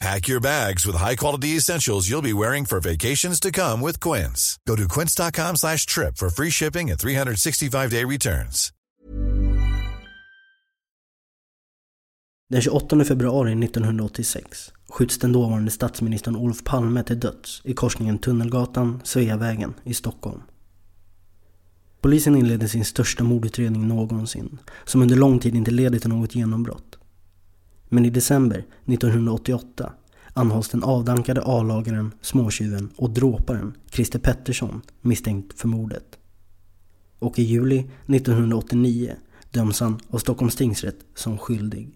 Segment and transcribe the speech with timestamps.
[0.00, 4.56] Pack your bags with high-quality essentials you'll be wearing for vacations to come with Quince.
[4.64, 8.72] Go to quince.com slash trip for free shipping and 365-day returns.
[12.50, 19.00] Den 28 februari 1986 skjuts den dåvarande statsministern Olof Palme till döds i korsningen Tunnelgatan,
[19.04, 20.42] Sveavägen i Stockholm.
[22.00, 26.87] Polisen inleder sin största mordutredning någonsin, som under lång tid inte leder till något genombrott.
[27.88, 29.92] Men i december 1988
[30.32, 36.18] anhålls den avdankade A-lagaren, småtjuven och dråparen Christer Pettersson misstänkt för mordet.
[37.18, 39.14] Och i juli 1989
[39.50, 41.90] döms han av Stockholms tingsrätt som skyldig.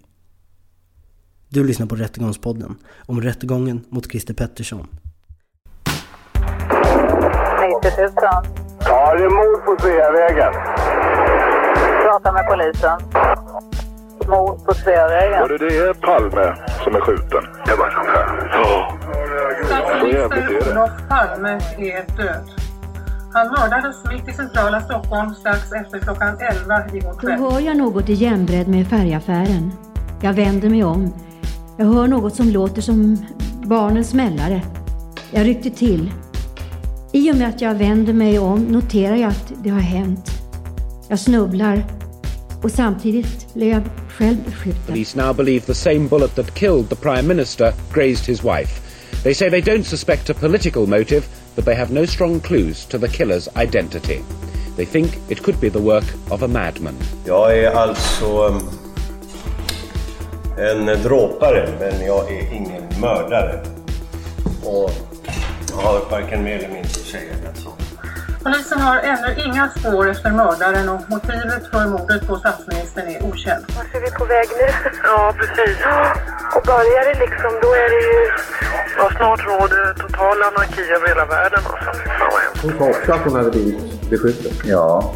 [1.49, 2.77] Du lyssnar på Rättegångspodden
[3.07, 4.87] om rättegången mot Christer Pettersson.
[7.83, 8.11] 90 000.
[8.85, 10.53] Ja, det är mord på Sveavägen.
[12.03, 12.99] Prata med polisen.
[14.29, 15.39] Mord på Sveavägen.
[15.39, 17.45] Hörru, det är Palme som är skjuten.
[17.67, 18.51] Det var sånt här.
[18.53, 18.99] Ja.
[20.01, 20.81] Så jävligt är Statsminister det.
[20.81, 22.51] Olof Palme är död.
[23.35, 27.41] Han mördades mitt i centrala Stockholm strax efter klockan 11 igår Då kväll.
[27.41, 29.73] hör jag något i jämnbredd med färgaffären.
[30.21, 31.15] Jag vänder mig om.
[31.77, 33.19] Jag hör något som låter som
[33.65, 34.63] barnens smällare.
[35.31, 36.13] Jag ryckte till.
[37.13, 40.31] I och med att jag vänder mig om noterar jag att det har hänt.
[41.09, 41.85] Jag snubblar
[42.63, 44.83] och samtidigt blir jag själv beskjuten.
[44.87, 48.81] Police now believe the same bullet that killed the Prime Minister grazed his wife.
[49.23, 51.23] They say they don't suspect a political motive,
[51.55, 54.21] but they have no strong clues to the killer's identity.
[54.77, 56.95] They think it could be the work of a madman.
[57.25, 58.61] Jag är alltså um,
[60.59, 63.61] en dråpare, men jag är ingen mördare.
[64.65, 64.91] Och
[65.71, 67.62] jag har varken mer eller mindre att säga än så.
[68.45, 73.77] Polisen har ännu inga spår efter mördaren och motivet för mordet på statsministern är okänt.
[73.77, 74.67] Vart är vi på väg nu?
[75.05, 75.77] Ja, precis.
[76.57, 78.31] Och börjar det liksom, då är det ju...
[78.99, 81.61] Ja, snart råder total anarki över hela världen.
[81.65, 81.91] Alltså.
[82.63, 84.53] Hon sa också att hon hade blivit beskjuten.
[84.65, 85.15] Ja,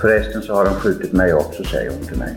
[0.00, 2.36] förresten så har de skjutit mig också, säger hon till mig.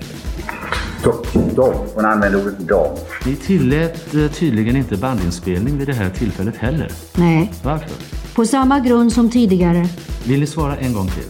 [1.56, 1.74] De?
[1.96, 2.88] Hon använder ordet de.
[3.25, 6.91] Ni tillät eh, tydligen inte bandinspelning vid det här tillfället heller.
[7.16, 7.90] Nej, Varför?
[8.36, 9.88] på samma grund som tidigare.
[10.24, 11.24] Vill ni svara en gång till?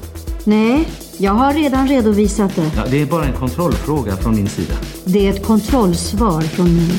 [0.44, 2.72] Nej, jag har redan redovisat det.
[2.76, 4.74] Ja, det är bara en kontrollfråga från min sida.
[5.06, 6.92] Det är ett kontrollsvar från mig.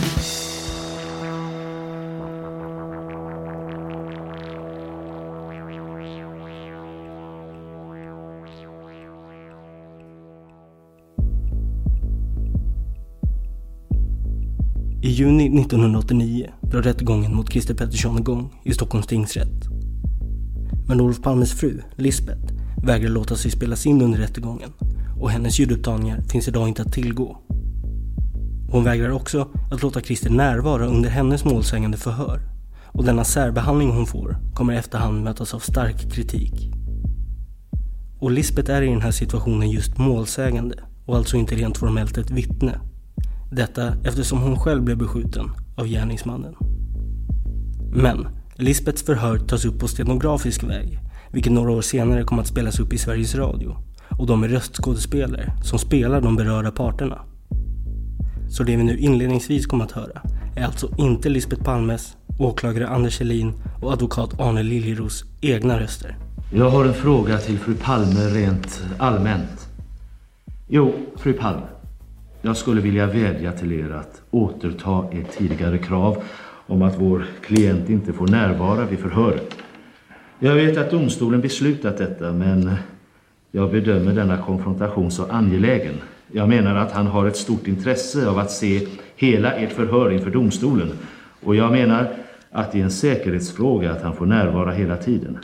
[15.05, 19.65] I juni 1989 drar rättegången mot Christer Pettersson igång i Stockholms tingsrätt.
[20.89, 22.55] Men Olof Palmes fru, Lisbeth,
[22.85, 24.73] vägrar låta sig spelas in under rättegången
[25.21, 27.39] och hennes ljudupptagningar finns idag inte att tillgå.
[28.71, 32.41] Hon vägrar också att låta Christer närvara under hennes målsägande förhör
[32.93, 36.71] och denna särbehandling hon får kommer i efterhand mötas av stark kritik.
[38.21, 40.77] Och Lisbeth är i den här situationen just målsägande
[41.07, 42.81] och alltså inte rent formellt ett vittne.
[43.55, 46.55] Detta eftersom hon själv blev beskjuten av gärningsmannen.
[47.93, 50.99] Men Lisbeths förhör tas upp på stenografisk väg,
[51.33, 53.77] vilket några år senare kommer att spelas upp i Sveriges Radio.
[54.19, 57.19] Och de är röstskådespelare som spelar de berörda parterna.
[58.51, 60.23] Så det vi nu inledningsvis kommer att höra
[60.57, 63.53] är alltså inte Lisbeth Palmes, åklagare Anders Helin
[63.83, 66.17] och advokat Arne Liljeros egna röster.
[66.53, 69.69] Jag har en fråga till fru Palme rent allmänt.
[70.69, 71.74] Jo, fru Palme.
[72.47, 76.23] Jag skulle vilja vädja till er att återta ert tidigare krav
[76.67, 79.57] om att vår klient inte får närvara vid förhöret.
[80.39, 82.71] Jag vet att domstolen beslutat detta, men
[83.51, 85.95] jag bedömer denna konfrontation så angelägen.
[86.33, 88.87] Jag menar att han har ett stort intresse av att se
[89.17, 90.91] hela ert förhör inför domstolen.
[91.43, 92.13] Och jag menar
[92.51, 95.39] att det är en säkerhetsfråga att han får närvara hela tiden.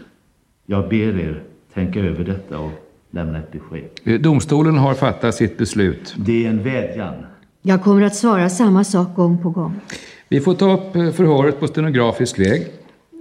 [0.67, 1.43] Jag ber er
[1.75, 3.89] tänka över detta och lämna ett besked.
[4.05, 6.15] Eh, Domstolen har fattat sitt beslut.
[6.19, 7.15] Det är en vädjan.
[7.63, 9.81] Jag kommer att svara samma sak gång på gång.
[10.29, 12.67] Vi får ta upp eh, förhöret på stenografisk väg.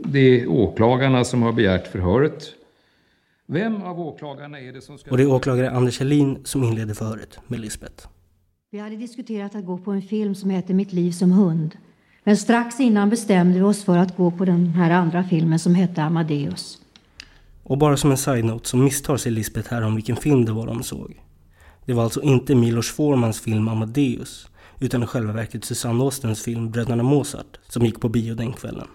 [0.03, 2.43] Det är åklagarna som har begärt förhöret.
[3.47, 5.11] Vem av åklagarna är det som ska...
[5.11, 8.07] Och det är åklagare Anders Helin som inleder förhöret med Lisbeth.
[8.71, 11.75] Vi hade diskuterat att gå på en film som heter Mitt liv som hund.
[12.23, 15.75] Men strax innan bestämde vi oss för att gå på den här andra filmen som
[15.75, 16.81] hette Amadeus.
[17.69, 20.67] Och bara som en side-note så misstar sig Lisbeth här om vilken film det var
[20.67, 21.21] de såg.
[21.85, 24.47] Det var alltså inte Milos Formans film Amadeus
[24.79, 28.87] utan i själva verket Susanne Ostens film Bröderna Mozart som gick på bio den kvällen.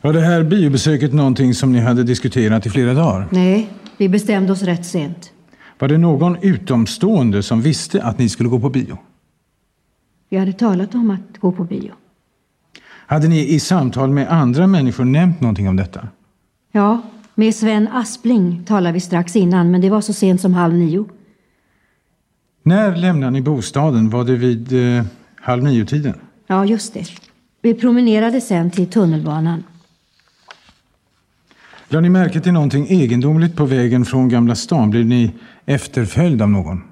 [0.00, 3.28] Var det här biobesöket någonting som ni hade diskuterat i flera dagar?
[3.30, 5.32] Nej, vi bestämde oss rätt sent.
[5.78, 8.98] Var det någon utomstående som visste att ni skulle gå på bio?
[10.28, 11.92] Vi hade talat om att gå på bio.
[13.06, 16.08] Hade ni i samtal med andra människor nämnt någonting om detta?
[16.72, 17.02] Ja,
[17.34, 21.04] med Sven Aspling talade vi strax innan, men det var så sent som halv nio.
[22.62, 24.10] När lämnade ni bostaden?
[24.10, 25.04] Var det vid eh,
[25.36, 26.14] halv nio-tiden?
[26.46, 27.06] Ja, just det.
[27.62, 29.64] Vi promenerade sen till tunnelbanan.
[31.88, 34.90] Lade ni märke till någonting egendomligt på vägen från Gamla stan?
[34.90, 35.30] Blev ni
[35.66, 36.82] efterföljd av någon?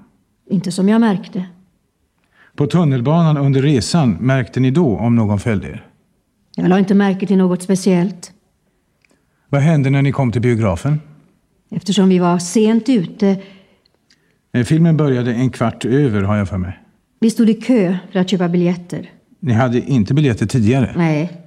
[0.49, 1.45] Inte som jag märkte.
[2.55, 5.87] På tunnelbanan under resan, märkte ni då om någon följde er?
[6.55, 8.31] Jag la inte märke till något speciellt.
[9.53, 11.01] Vad hände när ni kom till biografen?
[11.71, 13.37] Eftersom vi var sent ute.
[14.53, 16.79] Eh, Filmen började en kvart över, har jag för mig.
[17.19, 19.11] Vi stod i kö för att köpa biljetter.
[19.39, 20.93] Ni hade inte biljetter tidigare?
[20.97, 21.41] Nej.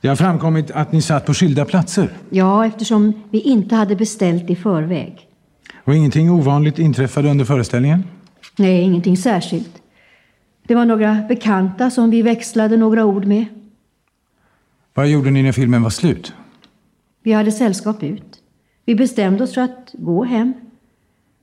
[0.00, 2.08] Det har framkommit att ni satt på skilda platser.
[2.30, 5.28] Ja, eftersom vi inte hade beställt i förväg.
[5.84, 8.04] Och ingenting ovanligt inträffade under föreställningen?
[8.56, 9.82] Nej, ingenting särskilt.
[10.66, 13.44] Det var några bekanta som vi växlade några ord med.
[14.94, 16.34] Vad gjorde ni när filmen var slut?
[17.22, 18.38] Vi hade sällskap ut.
[18.84, 20.52] Vi bestämde oss för att gå hem.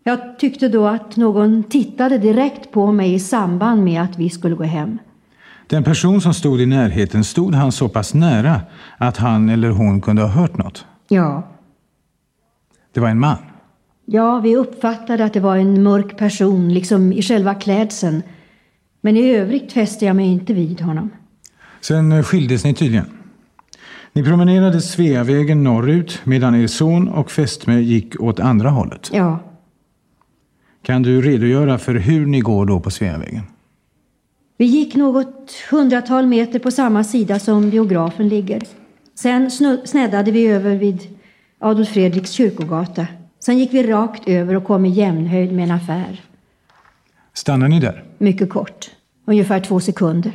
[0.04, 4.56] Jag tyckte då att någon tittade direkt på mig i samband med att vi skulle
[4.56, 4.98] gå hem.
[5.68, 8.62] Den person som stod i närheten, stod han så pass nära
[8.98, 10.86] att han eller hon kunde ha hört något?
[11.08, 11.48] Ja.
[12.94, 13.38] Det var en man?
[14.06, 18.24] Ja, vi uppfattade att det var en mörk person, liksom i själva klädseln.
[19.02, 21.10] Men i övrigt fäste jag mig inte vid honom.
[21.82, 23.19] Sen skildes ni tydligen.
[24.14, 29.10] Ni promenerade Sveavägen norrut medan er son och fästmö gick åt andra hållet.
[29.14, 29.40] Ja.
[30.82, 33.44] Kan du redogöra för hur ni går då på Sveavägen?
[34.58, 38.64] Vi gick något hundratal meter på samma sida som biografen ligger.
[39.16, 39.52] Sen
[39.86, 41.18] sneddade vi över vid
[41.60, 43.08] Adolf Fredriks kyrkogata.
[43.40, 46.22] Sen gick vi rakt över och kom i jämnhöjd med en affär.
[47.34, 48.04] Stannade ni där?
[48.18, 48.90] Mycket kort.
[49.26, 50.32] Ungefär två sekunder.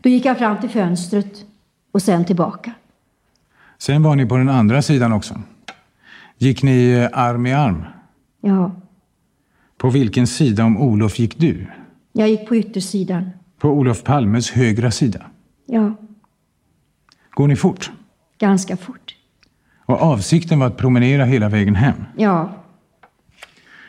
[0.00, 1.44] Då gick jag fram till fönstret
[1.92, 2.72] och sen tillbaka.
[3.80, 5.40] Sen var ni på den andra sidan också.
[6.38, 7.84] Gick ni eh, arm i arm?
[8.40, 8.72] Ja,
[9.78, 11.66] På vilken sida om Olof gick du?
[12.12, 13.30] jag gick på yttersidan.
[13.58, 15.20] På Olof Palmes högra sida.
[15.66, 15.94] Ja,
[17.30, 17.90] Går ni fort?
[18.38, 19.16] ganska fort.
[19.86, 22.04] Och avsikten var att promenera hela vägen hem.
[22.16, 22.52] Ja,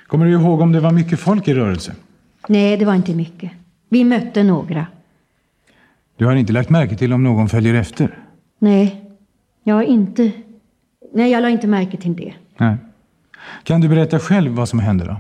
[0.08, 1.96] Kommer du ihåg om det var mycket folk i rörelse?
[2.48, 3.52] nej, det var inte mycket.
[3.90, 4.88] Vi mötte några.
[6.18, 8.20] Du har inte lagt märke till om någon följer efter?
[8.60, 9.11] Nej,
[9.64, 10.32] jag har inte...
[11.14, 12.34] Nej, jag la inte märke till det.
[12.58, 12.78] Nej.
[13.64, 15.18] Kan du berätta själv vad som hände då?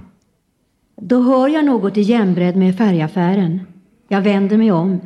[1.01, 3.59] Då hör jag något i jämnbredd med färgaffären.
[4.07, 5.01] Jag vänder mig om.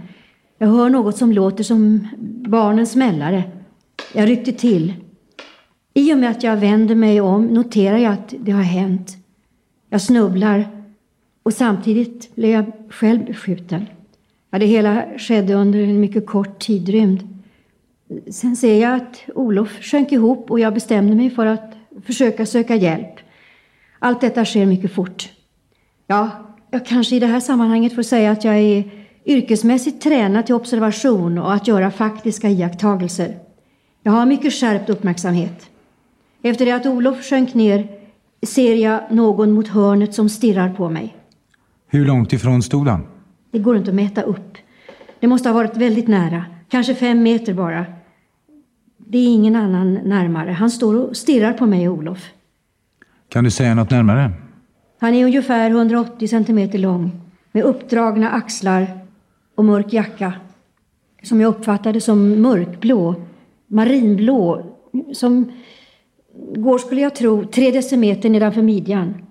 [0.58, 2.08] Jag hör något som låter som
[2.48, 3.44] barnens smällare.
[4.14, 4.94] Jag ryckte till.
[5.94, 9.18] I och med att jag vänder mig om noterar jag att det har hänt.
[9.90, 10.68] Jag snubblar
[11.44, 13.86] och samtidigt blir jag själv beskjuten.
[14.50, 17.35] Ja, det hela skedde under en mycket kort tidrymd.
[18.32, 21.74] Sen ser jag att Olof sjönk ihop och jag bestämde mig för att
[22.06, 23.20] försöka söka hjälp.
[24.00, 25.30] Allt detta sker mycket fort.
[26.08, 26.30] Ja,
[26.72, 28.92] jag kanske i det här sammanhanget får säga att jag är
[29.26, 33.38] yrkesmässigt tränad till observation och att göra faktiska iakttagelser.
[34.04, 35.70] Jag har mycket skärpt uppmärksamhet.
[36.42, 37.88] Efter det att Olof sjönk ner
[38.42, 41.16] ser jag någon mot hörnet som stirrar på mig.
[41.88, 43.08] Hur långt ifrån stod han?
[43.52, 44.58] Det går inte att mäta upp.
[45.20, 46.46] Det måste ha varit väldigt nära.
[46.70, 47.86] Kanske fem meter bara.
[49.08, 50.52] Det är ingen annan närmare.
[50.52, 52.30] Han står och stirrar på mig och Olof.
[53.30, 54.32] Kan du säga något närmare?
[55.00, 57.12] Han är ungefär 180 centimeter lång
[57.52, 58.88] med uppdragna axlar
[59.56, 60.34] och mörk jacka
[61.24, 63.16] som jag uppfattade som mörkblå,
[63.68, 64.66] marinblå,
[65.14, 65.52] som
[66.56, 69.26] går, skulle jag tro, tre decimeter nedanför midjan.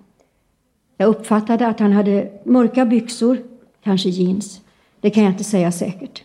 [0.97, 3.37] Jag uppfattade att han hade mörka byxor,
[3.83, 4.61] kanske jeans.
[5.01, 6.23] Det kan jag inte säga säkert.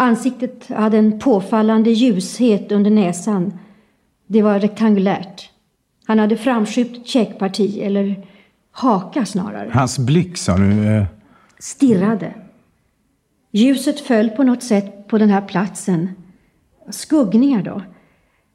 [0.00, 3.58] Ansiktet hade en påfallande ljushet under näsan.
[4.26, 5.50] Det var rektangulärt.
[6.06, 8.26] Han hade framskjutet käkparti, eller
[8.72, 9.70] haka snarare.
[9.74, 10.96] Hans blick, sa du?
[10.96, 11.04] Eh...
[11.58, 12.34] Stirrade.
[13.50, 16.08] Ljuset föll på något sätt på den här platsen.
[16.90, 17.82] Skuggningar då.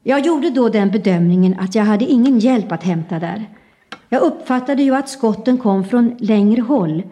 [0.02, 3.48] Jag gjorde då den bedömningen att jag hade ingen hjälp att hämta där.
[4.08, 7.02] Jag uppfattade ju att skotten kom från längre håll.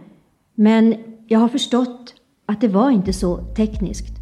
[0.54, 0.94] Men
[1.26, 2.14] jag har förstått
[2.46, 4.13] att det var inte så tekniskt.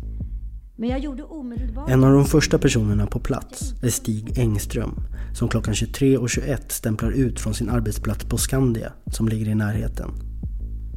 [0.83, 1.91] Men jag gjorde omedelbart...
[1.91, 4.95] En av de första personerna på plats är Stig Engström
[5.35, 10.11] som klockan 23.21 stämplar ut från sin arbetsplats på Skandia som ligger i närheten.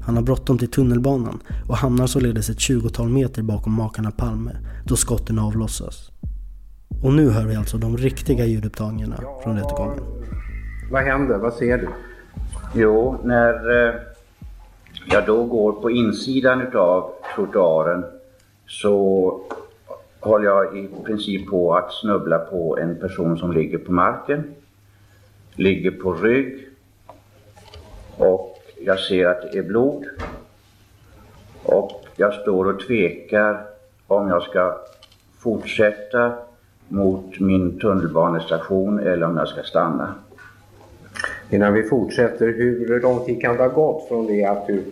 [0.05, 1.39] Han har bråttom till tunnelbanan
[1.69, 4.51] och hamnar således ett 20-tal meter bakom makarna Palme
[4.85, 6.11] då skotten avlossas.
[7.03, 10.03] Och nu hör vi alltså de riktiga ljudupptagningarna från rättegången.
[10.91, 11.37] Vad händer?
[11.37, 11.89] Vad ser du?
[12.75, 13.95] Jo, när eh,
[15.11, 18.03] jag då går på insidan utav trottoaren
[18.67, 19.41] så
[20.25, 24.43] håller jag i princip på att snubbla på en person som ligger på marken,
[25.55, 26.67] ligger på rygg
[28.17, 30.05] och jag ser att det är blod.
[31.63, 33.65] Och jag står och tvekar
[34.07, 34.77] om jag ska
[35.39, 36.33] fortsätta
[36.87, 40.15] mot min tunnelbanestation eller om jag ska stanna.
[41.49, 44.83] Innan vi fortsätter, hur lång tid kan det ha gått från det att du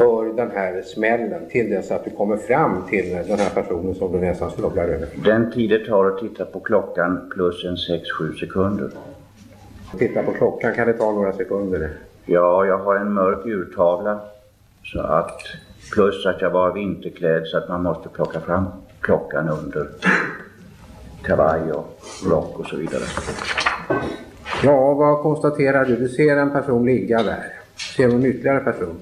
[0.00, 4.12] hör den här smällen till dess att du kommer fram till den här personen som
[4.12, 5.08] du nästan snubblar över?
[5.24, 8.90] Den tid det tar att titta på klockan plus en 6-7 sekunder.
[9.98, 11.90] Titta på klockan kan det ta några sekunder?
[12.24, 14.20] Ja, jag har en mörk urtavla.
[14.84, 15.38] Så att,
[15.92, 18.64] plus att jag var vinterklädd så att man måste plocka fram
[19.00, 19.88] klockan under
[21.22, 21.96] kavaj och
[22.30, 23.02] rock och så vidare.
[24.62, 25.96] Ja, vad konstaterar du?
[25.96, 27.44] Du ser en person ligga där.
[27.96, 29.00] Ser du en ytterligare person?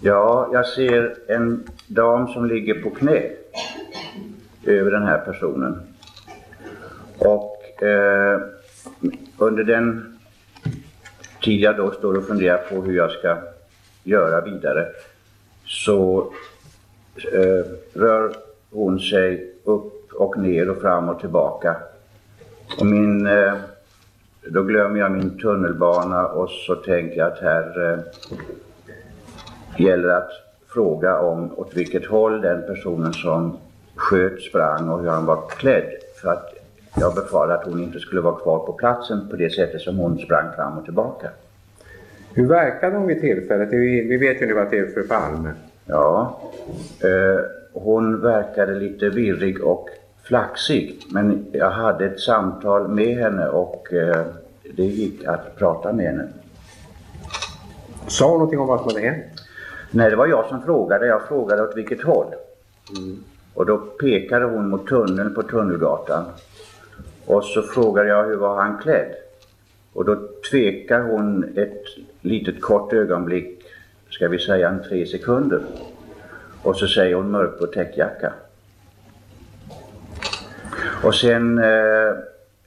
[0.00, 3.30] Ja, jag ser en dam som ligger på knä
[4.64, 5.80] över den här personen.
[7.18, 8.40] Och eh,
[9.38, 10.18] under den
[11.42, 13.38] tid jag då står och funderar på hur jag ska
[14.02, 14.86] göra vidare
[15.64, 16.32] så
[17.32, 18.36] eh, rör
[18.70, 21.76] hon sig upp och ner och fram och tillbaka.
[22.80, 23.54] Och min, eh,
[24.48, 27.98] då glömmer jag min tunnelbana och så tänker jag att här eh,
[29.76, 30.30] gäller att
[30.68, 33.58] fråga om åt vilket håll den personen som
[33.94, 35.90] sköt sprang och hur han var klädd.
[36.22, 36.54] För att
[36.96, 40.18] jag befarade att hon inte skulle vara kvar på platsen på det sättet som hon
[40.18, 41.30] sprang fram och tillbaka.
[42.34, 43.68] Hur verkade hon vid tillfället?
[43.72, 45.50] Vi vet ju nu att det är fru Palme.
[45.86, 46.40] Ja,
[47.00, 49.88] eh, hon verkade lite virrig och
[50.22, 51.02] flaxig.
[51.10, 54.26] Men jag hade ett samtal med henne och eh,
[54.76, 56.28] det gick att prata med henne.
[58.06, 59.43] Sa hon någonting om vad som hade hänt?
[59.94, 61.06] Nej, det var jag som frågade.
[61.06, 62.34] Jag frågade åt vilket håll.
[62.96, 63.16] Mm.
[63.54, 66.24] Och då pekade hon mot tunneln på Tunnelgatan.
[67.26, 69.14] Och så frågade jag hur var han klädd?
[69.92, 70.16] Och då
[70.50, 71.82] tvekar hon ett
[72.20, 73.62] litet kort ögonblick,
[74.10, 75.62] ska vi säga en tre sekunder.
[76.62, 78.32] Och så säger hon mörkblå täckjacka.
[81.02, 82.10] Och sen eh,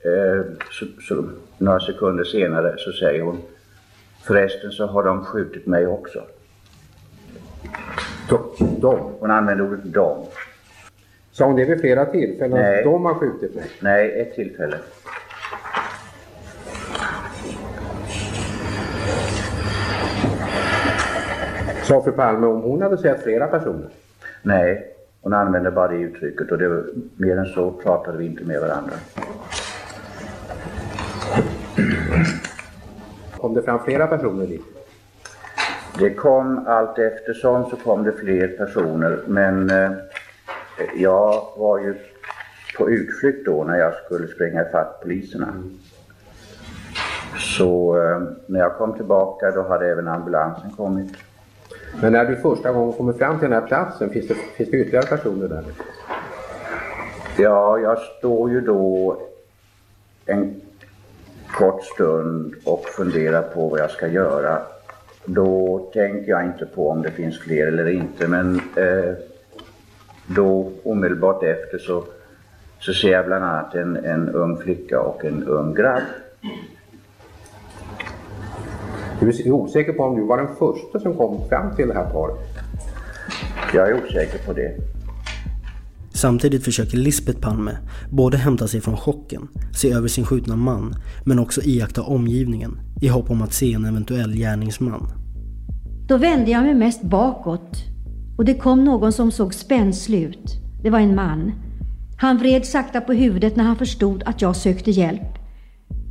[0.01, 0.41] eh,
[0.72, 3.41] så, så, några sekunder senare så säger hon
[4.24, 6.24] Förresten så har de skjutit mig också.
[8.79, 9.00] De?
[9.19, 10.25] Hon använde ordet de.
[11.31, 12.57] Sa hon det vid flera tillfällen?
[12.59, 12.77] Nej.
[12.77, 13.65] Att de har skjutit mig?
[13.81, 14.77] Nej, ett tillfälle.
[21.83, 23.89] Sa fru Palme om hon hade sett flera personer?
[24.41, 28.43] Nej, hon använde bara det uttrycket och det, var- mer än så pratade vi inte
[28.43, 28.93] med varandra.
[33.38, 34.62] Kom det fram flera personer dit?
[36.00, 39.92] Det kom allt eftersom så kom det fler personer men eh,
[40.96, 41.96] jag var ju
[42.77, 45.54] på utflykt då när jag skulle springa ifatt poliserna.
[47.38, 51.12] Så eh, när jag kom tillbaka då hade även ambulansen kommit.
[52.01, 54.77] Men när du första gången kommer fram till den här platsen, finns det, finns det
[54.77, 55.63] ytterligare personer där?
[57.38, 59.18] Ja, jag står ju då
[60.25, 60.62] en
[61.51, 64.62] kort stund och funderar på vad jag ska göra.
[65.29, 69.13] Då tänker jag inte på om det finns fler eller inte, men eh,
[70.27, 72.03] då omedelbart efter så,
[72.79, 76.01] så ser jag bland annat en, en ung flicka och en ung grabb.
[79.19, 82.10] Du är osäker på om du var den första som kom fram till det här
[82.10, 82.36] paret?
[83.74, 84.75] Jag är osäker på det.
[86.17, 87.77] Samtidigt försöker Lisbeth Palme
[88.09, 90.95] både hämta sig från chocken, se över sin skjutna man,
[91.25, 95.07] men också iaktta omgivningen i hopp om att se en eventuell gärningsman.
[96.07, 97.77] Då vände jag mig mest bakåt
[98.38, 100.62] och det kom någon som såg spänslig ut.
[100.83, 101.51] Det var en man.
[102.17, 105.38] Han vred sakta på huvudet när han förstod att jag sökte hjälp.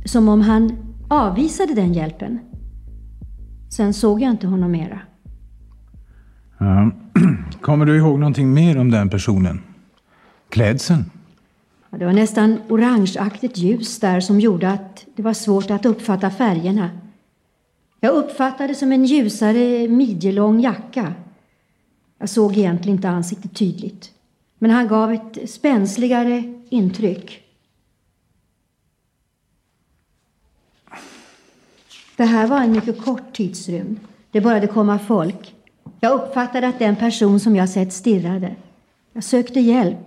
[0.05, 0.71] Som om han
[1.09, 2.39] avvisade den hjälpen.
[3.69, 4.99] Sen såg jag inte honom mera.
[6.57, 6.91] Ja.
[7.61, 9.61] Kommer du ihåg någonting mer om den personen?
[10.49, 11.11] Klädseln?
[11.89, 16.89] Det var nästan orangeaktigt ljus där som gjorde att det var svårt att uppfatta färgerna.
[17.99, 21.13] Jag uppfattade som en ljusare midjelång jacka.
[22.17, 24.11] Jag såg egentligen inte ansiktet tydligt.
[24.59, 27.43] Men han gav ett spänsligare intryck.
[32.15, 33.99] Det här var en mycket kort tidsrymd.
[34.31, 35.55] Det började komma folk.
[35.99, 38.55] Jag uppfattade att den person som jag sett stirrade.
[39.13, 40.06] Jag sökte hjälp.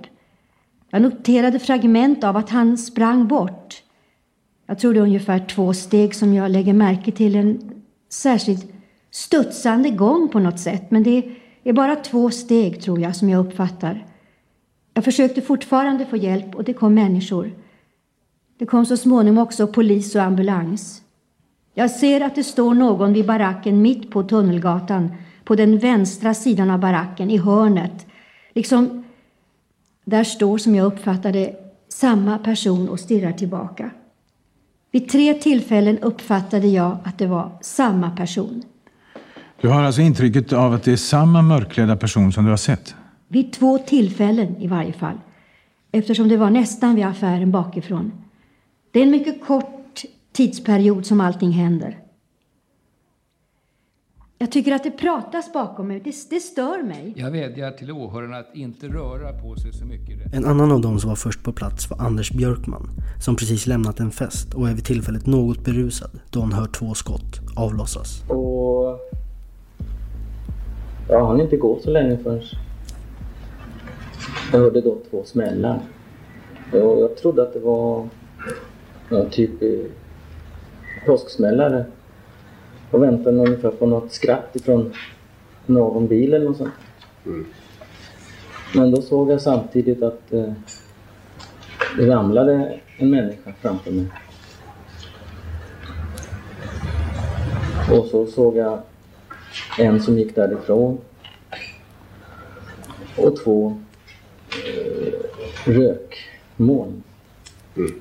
[0.90, 3.82] Jag noterade fragment av att han sprang bort.
[4.66, 7.36] Jag tror det är ungefär två steg som jag lägger märke till.
[7.36, 8.72] En särskilt
[9.10, 10.90] studsande gång på något sätt.
[10.90, 11.24] Men det
[11.64, 14.06] är bara två steg, tror jag, som jag uppfattar.
[14.94, 17.52] Jag försökte fortfarande få hjälp och det kom människor.
[18.58, 21.02] Det kom så småningom också polis och ambulans.
[21.74, 25.12] Jag ser att det står någon vid baracken mitt på Tunnelgatan,
[25.44, 28.06] på den vänstra sidan av baracken, i hörnet.
[28.54, 29.04] Liksom,
[30.10, 31.56] där står, som jag uppfattade
[31.88, 33.90] samma person och stirrar tillbaka.
[34.92, 38.62] Vid tre tillfällen uppfattade jag att det var samma person.
[39.60, 42.94] Du har alltså intrycket av att det är samma mörkklädda person som du har sett?
[43.28, 45.18] Vid två tillfällen i varje fall.
[45.92, 48.12] Eftersom det var nästan vid affären bakifrån.
[48.90, 50.02] Det är en mycket kort
[50.32, 51.98] tidsperiod som allting händer.
[54.42, 56.00] Jag tycker att det pratas bakom mig.
[56.04, 57.12] Det, det stör mig.
[57.16, 60.34] Jag vädjar till åhörarna att inte röra på sig så mycket.
[60.34, 62.88] En annan av dem som var först på plats var Anders Björkman
[63.24, 66.94] som precis lämnat en fest och är vid tillfället något berusad då han hör två
[66.94, 68.22] skott avlossas.
[68.28, 68.98] Och
[71.08, 72.42] jag hann inte gå så länge förrän
[74.52, 75.80] jag hörde då två smällar.
[76.72, 78.08] Och jag trodde att det var
[79.08, 79.50] ja, typ
[81.06, 81.84] påsksmällare
[82.90, 84.92] och väntade ungefär på något skratt ifrån
[85.66, 86.70] någon bil eller något sånt.
[87.26, 87.46] Mm.
[88.74, 90.52] Men då såg jag samtidigt att eh,
[91.96, 94.06] det ramlade en människa framför mig.
[97.92, 98.80] Och så såg jag
[99.78, 100.98] en som gick därifrån.
[103.16, 103.80] Och två
[104.66, 105.12] eh,
[105.64, 107.02] rökmoln.
[107.76, 108.00] Mm.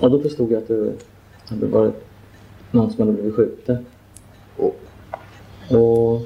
[0.00, 0.92] Och då förstod jag att det
[1.48, 2.13] hade varit
[2.74, 3.86] någon som hade blivit skjuten.
[5.70, 6.20] Och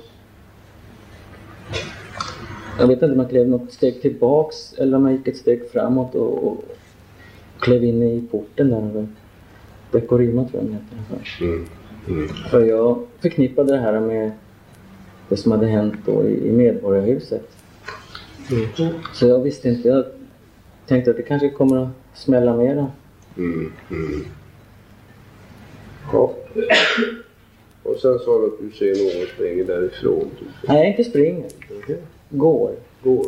[2.78, 5.70] jag vet inte om jag klev något steg tillbaks eller om jag gick ett steg
[5.70, 6.64] framåt och, och
[7.58, 9.06] klev in i porten där
[9.90, 11.44] Dekorima tror jag den heter.
[11.44, 11.66] Mm.
[12.08, 12.28] Mm.
[12.28, 14.32] För jag förknippade det här med
[15.28, 17.48] det som hade hänt då i, i Medborgarhuset.
[18.50, 18.94] Mm.
[19.14, 20.04] Så jag visste inte, jag
[20.86, 22.86] tänkte att det kanske kommer att smälla mera.
[23.36, 23.72] Mm.
[26.12, 26.32] Ja.
[27.82, 30.30] Och sen sa du att du ser någon springa därifrån.
[30.38, 30.48] Typ.
[30.68, 31.50] Nej, inte springer.
[32.30, 32.70] Går.
[33.02, 33.26] Går.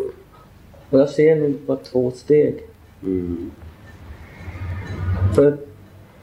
[0.90, 2.62] Och jag ser nu bara två steg.
[3.02, 3.50] Mm.
[5.34, 5.56] För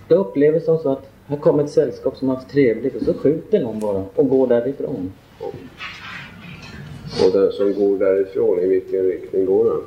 [0.07, 3.13] jag upplever som så att här kommer ett sällskap som har haft trevligt och så
[3.13, 5.11] skjuter någon bara och går därifrån.
[7.25, 9.81] Och den som går därifrån, i vilken riktning går han?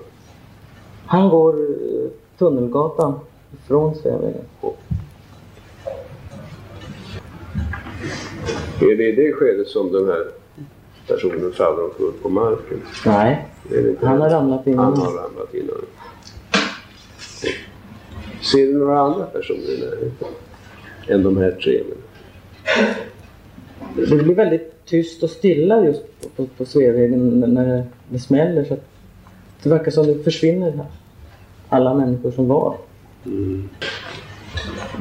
[1.06, 3.20] Han går eh, Tunnelgatan
[3.52, 4.44] ifrån Sveavägen.
[8.80, 10.26] Är det i det skedet som den här
[11.06, 12.82] personen faller omkull på marken?
[13.06, 13.46] Nej,
[14.02, 14.84] han har ramlat innan.
[14.84, 15.76] Han har ramlat innan.
[18.42, 20.28] Ser du några andra personer i närheten?
[21.08, 21.82] Än de här tre?
[23.96, 28.64] Det blir väldigt tyst och stilla just på, på, på Sveavägen när det, smäller.
[28.64, 28.76] Så
[29.62, 30.86] det verkar som det försvinner här.
[31.68, 32.76] alla människor som var.
[33.26, 33.68] Mm.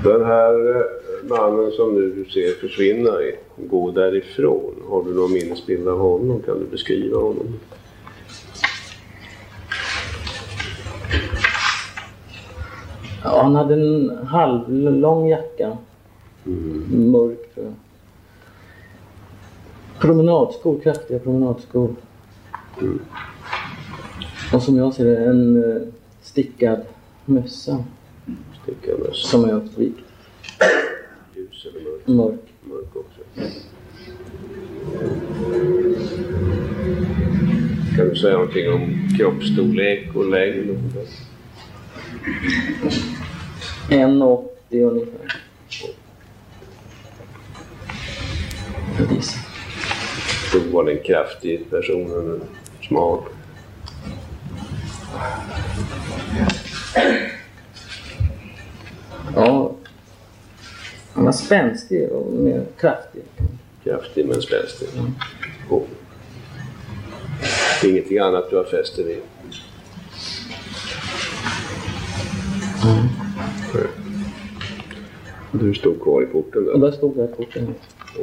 [0.04, 0.84] Den här eh,
[1.24, 3.12] mannen som nu du ser försvinna,
[3.58, 4.76] gå därifrån.
[4.90, 6.42] Har du någon minnesbild av honom?
[6.42, 7.60] Kan du beskriva honom?
[13.24, 15.78] Ja, han hade en halvlång jacka.
[16.90, 17.74] Mörk tror jag.
[20.00, 21.96] Promenadskor, kraftiga promenadskor.
[24.54, 25.82] Och som jag ser det en eh,
[26.22, 26.80] stickad
[27.26, 27.84] mössa.
[28.64, 29.14] Stickad mössa.
[29.14, 30.00] Som är uppvikt.
[32.10, 32.40] Mörk?
[32.62, 32.96] Mörk.
[32.96, 33.50] Mörk.
[37.96, 40.78] Kan du säga någonting om kroppsstorlek och längd?
[43.90, 45.42] 1,80 ungefär.
[50.54, 52.40] Då var det en kraftig person eller
[52.82, 53.20] smal?
[59.36, 59.79] Ja.
[61.20, 63.22] Han var spänstig och mer kraftig.
[63.84, 64.88] Kraftig men spänstig.
[65.70, 65.88] Och
[67.86, 69.18] ingenting annat du har fäst dig vid?
[75.52, 76.74] Du stod kvar i porten där?
[76.74, 77.76] Och där stod jag i porten.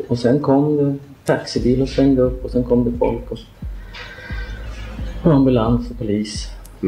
[0.08, 3.38] Och sen kom det taxibil och svängde upp och sen kom det folk och,
[5.24, 6.46] och ambulans och polis.
[6.80, 6.86] Och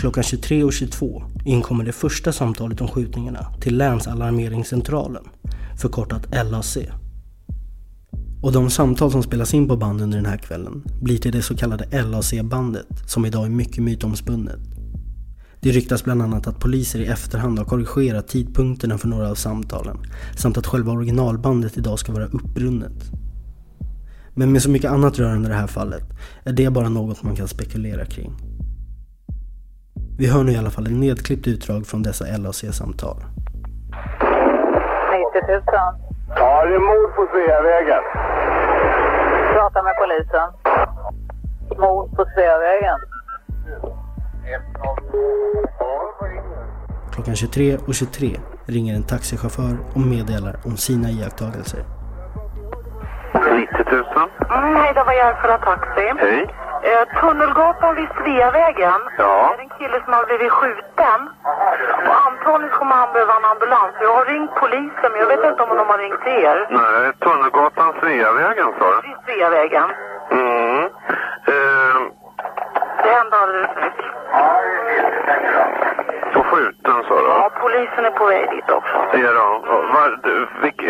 [0.00, 5.22] klockan 23.22 inkommer det första samtalet om skjutningarna till Länsalarmeringscentralen,
[5.80, 6.78] förkortat LAC.
[8.42, 11.42] Och de samtal som spelas in på band under den här kvällen blir till det
[11.42, 14.60] så kallade LAC-bandet som idag är mycket mytomspunnet.
[15.60, 19.96] Det ryktas bland annat att poliser i efterhand har korrigerat tidpunkterna för några av samtalen
[20.36, 23.10] samt att själva originalbandet idag ska vara uppbrunnet.
[24.34, 26.04] Men med så mycket annat rörande det här fallet
[26.44, 28.49] är det bara något man kan spekulera kring.
[30.20, 33.16] Vi hör nu i alla fall en nedklippt utdrag från dessa LAC-samtal.
[35.20, 35.62] 90 000.
[36.36, 38.02] Ja, det är mord på Sveavägen.
[39.54, 40.48] Prata med polisen.
[41.78, 42.98] Mord på Sveavägen.
[47.12, 51.84] Klockan 23.23 23 ringer en taxichaufför och meddelar om sina iakttagelser.
[53.34, 54.04] 90 000.
[54.50, 56.12] Mm, hej, det var Järfälla Taxi.
[56.18, 56.69] Hej.
[56.82, 59.00] Eh, Tunnelgatan vid Sveavägen.
[59.18, 59.54] Ja.
[59.56, 61.20] Det är en kille som har blivit skjuten.
[62.08, 63.92] Och antagligen kommer han behöva en ambulans.
[64.00, 66.66] Jag har ringt polisen, men jag vet inte om de har ringt er.
[66.70, 69.08] Nej, Tunnelgatan Sveavägen sa du?
[69.08, 69.88] Vid Sveavägen.
[70.30, 70.84] Mm.
[71.52, 72.00] Eh,
[73.04, 74.06] Det hände alldeles nyss.
[76.34, 77.26] på skjuten sa du?
[77.28, 78.96] Ja, polisen är på väg dit också.
[79.12, 79.62] Är, de,
[79.94, 80.08] var,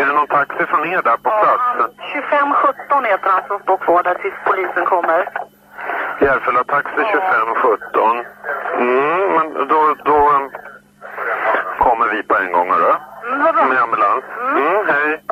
[0.01, 1.95] är det någon taxi från er där på plats?
[2.13, 5.29] 2517 heter han som står kvar där tills polisen kommer.
[6.21, 8.25] Järfälla Taxi 2517.
[8.77, 10.49] Mm, men då, då
[11.79, 12.95] kommer vi på en gång, hörru.
[13.33, 13.69] Mm.
[13.69, 14.25] Med ambulans.
[14.57, 15.23] Mm, hej.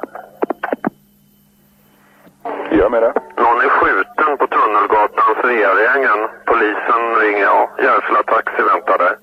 [2.71, 3.13] Jag med det.
[3.37, 6.29] Någon är skjuten på Tunnelgatan, Sveavägen.
[6.45, 7.71] Polisen ringer, ja.
[7.79, 9.17] Järfälla Taxi väntar där.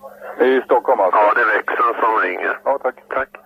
[0.45, 1.19] I Stockholm alltså?
[1.19, 2.57] Ja, det är växeln som ringer.
[2.63, 2.95] Ja, tack.
[3.09, 3.44] Tack.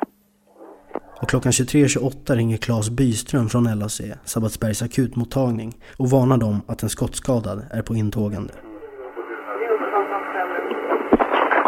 [1.29, 7.65] Klockan 23.28 ringer Claes Byström från LAC, Sabbatsbergs akutmottagning och varnar dem att en skottskadad
[7.71, 8.53] är på intågande.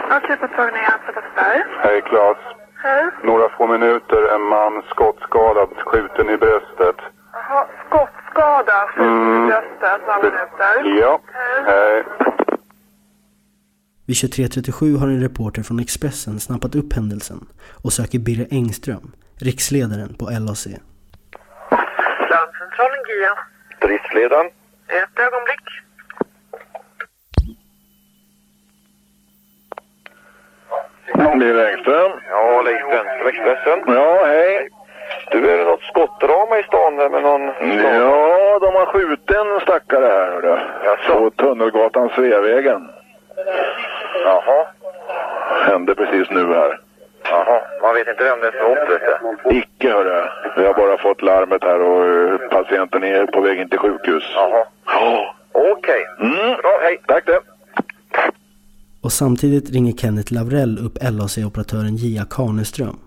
[0.10, 1.60] Akutmottagning Sabbatsberg.
[1.84, 2.38] Hej, Claes.
[2.84, 3.04] Hej.
[3.24, 4.36] Några få minuter.
[4.36, 6.96] En man skottskadad, skjuten i bröstet.
[7.34, 11.00] Jaha, skottskada, skjuten i bröstet, några minuter.
[11.02, 11.20] Ja.
[11.66, 12.04] Hej.
[14.06, 17.40] Vid 23.37 har en reporter från Expressen snappat upp händelsen
[17.84, 20.68] och söker Birre Engström, riksledaren på LAC.
[22.32, 23.34] Larmcentralen GIA.
[23.82, 24.48] Driftsledaren.
[24.88, 25.66] Ett ögonblick.
[31.40, 32.12] Birger Engström.
[32.30, 33.96] Ja, Leif Brännström, Expressen.
[33.96, 34.70] Ja, hej.
[35.32, 37.42] Du, är det något skottdrama i stan där med någon...
[37.84, 40.60] Ja, de har skjutit en stackare här, hörru.
[41.08, 42.90] På Tunnelgatan, Sveavägen.
[44.26, 44.68] Jaha.
[45.66, 46.80] Hände precis nu här.
[47.24, 49.46] Jaha, man vet inte vem det är som åkt?
[49.52, 50.28] Icke, hörru.
[50.58, 54.24] Vi har bara fått larmet här och eh, patienten är på väg in till sjukhus.
[54.36, 54.66] Jaha.
[54.86, 55.36] Ja.
[55.52, 56.06] Okej.
[56.20, 56.58] Mm.
[56.62, 57.02] Bra, hej.
[57.08, 57.40] Tack det.
[59.04, 63.00] Och samtidigt ringer Kenneth Lavrell upp LAC-operatören Gia Karneström.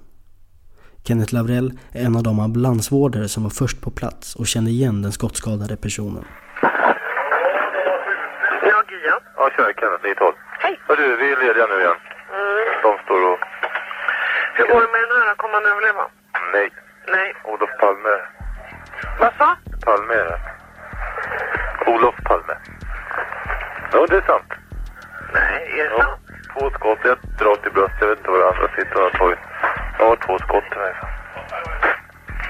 [1.07, 5.03] Kenneth Lavrell är en av de ambulansvårdare som var först på plats och kände igen
[5.03, 6.24] den skottskadade personen.
[8.70, 9.16] Ja, GIA.
[9.37, 10.35] Ja, tjena Kenneth, 912.
[10.59, 10.81] Hej.
[10.88, 11.98] Hör du, vi är lediga nu igen.
[12.35, 12.83] Mm.
[12.83, 13.38] De står och...
[14.57, 15.35] Hur går det med den här?
[15.35, 16.05] Kommer han överleva?
[16.53, 16.71] Nej.
[17.09, 17.35] Nej.
[17.45, 18.17] Olof Palme.
[19.21, 19.57] Vad sa?
[19.85, 20.40] Palme är det.
[21.90, 22.55] Olof Palme.
[23.93, 24.53] Ja, det är sant.
[25.33, 26.21] Nej, är det Ja, sant?
[26.53, 26.99] två skott.
[27.05, 28.01] Jag drar till bröstet.
[28.01, 29.38] Jag vet inte var det andra sitter har tagit.
[29.99, 30.95] Jag har två skott i mig.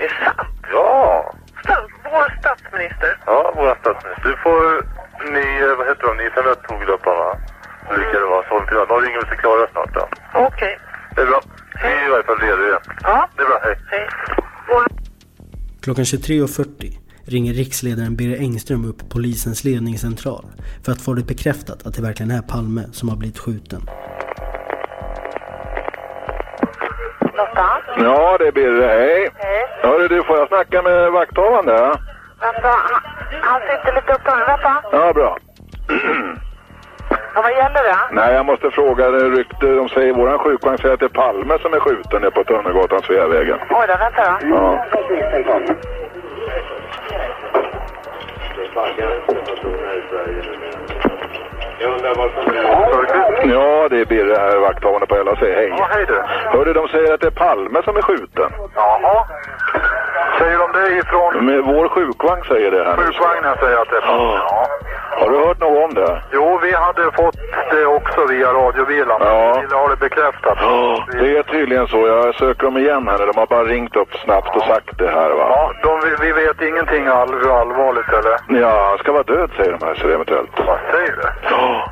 [0.00, 0.66] Är det sant?
[0.72, 1.34] Ja!
[1.64, 3.18] Stats, vår statsminister.
[3.26, 4.28] Ja, våra statsminister.
[4.30, 4.84] Du får...
[5.32, 6.16] Ni, vad heter de?
[6.16, 7.36] Ni som jag tog upp va?
[7.90, 8.42] Vilka det var.
[8.48, 8.76] Så till.
[8.88, 10.08] De ringer väl sig klara snart då.
[10.34, 10.78] Okej.
[11.14, 11.40] Det är bra.
[11.82, 12.80] Vi är i varje fall redo igen.
[13.02, 13.28] Ja.
[13.36, 13.60] Det är bra.
[13.62, 13.78] Hej.
[13.90, 14.08] Hej.
[15.80, 20.44] Klockan 23.40 ringer riksledaren Birger Engström upp polisens ledningscentral
[20.84, 23.80] för att få det bekräftat att det verkligen är Palme som har blivit skjuten.
[27.20, 27.82] Lotta.
[27.98, 28.86] Ja, det är Birre.
[28.86, 29.30] Hej.
[29.34, 29.66] Hej.
[29.82, 31.72] Hörru du, får jag snacka med vakthavande?
[32.40, 33.00] Vänta, han,
[33.42, 34.46] han sitter lite upptagen.
[34.46, 34.82] Vänta.
[34.92, 35.38] ja bra.
[37.34, 37.98] Ja, vad gäller det?
[38.10, 39.10] Nej, jag måste fråga.
[39.10, 42.30] Det rykte, de säger, våran sjukvagn säger att det är Palme som är skjuten nere
[42.30, 43.58] på Tunnelgatan, Sveavägen.
[43.70, 44.56] Oj då, vänta då.
[44.56, 44.84] Ja.
[53.44, 55.38] Ja, det är Birre här, vakthavande på LAC.
[55.40, 55.74] Hej.
[55.78, 56.22] Ja, hej du.
[56.58, 58.50] Hörru, de säger att det är Palme som är skjuten.
[58.74, 59.26] Jaha.
[60.38, 61.46] Säger de det ifrån...
[61.46, 62.96] Med vår sjukvagn säger det här.
[62.96, 64.32] Sjukvagnen säger att det är Palme.
[64.34, 64.66] Ja.
[65.24, 66.22] Har du hört något om det?
[66.32, 67.36] Jo, vi hade fått
[67.70, 69.16] det också via radiobilen.
[69.20, 69.52] Ja.
[69.54, 70.58] Vi ville ha det bekräftat.
[71.12, 72.06] Det är tydligen så.
[72.06, 73.18] Jag söker dem igen här.
[73.18, 75.46] De har bara ringt upp snabbt och sagt det här va.
[75.50, 78.60] Ja, de, vi, vi vet ingenting all, allvarligt eller?
[78.60, 80.50] Ja, han ska vara död säger de här så eventuellt.
[80.66, 81.28] Vad säger du?
[81.50, 81.90] Ja.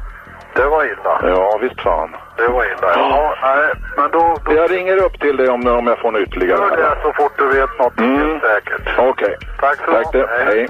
[0.55, 1.21] Det var illa.
[1.37, 2.17] Ja, visst fan.
[2.37, 2.93] Det var illa.
[2.97, 4.37] Ja, nej, men då...
[4.45, 6.61] då Jag ringer upp till dig om, om jag får något ytterligare.
[6.61, 8.41] gör det så fort du vet något Mm.
[8.41, 8.99] säkert.
[8.99, 9.37] Okej.
[9.61, 10.29] Tack så Tack det.
[10.47, 10.69] Hej.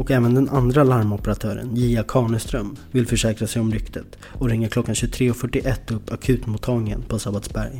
[0.00, 4.08] Och även den andra larmoperatören, Gia Kaneström, vill försäkra sig om ryktet
[4.40, 7.74] och ringer klockan 23.41 upp akutmottagningen på Sabbatsberg.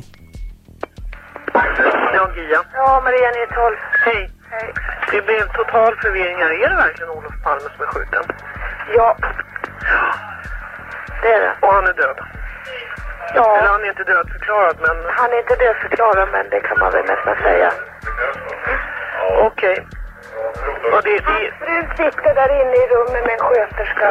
[2.15, 2.61] Ja, Gia.
[2.73, 3.75] Ja, Maria 912.
[4.05, 4.21] Hej.
[4.51, 4.67] Hej.
[5.11, 6.51] Det blev total förvirring här.
[6.63, 8.23] Är det verkligen Olof Palme som är skjuten?
[8.97, 9.17] Ja.
[11.21, 11.53] Det är det.
[11.61, 12.17] Och han är död?
[13.35, 13.57] Ja.
[13.57, 14.95] Eller han är inte dödförklarad, men...
[15.19, 17.71] Han är inte dödförklarad, men det kan man väl nästan säga.
[19.49, 19.87] Okej.
[20.93, 24.07] Och det, det, Frun sitter där inne i rummet med en sköterska.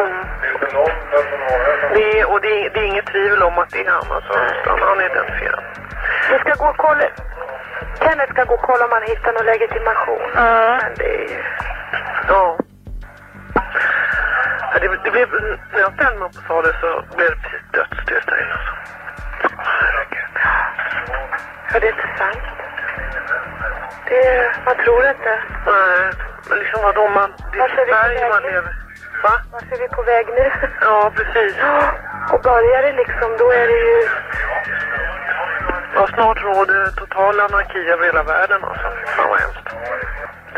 [1.95, 4.33] det, och det, det är inget tvivel om att det är han, alltså.
[4.67, 5.65] Han är identifierad.
[6.31, 7.05] Vi ska gå och kolla.
[8.03, 10.23] Kenneth ska gå och kolla om han hittar någon legitimation.
[10.35, 11.43] Men det är ju...
[12.29, 12.59] Ja.
[14.73, 15.29] Ja, Det, det blev,
[15.73, 18.53] när jag ställde mig upp och sa det så blev det precis dödstyst där inne.
[18.53, 18.73] Alltså.
[19.57, 20.31] Herregud.
[21.73, 22.39] Ja, det är inte sant.
[24.09, 24.53] Det...
[24.67, 25.33] Man tror inte.
[25.67, 26.13] Nej,
[26.49, 27.33] men liksom vadå man...
[27.53, 28.75] Det är Sverige man lever.
[29.23, 29.33] Va?
[29.53, 30.53] Vart är vi på väg nu?
[30.81, 31.55] Ja, precis.
[32.33, 34.09] Och börjar det liksom, då är det ju...
[35.95, 38.87] Ja, snart råder total anarki över hela världen alltså.
[39.17, 39.69] Fan vad hemskt.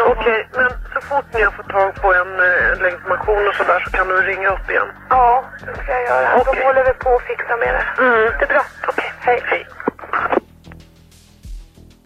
[0.00, 3.90] Okej, men så fort ni har fått tag på en eh, legitimation och sådär så
[3.90, 4.88] kan du ringa upp igen.
[5.10, 6.44] Ja, det ska jag göra.
[6.44, 8.02] De håller väl på att fixa med det.
[8.02, 8.32] Mm.
[8.38, 8.62] Det är bra.
[8.88, 9.42] Okej, hej.
[9.44, 9.66] Hej.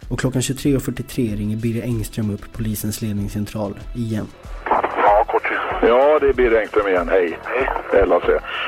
[0.09, 4.27] Och klockan 23.43 ringer Birger Engström upp polisens ledningscentral igen.
[4.69, 7.09] Ja, kort Ja, det är Birre Engström igen.
[7.09, 7.39] Hej.
[7.91, 8.05] Hej.
[8.07, 8.23] LAC.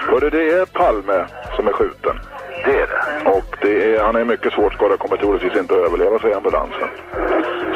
[0.08, 1.26] Hörru, det är Palme
[1.56, 2.20] som är skjuten.
[2.66, 3.30] Det är det.
[3.30, 6.90] Och det är, han är mycket svårt skadad, kommer troligtvis inte att överleva, säger ambulansen.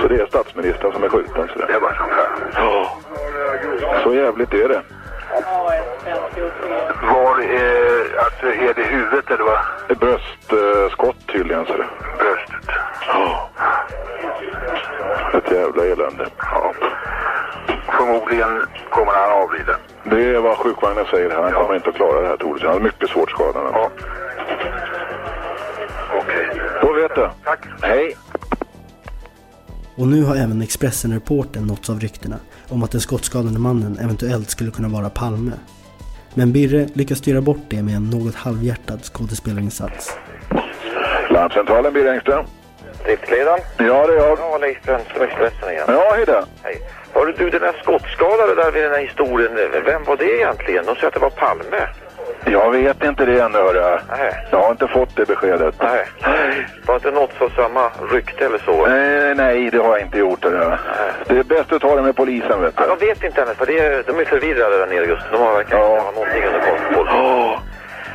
[0.02, 1.48] Så det är statsministern som är skjuten.
[1.54, 2.04] Så det är bara så.
[2.56, 2.98] Ja.
[4.04, 4.82] Så jävligt är det.
[7.02, 8.18] Var är...
[8.18, 9.60] Alltså, är det huvudet eller vad?
[9.90, 11.86] Ett bröstskott tydligen, så det.
[12.18, 12.76] Bröstet.
[13.08, 13.50] Ja.
[15.34, 16.28] Ett jävla elände.
[16.38, 16.74] Ja.
[17.98, 19.76] Förmodligen kommer han avlida.
[20.04, 21.42] Det är vad sjukvagnen säger här.
[21.42, 22.70] Han kommer inte att klara det här troligtvis.
[22.70, 23.64] Han är mycket svårt skadad.
[23.74, 23.90] Ja.
[26.18, 26.62] Okej.
[26.82, 27.30] Då vet du.
[27.44, 27.60] Tack.
[27.82, 28.18] Hej.
[29.96, 32.36] Och nu har även Expressen-reporten nåtts av ryktena
[32.70, 35.52] om att den skottskadade mannen eventuellt skulle kunna vara Palme.
[36.34, 40.18] Men Birre lyckas styra bort det med en något halvhjärtad skådespelarinsats.
[41.30, 42.46] Larmcentralen, Birre Engström.
[43.04, 43.60] Driftledaren?
[43.78, 44.40] Ja, det är jag.
[44.40, 45.86] Ja, Leif Brännström, Expressen igen.
[45.88, 46.46] Ja, hej där.
[46.62, 46.82] Hej.
[47.14, 49.52] Hörru du, den där skottskadade där vid den här historien,
[49.86, 50.86] vem var det egentligen?
[50.86, 51.88] De säger att det var Palme.
[52.46, 54.00] Jag vet inte det ännu, hörru.
[54.10, 54.48] Nej.
[54.52, 55.76] Jag har inte fått det beskedet.
[55.80, 56.06] Nej.
[56.86, 58.86] Var inte något för samma rykte eller så?
[58.88, 60.42] Nej, nej, det har jag inte gjort.
[60.42, 60.80] Det,
[61.28, 62.84] det är bäst att ta det med polisen, vet du.
[62.84, 65.24] Ja, de vet inte än, för det är, de är förvirrade där nere just.
[65.32, 67.08] De har verkligen inte har någonting under kontroll.
[67.10, 67.60] Ja.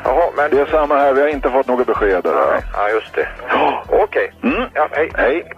[0.05, 0.51] Jaha, men...
[0.51, 1.13] Det är samma här.
[1.13, 2.25] Vi har inte fått något besked.
[2.25, 2.65] Där.
[2.73, 3.29] Ja, just det.
[3.89, 4.33] Okej.
[4.43, 4.63] Mm.
[4.75, 5.11] Ja, hej.
[5.15, 5.53] Hej.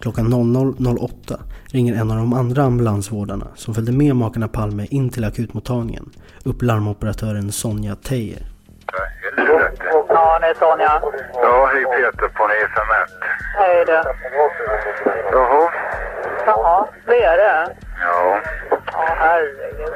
[0.00, 1.38] Klockan 00.08
[1.72, 6.04] ringer en av de andra ambulansvårdarna som följde med makarna Palme in till akutmottagningen
[6.44, 8.42] upp larmoperatören Sonja Teijer.
[10.08, 11.02] Ja, det är Sonja.
[11.34, 13.10] Ja, hej Peter på FM 1.
[13.58, 13.92] Hej du.
[15.32, 15.70] Jaha.
[16.46, 17.74] Jaha, det är det?
[18.00, 18.40] Ja.
[18.92, 19.94] Ja, herregud.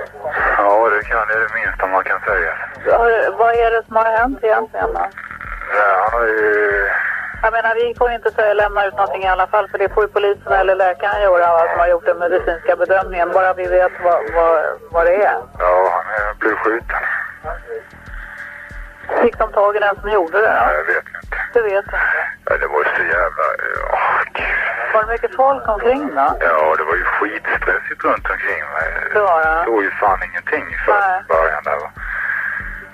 [0.59, 2.53] Ja, det kan det är det minsta man kan säga.
[2.99, 5.01] Hör- Vad är det som har hänt egentligen då?
[5.77, 6.89] Ja, han har ju...
[7.42, 10.02] Jag menar, vi får inte säga lämna ut någonting i alla fall, för det får
[10.02, 13.92] ju polisen eller läkaren göra va, som har gjort den medicinska bedömningen, bara vi vet
[14.05, 15.38] vad, vad, vad det är.
[15.59, 17.02] Ja, han blev skjuten.
[19.22, 20.72] Fick de tag i den som gjorde det då?
[20.78, 21.37] jag vet inte.
[21.52, 22.00] Det vet inte.
[22.44, 23.44] Ja, det var ju så jävla...
[24.33, 24.46] Gud.
[24.94, 26.37] Var det mycket folk omkring då?
[26.40, 28.88] Ja, det var ju skitstressigt runt omkring mig.
[29.14, 29.64] Det var det?
[29.64, 30.78] såg ju fan ingenting i
[31.28, 31.78] början där.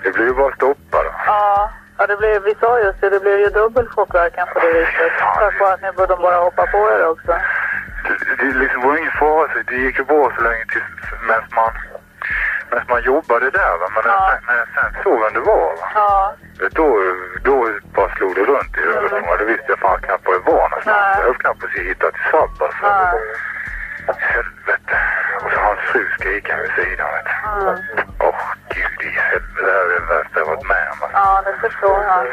[0.03, 1.11] Det blev ju bara stoppa då.
[1.25, 4.73] Ja, Ja, det blev, vi sa just det, det blev ju dubbel chockverkan på det
[4.73, 5.11] viset.
[5.39, 7.31] Tack vare att ni borde bara hoppa på er också.
[8.05, 10.83] Det, det liksom var ingen fara, så det gick ju bra så länge tills
[11.27, 11.71] medan man,
[12.69, 13.73] medan man jobbade där.
[13.81, 13.87] Va?
[13.95, 14.33] Men Ja.
[14.47, 15.87] när, när sen såg vem det var, va?
[15.95, 16.33] Ja.
[16.79, 16.87] då,
[17.43, 17.55] då
[17.95, 19.35] bara slog det runt i huvudet mig.
[19.39, 21.17] Då visste jag fan knappt var jag var någonstans.
[21.17, 22.65] Jag höll knappt på att hitta till Sabba.
[22.81, 23.17] Så.
[24.17, 24.97] Helvete.
[25.43, 27.07] Och så hans fru skriker vid sidan.
[27.13, 27.69] Vet du.
[27.69, 28.07] Mm.
[28.19, 29.61] Åh, gud i helvete.
[29.65, 30.97] Det här är det värsta jag varit med om.
[31.03, 31.17] alltså.
[31.17, 32.25] Ja, det förstår jag.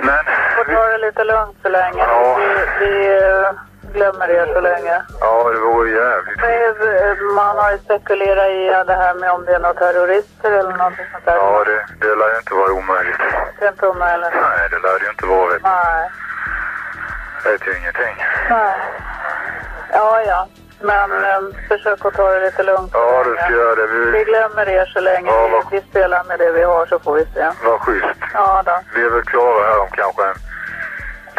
[0.00, 0.24] Men...
[0.56, 2.02] Får ta det lite lugnt så länge.
[2.08, 2.36] Ja.
[2.80, 3.50] Vi, vi eh,
[3.92, 5.02] glömmer det så länge.
[5.20, 6.40] Ja, det vore jävligt.
[6.40, 10.76] Men, Man har ju spekulerat i det här med om det är några terrorister eller
[10.76, 11.36] någonting sånt där.
[11.36, 13.18] Ja, det, det lär ju inte vara omöjligt.
[13.58, 14.34] Det är inte omöjligt.
[14.34, 15.48] Nej, det lär det ju inte vara.
[15.48, 15.68] Vet du.
[15.68, 16.10] Nej.
[17.42, 18.16] Det vet ju ingenting.
[18.50, 18.74] Nej.
[19.92, 20.46] Ja, ja.
[20.80, 22.90] Men eh, försök att ta det lite lugnt.
[22.94, 23.42] Ja, det länge.
[23.42, 23.86] ska göra.
[23.86, 25.30] Vi Vi, glömmer er så länge.
[25.30, 27.50] Ja, vi, vad- vi spelar med det vi har så får vi se.
[27.64, 28.06] vad schysst.
[28.34, 28.78] Ja då.
[28.94, 30.34] Vi är väl klara här om kanske en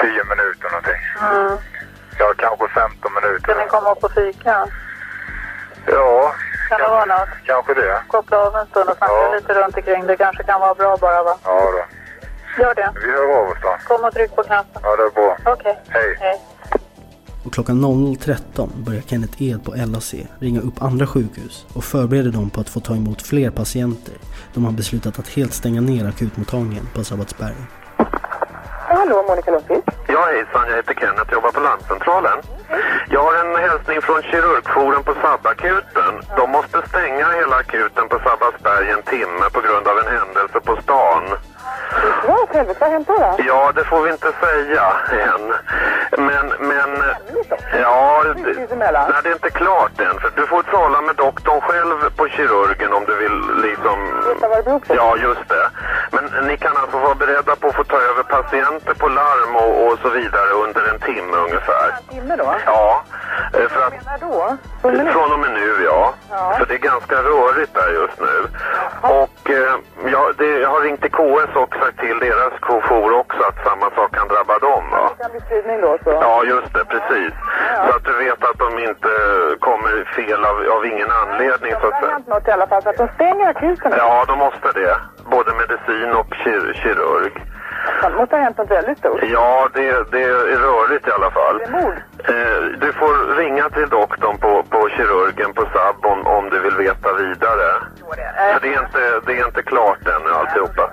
[0.02, 1.02] tio minuter någonting.
[1.32, 1.58] Mm.
[2.20, 3.40] Ja, kanske 15 minuter.
[3.54, 4.66] Ska ni komma upp och fika?
[5.86, 6.34] Ja,
[6.70, 7.30] Kan det vara något?
[7.46, 8.02] kanske det.
[8.08, 10.08] Koppla av en stund och snacka lite runt omkring.
[10.08, 11.38] Det kanske kan vara bra bara va?
[11.44, 11.84] Ja då.
[12.64, 12.90] Gör det.
[13.04, 13.78] Vi hör av oss då.
[13.88, 14.82] Kom och tryck på knappen.
[14.84, 15.38] Ja, det är bra.
[15.46, 15.80] Okej.
[15.90, 16.18] Hej.
[16.20, 16.42] Hej.
[17.48, 22.50] Och klockan 00.13 börjar Kenneth Ed på LAC ringa upp andra sjukhus och förbereder dem
[22.50, 24.16] på att få ta emot fler patienter.
[24.54, 27.56] De har beslutat att helt stänga ner akutmottagningen på Sabbatsberg.
[28.96, 29.88] Hallå, Monica Lundqvist.
[30.08, 30.70] Ja, hejsan.
[30.70, 31.34] Jag heter Kenneth.
[31.34, 32.38] jobbar på larmcentralen.
[33.10, 36.14] Jag har en hälsning från kirurgforum på Sabbakuten.
[36.38, 40.74] De måste stänga hela akuten på Sabbatsberg en timme på grund av en händelse på
[40.84, 41.24] stan.
[42.28, 42.80] Ja, åt helvete.
[42.82, 43.36] Vad hänt då?
[43.38, 45.54] Ja, det får vi inte säga än.
[46.26, 47.04] Men, men...
[47.82, 48.34] Ja, det,
[48.78, 50.20] nej, det är inte klart än.
[50.20, 54.24] För du får tala med doktorn själv på kirurgen om du vill liksom...
[54.88, 55.70] Ja, just det.
[56.12, 59.88] Men ni kan alltså vara beredda på att få ta över patienter på larm och,
[59.88, 61.96] och så vidare under en timme ungefär.
[62.10, 62.56] Timme då?
[62.66, 63.04] Ja,
[63.54, 63.94] eh, för att...
[64.06, 64.58] När då?
[65.12, 66.13] Från och med nu, ja.
[66.58, 68.48] För det är ganska rörigt där just nu.
[69.02, 69.76] Och eh,
[70.12, 73.88] ja, det, jag har ringt till KS och sagt till deras jour också att samma
[73.98, 74.84] sak kan drabba dem.
[74.92, 75.06] Va?
[75.18, 76.12] Det kan bli spridning då så.
[76.28, 77.34] Ja, just det, precis.
[77.86, 79.12] Så att du vet att de inte
[79.60, 82.82] kommer fel av, av ingen anledning så att Det har hänt något i alla fall
[82.84, 83.92] så att de stänger akuten.
[83.98, 84.96] Ja, de måste det.
[85.36, 87.34] Både medicin och kir kirurg.
[88.02, 89.19] Det måste ha hänt något väldigt stort.
[89.23, 91.58] Ja, det, det är rörigt i alla fall.
[91.58, 91.97] Det är mord.
[92.17, 96.76] Eh, du får ringa till doktorn på, på kirurgen på SAB om, om du vill
[96.76, 97.67] veta vidare.
[98.54, 100.89] För det är inte, det är inte klart ännu alltihopa.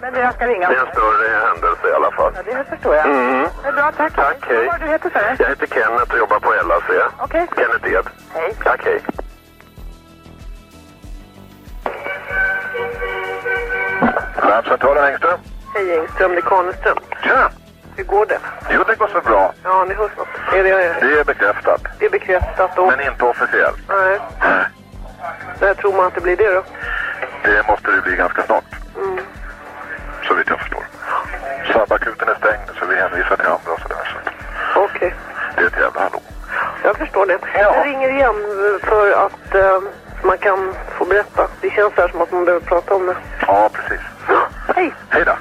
[0.00, 0.68] Men det jag ska ringa.
[0.68, 2.32] Det är en större händelse i alla fall.
[2.36, 3.06] Ja, det förstår jag.
[3.06, 3.46] Mm.
[3.62, 4.14] Det är bra, tack.
[4.14, 4.56] Tack, hej.
[4.56, 5.42] Vad var det du heter, du?
[5.42, 7.08] Jag heter Kenneth och jobbar på LAC.
[7.18, 7.46] Okej.
[7.56, 8.06] Kenneth Ed.
[8.34, 8.52] Hej.
[8.64, 9.00] Tack, hej.
[14.42, 15.38] Larmcentralen Engström.
[15.76, 16.98] Hej Engström, det är Kaneström.
[17.22, 17.50] Tja!
[17.96, 18.38] Hur går det?
[18.70, 19.52] Jo, det går så bra.
[19.64, 20.28] Ja, ni hörs något.
[20.54, 21.80] Är det, Det är bekräftat.
[21.98, 22.86] det är bekräftat och...
[22.86, 23.78] Men inte officiellt.
[23.88, 24.18] Nej.
[25.60, 26.62] När tror man att det blir det då?
[27.42, 28.64] Det måste det bli ganska snart,
[28.96, 29.18] Mm.
[30.28, 30.84] så vitt jag förstår.
[31.72, 34.22] Sabbakuten är stängd, så vi hänvisar till andra och sådär.
[34.74, 35.14] Så Okej.
[35.56, 36.20] det är ett jävla hallå.
[36.84, 37.38] Jag förstår det.
[37.54, 38.34] Jag ringer igen
[38.82, 39.80] för att eh,
[40.22, 41.48] man kan få berätta.
[41.60, 43.16] Det känns här som att man behöver prata om det.
[43.46, 44.00] Ja, precis.
[44.74, 44.94] Hej!
[45.10, 45.32] Hej då!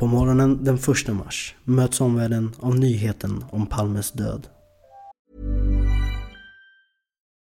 [0.00, 4.46] På morgonen den 1 mars möts omvärlden av nyheten om Palmes död.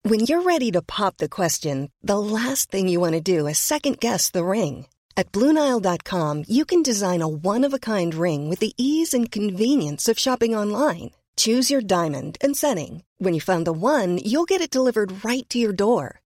[0.09, 3.59] When you're ready to pop the question, the last thing you want to do is
[3.59, 4.87] second guess the ring.
[5.17, 9.33] At Bluenile.com, you can design a one of a kind ring with the ease and
[9.33, 11.11] convenience of shopping online.
[11.37, 13.03] Choose your diamond and setting.
[13.19, 16.21] When you find the one, you'll get it delivered right to your door.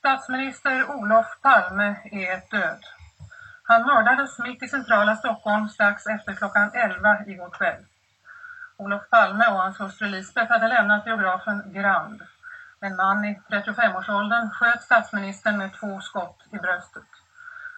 [0.00, 2.84] Statsminister Olof Palme är död.
[3.62, 7.84] Han mördades mitt i centrala Stockholm strax efter klockan 11 igår kväll.
[8.76, 12.22] Olof Palme och hans hustru Lisbeth hade lämnat biografen Grand.
[12.80, 17.10] En man i 35-årsåldern sköt statsministern med två skott i bröstet.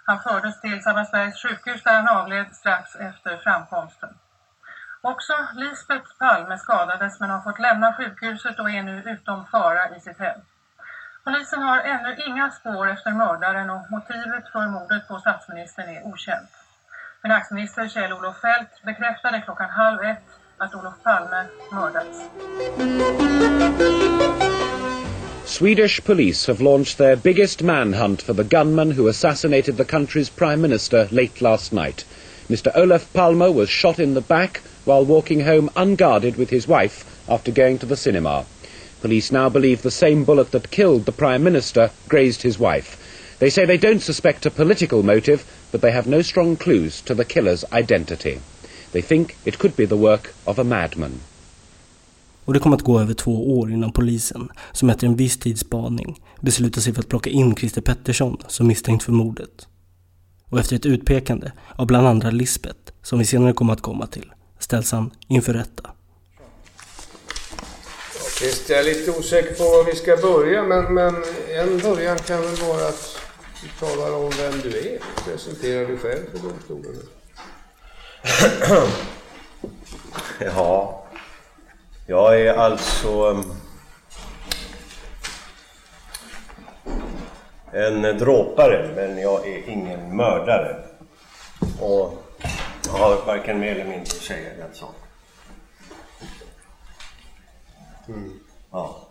[0.07, 4.19] Han fördes till Sabbatsbergs sjukhus där han avled strax efter framkomsten.
[5.01, 10.01] Också Lisbeth Palme skadades men har fått lämna sjukhuset och är nu utom fara i
[10.01, 10.41] sitt hem.
[11.25, 16.51] Polisen har ännu inga spår efter mördaren och motivet för mordet på statsministern är okänt.
[17.23, 22.19] Finansminister Kjell-Olof Feldt bekräftade klockan halv ett att Olof Palme mördats.
[25.45, 30.61] Swedish police have launched their biggest manhunt for the gunman who assassinated the country's prime
[30.61, 32.07] minister late last night.
[32.49, 32.77] Mr.
[32.77, 37.53] Olof Palme was shot in the back while walking home unguarded with his wife after
[37.53, 38.45] going to the cinema.
[39.03, 42.97] Police now believe the same bullet that killed the Prime Minister grazed his wife.
[43.39, 47.15] They say they don't suspect a political motive, but they have no strong clues to
[47.15, 48.39] the killer's identity.
[48.93, 51.21] They think it could be the work of a madman.
[52.45, 55.61] Och det kommer att gå över två år innan polisen, som efter en viss tids
[55.61, 59.69] spaning, beslutar sig för att plocka in Christer Pettersson som misstänkt för mordet.
[60.49, 64.33] Och efter ett utpekande av bland andra Lisbeth, som vi senare kommer att komma till,
[64.59, 65.91] ställs han inför rätta.
[68.41, 72.43] Visst, jag är lite osäker på var vi ska börja, men, men en början kan
[72.43, 73.19] väl vara att
[73.63, 74.99] du talar om vem du är.
[75.25, 77.03] Presenterar dig själv för domstolen.
[80.39, 81.05] Ja,
[82.07, 83.55] jag är alltså um,
[87.73, 90.77] en dråpare, men jag är ingen mördare.
[91.81, 92.25] Och
[92.87, 95.12] jag har varken mer eller mindre att säga i den saken.
[98.09, 98.31] Mm.
[98.71, 99.09] Ja.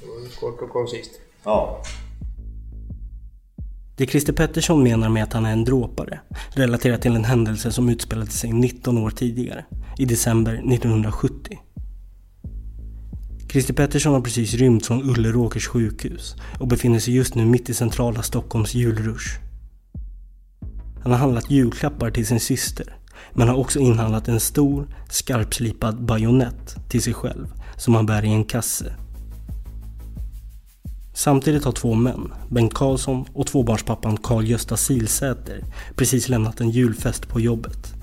[0.00, 1.10] Det var kort och koncist.
[1.44, 1.82] Ja.
[3.96, 7.88] Det Christer Pettersson menar med att han är en dråpare relaterar till en händelse som
[7.88, 9.64] utspelade sig 19 år tidigare,
[9.98, 11.58] i december 1970.
[13.50, 17.74] Christer Pettersson har precis rymt från Ulleråkers sjukhus och befinner sig just nu mitt i
[17.74, 19.38] centrala Stockholms julrush.
[21.02, 22.96] Han har handlat julklappar till sin syster,
[23.32, 27.46] men har också inhandlat en stor, skarpslipad bajonett till sig själv
[27.76, 28.92] som han bär i en kasse.
[31.14, 35.64] Samtidigt har två män, Bengt Karlsson och tvåbarnspappan Karl-Gösta Silsäter,
[35.96, 37.94] precis lämnat en julfest på jobbet.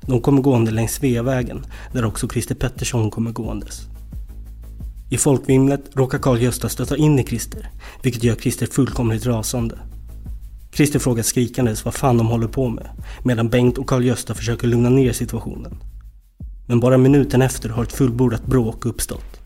[0.00, 3.80] De kommer gående längs Sveavägen, där också Christer Pettersson kommer gåendes.
[5.10, 7.70] I folkvimlet råkar Karl-Gösta stöta in i Christer,
[8.02, 9.78] vilket gör Christer fullkomligt rasande.
[10.72, 12.90] Christer frågar skrikandes vad fan de håller på med,
[13.24, 15.78] medan Bengt och Karl-Gösta försöker lugna ner situationen.
[16.66, 19.40] Men bara minuten efter har ett fullbordat bråk uppstått.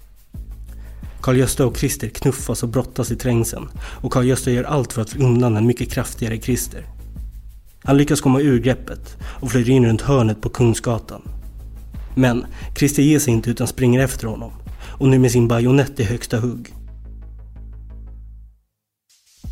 [1.21, 5.19] Karl-Gösta och Christer knuffas och brottas i trängseln och Karl-Gösta gör allt för att få
[5.19, 6.87] undan en mycket kraftigare Christer.
[7.83, 11.23] Han lyckas komma ur greppet och flyr in runt hörnet på Kungsgatan.
[12.15, 12.47] Men
[12.77, 16.41] Christer ger sig inte utan springer efter honom och nu med sin bajonett i högsta
[16.41, 16.75] hugg.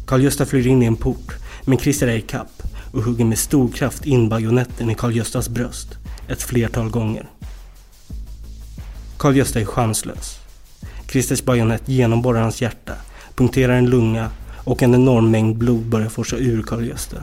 [0.06, 1.32] Karl-Gösta flyr in i en port
[1.64, 2.62] men Christer är i kapp
[2.92, 5.98] och hugger med stor kraft in bajonetten i Karl-Göstas bröst
[6.28, 7.30] ett flertal gånger.
[9.18, 10.38] Karl-Gösta är chanslös.
[11.08, 12.92] Christers bajonett genomborrar hans hjärta,
[13.34, 14.30] punkterar en lunga
[14.64, 17.22] och en enorm mängd blod börjar forsa ur Karl-Gösta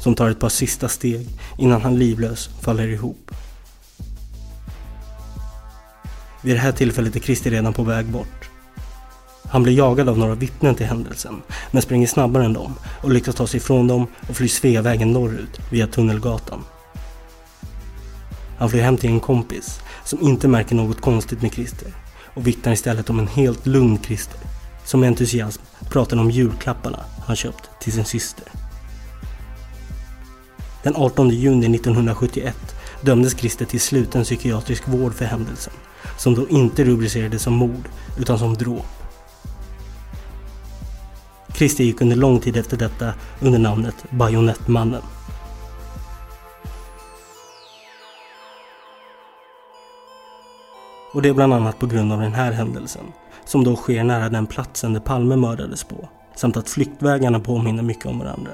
[0.00, 1.28] som tar ett par sista steg
[1.58, 3.30] innan han livlös faller ihop.
[6.42, 8.50] Vid det här tillfället är Christer redan på väg bort.
[9.44, 13.34] Han blir jagad av några vittnen till händelsen, men springer snabbare än dem och lyckas
[13.34, 16.64] ta sig ifrån dem och flyr Sveavägen norrut via Tunnelgatan.
[18.58, 21.88] Han flyr hem till en kompis som inte märker något konstigt med Christer
[22.34, 24.40] och vittnar istället om en helt lugn Christer
[24.84, 28.44] som med entusiasm pratar om julklapparna han köpt till sin syster.
[30.82, 32.56] Den 18 juni 1971
[33.00, 35.72] dömdes Christer till sluten psykiatrisk vård för händelsen
[36.18, 37.88] som då inte rubricerades som mord
[38.18, 38.86] utan som dråp.
[41.54, 45.02] Christer gick under lång tid efter detta under namnet Bajonettmannen.
[51.12, 53.12] Och det är bland annat på grund av den här händelsen,
[53.44, 58.06] som då sker nära den platsen där Palme mördades på, samt att flyktvägarna påminner mycket
[58.06, 58.50] om varandra,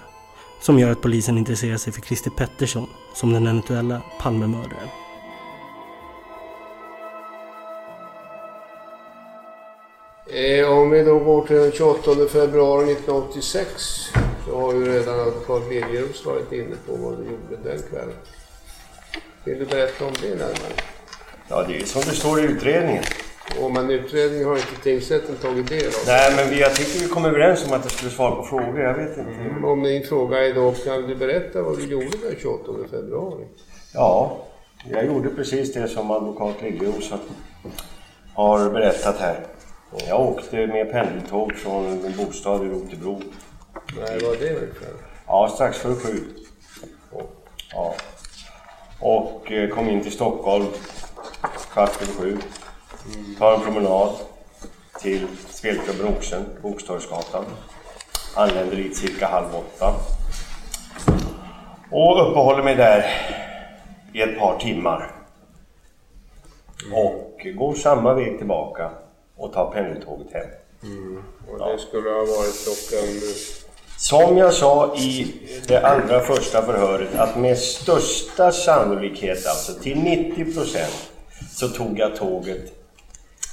[0.63, 4.89] som gör att polisen intresserar sig för Christer Pettersson som den eventuella Palmemördaren.
[10.31, 13.71] Eh, om vi då går till den 28 februari 1986
[14.47, 18.17] så har ju redan advokat Liljeroos varit inne på vad du gjorde den kvällen.
[19.45, 20.98] Vill du berätta om det närmare?
[21.51, 23.03] Ja, det är som det står i utredningen.
[23.63, 25.93] Och men utredningen har inte tingsrätten tagit del av.
[26.07, 28.81] Nej, men vi, jag tycker vi kom överens om att jag skulle svara på frågor.
[28.81, 29.31] Jag vet inte.
[29.31, 33.45] Mm, om min fråga är då, kan du berätta vad du gjorde den 28 februari?
[33.95, 34.37] Ja,
[34.91, 37.13] jag gjorde precis det som advokat Liljeros
[38.35, 39.47] har berättat här.
[40.09, 43.21] Jag åkte med pendeltåg från min bostad i Rotebro.
[43.97, 44.89] Nej, var det ungefär?
[45.27, 46.21] Ja, strax före sju.
[47.73, 47.95] Ja.
[49.01, 50.67] Och eh, kom in till Stockholm
[51.73, 52.39] kvart över sju.
[53.39, 54.11] Tar en promenad
[55.01, 57.45] till spelklubben Oxen, Bokstorgsgatan.
[58.37, 59.95] Anländer dit cirka halv åtta.
[61.91, 63.05] Och uppehåller mig där
[64.13, 65.13] i ett par timmar.
[66.93, 68.91] Och går samma väg tillbaka
[69.37, 70.47] och tar pendeltåget hem.
[70.83, 71.23] Mm.
[71.49, 73.09] Och det skulle ha varit klockan...
[73.99, 75.35] Som jag sa i
[75.69, 81.13] det allra första förhöret att med största sannolikhet, alltså till 90 procent,
[81.51, 82.73] så tog jag tåget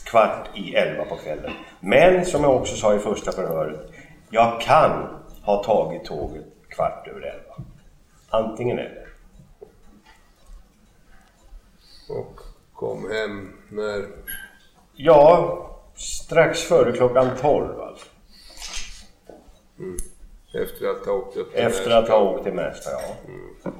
[0.03, 1.51] kvart i elva på kvällen.
[1.79, 3.91] Men som jag också sa i första förhöret,
[4.29, 5.07] jag kan
[5.41, 7.55] ha tagit tåget kvart över elva.
[8.29, 9.07] Antingen eller.
[12.09, 12.39] Och
[12.73, 14.07] kom hem när?
[14.93, 15.57] Ja,
[15.95, 18.05] strax före klockan 12 alltså.
[19.79, 19.97] Mm.
[20.63, 23.15] Efter att ha åkt upp till Efter att ha åkt till Märsta, ja.
[23.27, 23.75] Mm.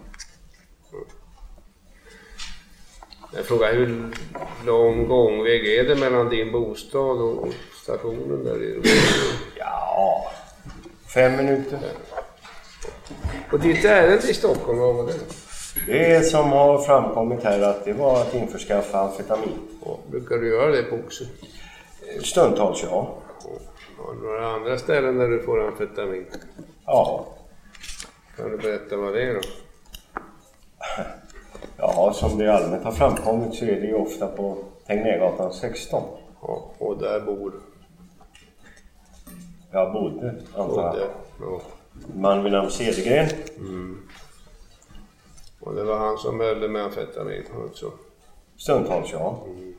[3.36, 4.14] Jag frågar hur
[4.66, 7.48] lång gångväg är det mellan din bostad och
[7.84, 8.82] stationen där i
[9.56, 10.32] Ja,
[11.14, 11.80] fem minuter.
[13.52, 15.14] Och ditt ärende i Stockholm, vad var det?
[15.88, 19.60] Det som har framkommit här att det var att införskaffa amfetamin.
[19.82, 21.28] Och brukar du göra det på Oxen?
[22.24, 23.18] Stundtals, ja.
[24.06, 26.26] Har du några andra ställen där du får amfetamin?
[26.86, 27.26] Ja.
[28.38, 29.41] Kan du berätta vad det är då?
[31.78, 36.03] Ja, som det allmänt har framkommit så är det ju ofta på Tegnérgatan 16.
[36.41, 37.53] Ja, och där bor?
[39.72, 41.10] Jag bodde, antar jag.
[41.41, 41.62] Ja.
[42.16, 43.30] Man vid namn Cedergren.
[43.58, 44.08] Mm.
[45.60, 47.43] Och det var han som höll med amfetamin?
[48.58, 49.43] Stundtals, ja.
[49.45, 49.75] Mm.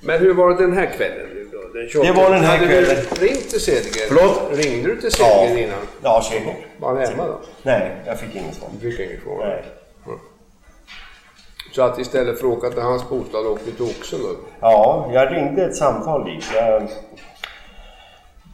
[0.00, 1.58] Men hur var det den här kvällen nu då?
[1.78, 2.12] Den 28?
[2.12, 3.04] Det var den här Hade kvällen.
[3.14, 4.08] du ringt till Cedergren?
[4.08, 4.42] Förlåt?
[4.64, 5.64] Ringde du till Cedergren Ja.
[5.64, 5.78] innan?
[6.02, 6.56] Ja, säkert.
[6.78, 7.40] Var han hemma då?
[7.62, 8.68] Nej, jag fick inget svar.
[8.80, 9.38] Du fick inget svar?
[9.46, 9.64] Nej.
[10.06, 10.18] Mm.
[11.72, 14.28] Så att istället för att åka till hans bostad åkte du till Oxen då?
[14.60, 16.44] Ja, jag ringde ett samtal dit.
[16.54, 16.82] Jag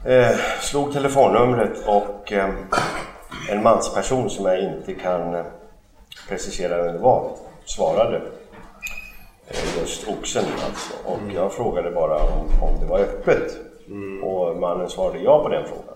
[0.07, 2.51] eh, slog telefonnumret och eh,
[3.51, 5.45] en mansperson som jag inte kan eh,
[6.29, 7.31] precisera vem det var
[7.65, 8.23] svarade.
[9.51, 10.95] Eh, just Oxen alltså.
[11.05, 11.35] Och Mm.
[11.35, 13.57] jag frågade bara om, om det var öppet.
[14.23, 15.95] Och mannen svarade ja på den frågan.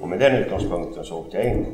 [0.00, 1.66] Och med den utgångspunkten så åkte jag in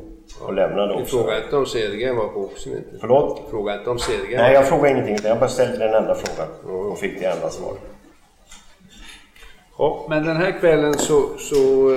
[0.42, 1.16] och lämnade Du också.
[1.18, 2.90] frågade inte om Cedergren var på Oxen inte?
[3.00, 3.42] Förlåt?
[3.50, 5.14] Frågade inte om Cedergren Nej, jag frågade ingenting.
[5.14, 6.48] utan Jag bara ställde den enda frågan
[6.92, 7.78] och fick det enda svaret.
[9.78, 11.54] Ja, men den här kvällen så, så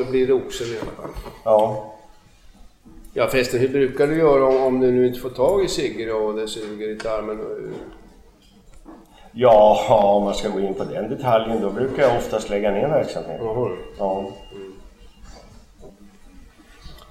[0.10, 1.22] blir det Oxen i alla fall.
[1.44, 1.94] Ja.
[3.14, 6.14] Ja förresten, hur brukar du göra om, om du nu inte får tag i Sigge
[6.14, 7.40] och det suger i tarmen?
[9.32, 9.86] Ja,
[10.18, 13.48] om man ska gå in på den detaljen då brukar jag oftast lägga ner verksamheten.
[13.98, 14.26] Ja.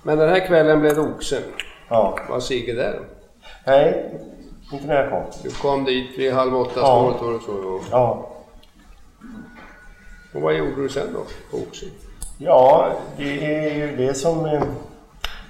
[0.03, 1.43] Men den här kvällen blev det Oxen.
[1.89, 2.19] Ja.
[2.29, 3.01] Var Sigge där?
[3.67, 4.11] Nej,
[4.73, 5.23] inte när jag kom.
[5.43, 7.17] Du kom dit vid halv åtta Ja.
[7.23, 7.81] var det så?
[7.91, 8.27] Ja.
[10.35, 11.89] och vad gjorde du sen då på Oxen?
[12.39, 14.61] Ja, det är ju det som,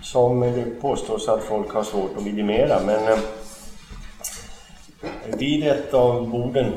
[0.02, 2.80] som det påstås att folk har svårt att vidimera.
[2.86, 3.18] Men eh,
[5.38, 6.72] vid ett av borden,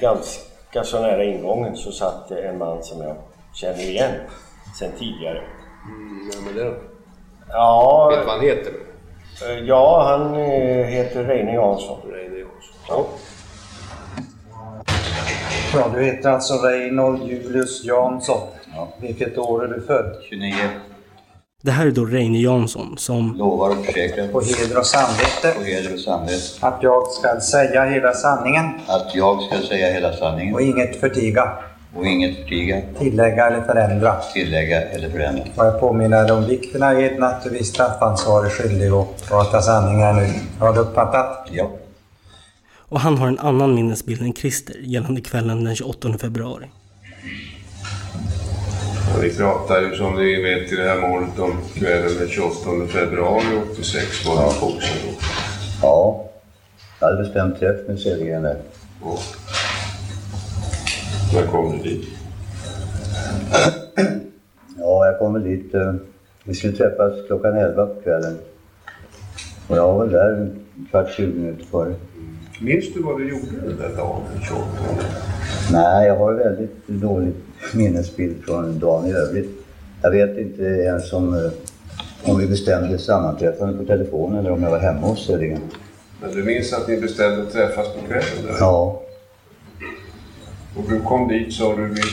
[0.00, 3.16] ganska så nära ingången, så satt en man som jag
[3.54, 4.12] känner igen
[4.78, 5.42] sedan tidigare.
[5.86, 6.74] Mm, vem är det då?
[7.48, 8.72] Ja, Vet du vad han heter?
[9.66, 11.98] ja han eh, heter Reine Jansson.
[12.12, 12.74] Reine Jansson.
[12.88, 13.06] Ja.
[15.74, 18.48] Ja, du heter alltså Reinhold Julius Jansson.
[19.00, 20.16] Vilket år är du född?
[20.28, 20.54] 29.
[21.62, 23.34] Det här är då Reine Jansson som...
[23.36, 24.28] Lovar och försäkrar.
[24.28, 25.52] På heder och samvete.
[25.58, 26.42] På heder och samvete.
[26.60, 30.54] Att jag ska säga hela sanningen Att jag ska säga hela sanningen.
[30.54, 31.52] och inget förtiga,
[31.96, 32.80] Och inget förtiga.
[32.98, 34.14] tillägga eller förändra.
[34.34, 35.42] Tillägga eller förändra.
[35.56, 39.62] Och jag påminner om vikten av eden att du vid straffansvar är skyldig att prata
[39.62, 40.28] sanningar nu.
[40.58, 41.48] Har du uppfattat?
[41.52, 41.70] Ja.
[42.78, 46.66] Och han har en annan minnesbild än Christer gällande kvällen den 28 februari.
[49.10, 52.86] Ja, vi pratar ju som ni vet i det här målet om kvällen den 28
[52.88, 55.12] februari 86 var det Oxen då.
[55.82, 56.26] Ja.
[57.00, 58.56] Jag hade bestämt träff med Cedergren där.
[61.34, 62.08] När kom du dit?
[64.78, 65.74] Ja, jag kom väl dit.
[65.74, 65.94] eh,
[66.44, 68.38] Vi skulle träffas klockan 11 på kvällen.
[69.68, 71.94] Och jag var väl där en kvart, 20 minuter före.
[72.62, 74.64] Minns du vad du gjorde den där dagen den 28?
[75.72, 77.32] Nej, jag har väldigt dålig
[77.74, 79.50] minnesbild från dagen i övrigt.
[80.02, 81.50] Jag vet inte ens om, eh,
[82.30, 85.60] om vi bestämde sammanträffande på telefon eller om jag var hemma hos Cedergren.
[86.22, 88.46] Men du minns att ni bestämde att träffas på kvällen?
[88.46, 88.54] Där?
[88.60, 89.02] Ja,
[90.76, 92.04] Och du kom dit sa du vid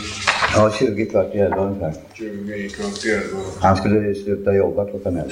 [0.55, 1.93] ja 20 kvart i 11 ungefär.
[2.13, 3.23] 20 kvart i 11.
[3.59, 5.29] Han skulle sluta jobba klockan 11.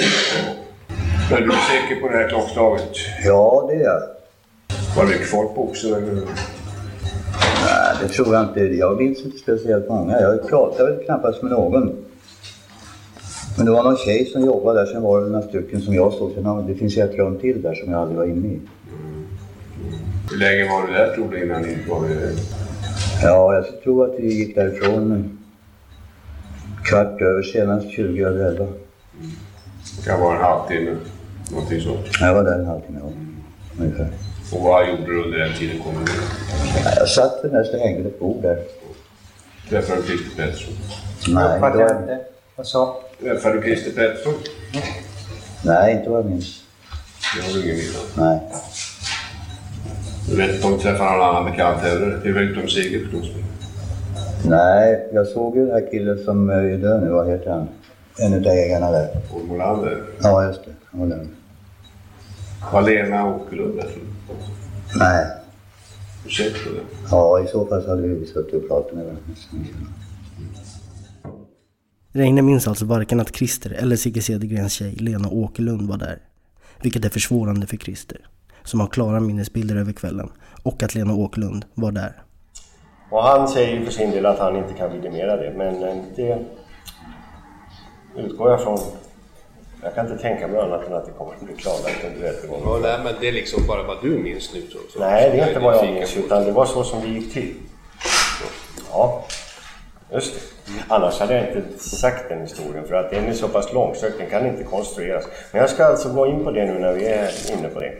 [1.32, 2.89] Men du är säker på det här klockslaget?
[3.26, 4.01] Ja, det är jag.
[4.95, 6.13] Var det mycket folk på eller?
[7.65, 8.59] Nej, det tror jag inte.
[8.59, 10.21] Jag minns inte speciellt många.
[10.21, 11.95] Jag pratade väl knappast med någon.
[13.57, 16.13] Men det var någon tjej som jobbade där, sen var det några stycken som jag
[16.13, 16.31] såg.
[16.31, 18.59] Sen det finns ett rum till där som jag aldrig var inne i.
[20.31, 22.31] Hur länge var du där tror du innan ni var det?
[23.23, 25.37] Ja, jag tror att vi gick därifrån
[26.83, 28.65] kvart över, senast 20 över 11.
[29.97, 30.95] Det kan vara en halvtimme,
[31.51, 32.05] någonting sånt.
[32.21, 33.09] Jag var där en halvtimme, ja.
[33.83, 34.07] Ungefär.
[34.51, 36.11] Och vad gjorde du under den tiden kom du
[36.95, 38.59] Jag satt vid nästa hängde ett bord där.
[39.69, 40.73] Träffade du Christer Pettersson?
[41.27, 42.19] Nej, då, jag inte.
[42.55, 43.01] Vad sa?
[43.21, 44.33] Träffade du Christer Pettersson?
[45.65, 46.61] nej, inte vad jag minns.
[47.35, 47.99] Det har du ingen minne.
[48.17, 48.39] Nej.
[50.29, 52.19] Du vet inte om du träffade någon annan bekant heller?
[52.23, 53.27] Det är väl inte om Sigge förstås?
[54.45, 57.67] Nej, jag såg ju den här killen som eh, är död nu, vad heter han?
[58.19, 59.07] En utav ägarna där.
[59.31, 60.03] Paul Molander?
[60.21, 60.71] Ja, just det.
[60.91, 61.27] Han var där.
[62.73, 64.14] Var Lena Åkerlund tror du?
[64.99, 65.26] Nej.
[66.38, 66.53] Det?
[67.11, 69.23] Ja, i så fall så hade vi suttit och pratat med varandra.
[72.11, 76.19] Reine minns alltså varken att Christer eller Sigge Cedergrens tjej Lena Åkerlund var där.
[76.82, 78.28] Vilket är försvårande för Christer,
[78.63, 80.32] som har klara minnesbilder över kvällen
[80.63, 82.21] och att Lena Åkerlund var där.
[83.11, 86.03] Och han säger ju för sin del att han inte kan vidimera det, men eh,
[86.15, 86.45] det
[88.15, 88.80] utgår jag från.
[89.86, 92.63] Jag kan inte tänka mig annat än att det kommer att bli klarlagt under rättegången.
[92.65, 94.77] Ja, nej, men det är liksom bara vad du minns nu så.
[94.93, 97.33] så Nej, det är inte vad jag minns, utan det var så som det gick
[97.33, 97.53] till.
[98.91, 99.23] Ja,
[100.11, 100.71] just det.
[100.88, 104.29] Annars hade jag inte sagt den historien, för att den är så pass långsökt, den
[104.29, 105.25] kan inte konstrueras.
[105.51, 107.93] Men jag ska alltså gå in på det nu när vi är inne på det.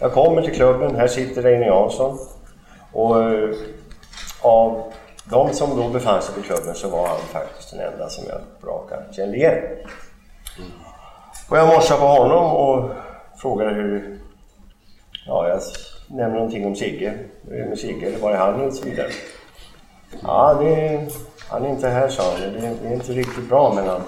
[0.00, 2.18] Jag kommer till klubben, här sitter Reine Jansson.
[2.92, 3.50] Och eh,
[4.40, 4.92] av
[5.24, 8.40] de som då befann sig på klubben så var han faktiskt den enda som jag
[8.60, 9.62] på rak arm kände igen.
[11.50, 12.90] Och jag morsade på honom och
[13.40, 14.18] frågade hur...
[15.26, 15.60] Ja, jag
[16.16, 17.14] nämner någonting om Sigge.
[17.48, 18.18] Hur är det med Sigge?
[18.22, 18.60] Var är han?
[18.64, 19.08] Och så vidare.
[20.22, 21.00] Ja, det,
[21.48, 22.40] han är inte här sa han.
[22.52, 24.00] Det, det är inte riktigt bra mellan,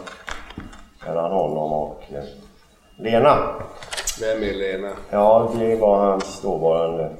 [1.06, 2.24] mellan honom och eh,
[2.96, 3.36] Lena.
[4.20, 4.90] Vem är Lena?
[5.10, 7.10] Ja, det var hans dåvarande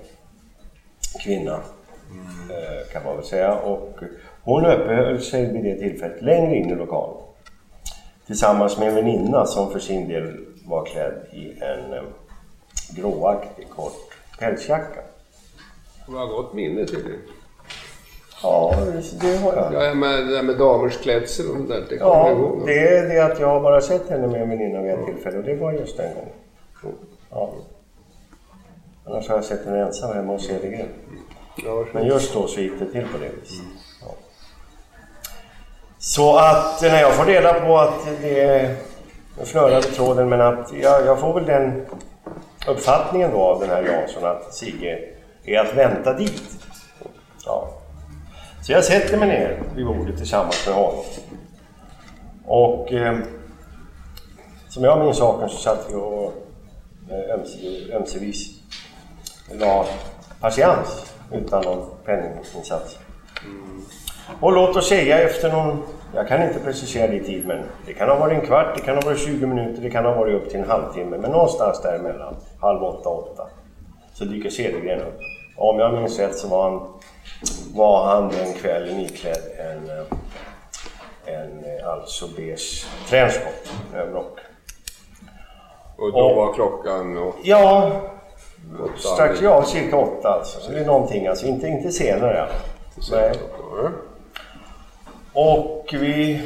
[1.24, 1.54] kvinna.
[1.54, 3.54] eh, Kan man väl säga.
[3.54, 3.98] Och
[4.42, 7.16] hon uppehöll sig vid det tillfället längre in i lokalen.
[8.30, 12.02] Tillsammans med en väninna som för sin del var klädd i en eh,
[12.96, 15.00] gråaktig kort pälsjacka.
[16.06, 17.20] Du har gott minne tydligen.
[18.42, 18.74] Ja,
[19.20, 19.74] det har jag.
[19.74, 22.62] Ja, men det där med damers klädsel och sånt där, det kommer Ja, ihåg.
[22.66, 25.38] det är det att jag har bara sett henne med en väninna vid ett tillfälle
[25.38, 26.98] och det var just den gången.
[27.30, 27.50] Ja.
[29.04, 30.88] Annars har jag sett henne ensam hemma hos Cedergren.
[31.92, 33.64] Men just då så gick det till på det viset.
[34.02, 34.14] Ja.
[36.02, 38.76] Så att när jag får reda på att det är
[39.36, 41.86] den snörade tråden men att jag, jag får väl den
[42.68, 44.98] uppfattningen då av den här Jansson att Sigge
[45.44, 46.42] är att vänta dit.
[47.46, 47.68] Ja.
[48.62, 51.04] Så jag sätter mig ner vid bordet tillsammans med honom.
[52.46, 53.18] Och eh,
[54.68, 56.32] som jag minns saken så satt vi och
[57.10, 57.58] eh, ömse,
[57.92, 58.50] ömsevis
[59.52, 59.86] la
[60.40, 62.98] patiens utan någon penninginsats.
[63.44, 63.84] Mm.
[64.40, 65.82] Och låt oss säga efter någon,
[66.14, 68.80] jag kan inte precisera det i tid, men det kan ha varit en kvart, det
[68.82, 71.82] kan ha varit 20 minuter, det kan ha varit upp till en halvtimme, men någonstans
[71.82, 73.46] däremellan, halv åtta, åtta,
[74.14, 75.20] så dyker Cedergren upp.
[75.56, 76.88] Och om jag minns rätt så var han,
[77.74, 80.04] var han den kvällen iklädd en, eh,
[81.34, 84.38] en eh, alltså beige trenchcoat, överrock.
[85.96, 87.18] Och då var klockan...
[87.18, 87.34] Och...
[87.42, 87.92] Ja,
[88.96, 90.70] strax, ja, cirka åtta alltså.
[90.70, 92.48] Eller någonting alltså, inte, inte senare.
[93.10, 93.32] Nej.
[95.34, 96.42] Och vi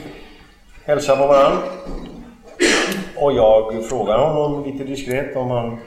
[0.84, 1.62] hälsar på varandra.
[3.16, 5.78] Och jag frågar honom lite diskret om han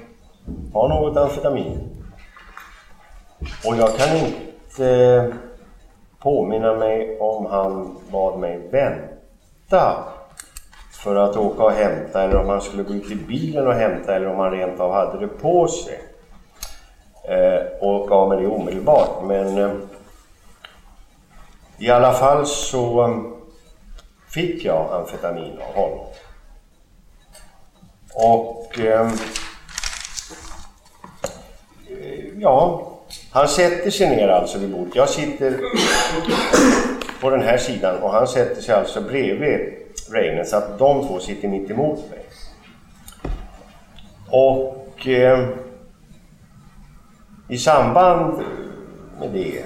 [0.74, 1.90] har något amfetamin.
[3.66, 5.34] Och jag kan inte
[6.20, 10.04] påminna mig om han bad mig vänta
[10.92, 14.16] för att åka och hämta eller om han skulle gå ut i bilen och hämta
[14.16, 16.00] eller om han rent av hade det på sig.
[17.24, 19.24] Eh, och gav mig det omedelbart.
[19.24, 19.72] Men eh,
[21.80, 23.36] i alla fall så um,
[24.30, 26.06] fick jag amfetamin av honom.
[28.14, 29.12] Och um,
[31.90, 32.88] eh, ja,
[33.32, 34.96] han sätter sig ner alltså vid bordet.
[34.96, 35.60] Jag sitter
[37.22, 39.74] på den här sidan och han sätter sig alltså bredvid
[40.10, 42.26] Reine så att de två sitter mitt emot mig.
[44.30, 45.50] Och eh,
[47.50, 48.44] i samband
[49.20, 49.64] med det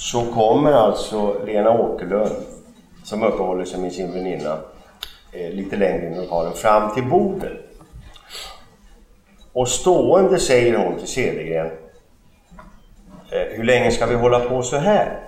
[0.00, 2.32] så kommer alltså Lena Åkerlund
[3.04, 4.58] som uppehåller sig med sin väninna
[5.32, 7.52] eh, lite längre in i lokalen fram till bordet.
[9.52, 11.66] Och stående säger hon till Cedergren
[13.30, 15.20] eh, Hur länge ska vi hålla på så här?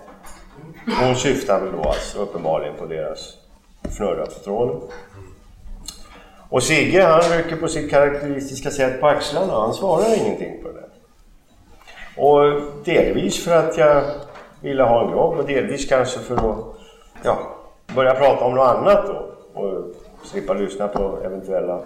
[1.00, 3.34] Hon syftar väl då alltså uppenbarligen på deras
[3.82, 4.80] fnurra på tråden.
[6.48, 10.74] Och Sigge han rycker på sitt karaktäristiska sätt på axlarna han svarar ingenting på det
[10.74, 10.88] där.
[12.16, 14.04] Och delvis för att jag
[14.62, 16.64] ville ha en grogg och delvis kanske för att
[17.22, 17.38] ja,
[17.94, 19.28] börja prata om något annat då.
[19.60, 19.94] Och
[20.24, 21.80] slippa lyssna på eventuella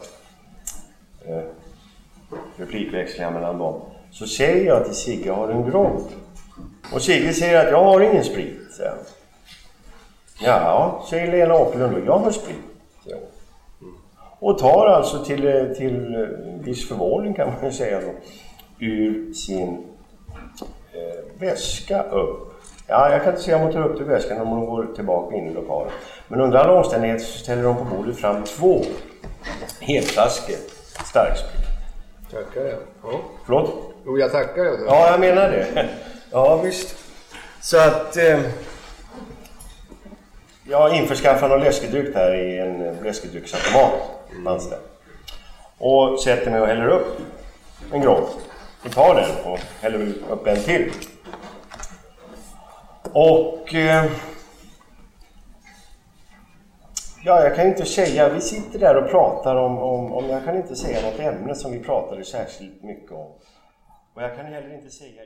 [1.24, 1.42] eh,
[2.56, 3.80] replikväxlingar mellan dem.
[4.10, 6.00] Så säger jag till Sigge, har du en grogg?
[6.94, 8.60] Och Sigge säger att jag har ingen sprit.
[8.76, 8.98] säger han.
[10.40, 12.56] Ja, säger Lena Åkerlund, och jag har sprit.
[13.04, 13.26] säger hon.
[14.38, 18.12] Och tar alltså till, eh, till eh, viss förvåning kan man ju säga då,
[18.78, 19.84] ur sin
[20.92, 22.52] eh, väska upp.
[22.88, 25.36] Ja, jag kan inte säga om hon tar upp till väskan om hon går tillbaka
[25.36, 25.92] in i lokalen.
[26.28, 28.84] Men under alla omständigheter så ställer de på bordet fram två
[29.80, 30.56] helflaskor
[31.04, 31.66] starksprit.
[32.30, 32.78] Tackar jag.
[33.02, 33.20] Ja.
[33.46, 33.70] Förlåt?
[34.06, 34.74] Jo, jag tackar jag.
[34.86, 35.88] Ja, jag menar det.
[36.30, 36.96] Ja, visst.
[37.60, 38.16] Så att...
[38.16, 38.40] Eh,
[40.68, 44.70] jag införskaffar någon läskedryck där i en läskedrycksautomat.
[44.70, 44.78] Det.
[45.78, 47.18] Och sätter mig och häller upp
[47.92, 48.24] en grogg.
[48.84, 50.92] Och tar den och häller upp en till.
[53.12, 53.74] Och...
[53.74, 54.04] Eh,
[57.24, 58.28] ja, jag kan inte säga...
[58.34, 60.24] Vi sitter där och pratar om, om, om...
[60.24, 63.30] Jag kan inte säga något ämne som vi pratade särskilt mycket om.
[64.14, 65.22] Och jag kan heller inte säga...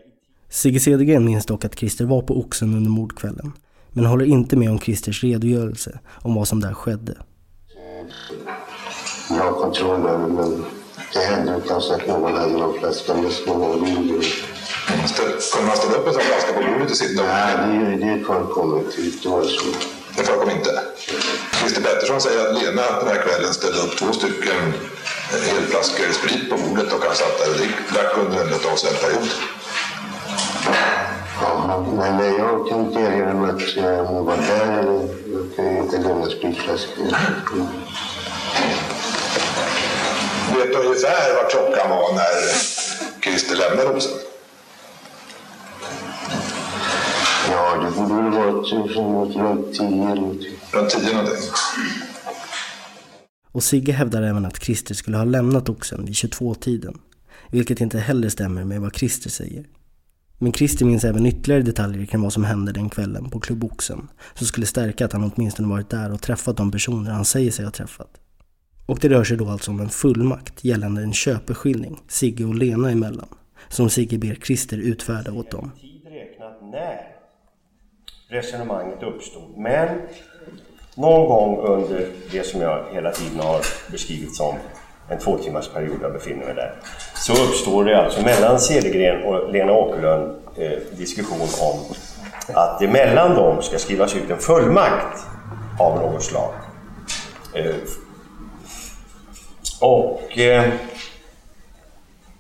[0.49, 3.53] Sigge Cedergren minns dock att Christer var på Oxen under mordkvällen.
[3.93, 7.17] Men håller inte med om Christers redogörelse om vad som där skedde.
[9.31, 10.65] Jag har kontroll över men
[11.13, 14.29] det händer ju kanske att någon lämnar någon flaska med små mindre.
[15.53, 17.23] Kommer man ställa upp en sån flaska på bordet och sitta?
[17.23, 19.03] Nej, det, det förekommer inte.
[19.23, 19.67] Det var så.
[20.17, 20.83] Det förekommer inte.
[21.61, 24.73] Christer Pettersson säger att Lena den här kvällen ställde upp två stycken
[25.31, 29.29] helflaskor sprit på bordet och han satt där och drack under en avsevärd period.
[31.43, 35.09] Ja, men nej, jag kan inte erinra mig att eh, hon var där.
[35.33, 37.07] Jag kan inte lämna spritflaskor.
[40.55, 42.35] Vet ungefär vad klockan var när
[43.23, 44.13] Christer lämnade Rosen?
[47.51, 48.73] Ja, det borde väl varit
[49.37, 50.53] runt, tio eller någonting.
[50.73, 51.51] Runt tio någonting?
[53.53, 56.99] Och Sigge hävdar även att Christer skulle ha lämnat Oxen vid 22-tiden.
[57.51, 59.67] Vilket inte heller stämmer med vad Christer säger.
[60.39, 64.09] Men Christer minns även ytterligare detaljer kring vad som hände den kvällen på Klubb Oxen.
[64.35, 67.65] Som skulle stärka att han åtminstone varit där och träffat de personer han säger sig
[67.65, 68.20] ha träffat.
[68.91, 72.91] Och det rör sig då alltså om en fullmakt gällande en köpeskilling Sigge och Lena
[72.91, 73.29] emellan.
[73.69, 75.73] Som Sigge ber Christer utfärda åt dem.
[75.81, 76.99] Tid räknat när
[78.29, 79.59] resonemanget uppstod.
[79.59, 79.89] Men
[80.95, 83.61] någon gång under det som jag hela tiden har
[83.91, 84.55] beskrivit som
[85.09, 86.75] en två timmars period jag befinner mig där.
[87.15, 91.95] Så uppstår det alltså mellan Cedergren och Lena Åkerlund eh, diskussion om
[92.55, 95.19] att det mellan dem ska skrivas ut en fullmakt
[95.79, 96.53] av något slag.
[97.55, 97.75] Eh,
[99.81, 100.65] och eh,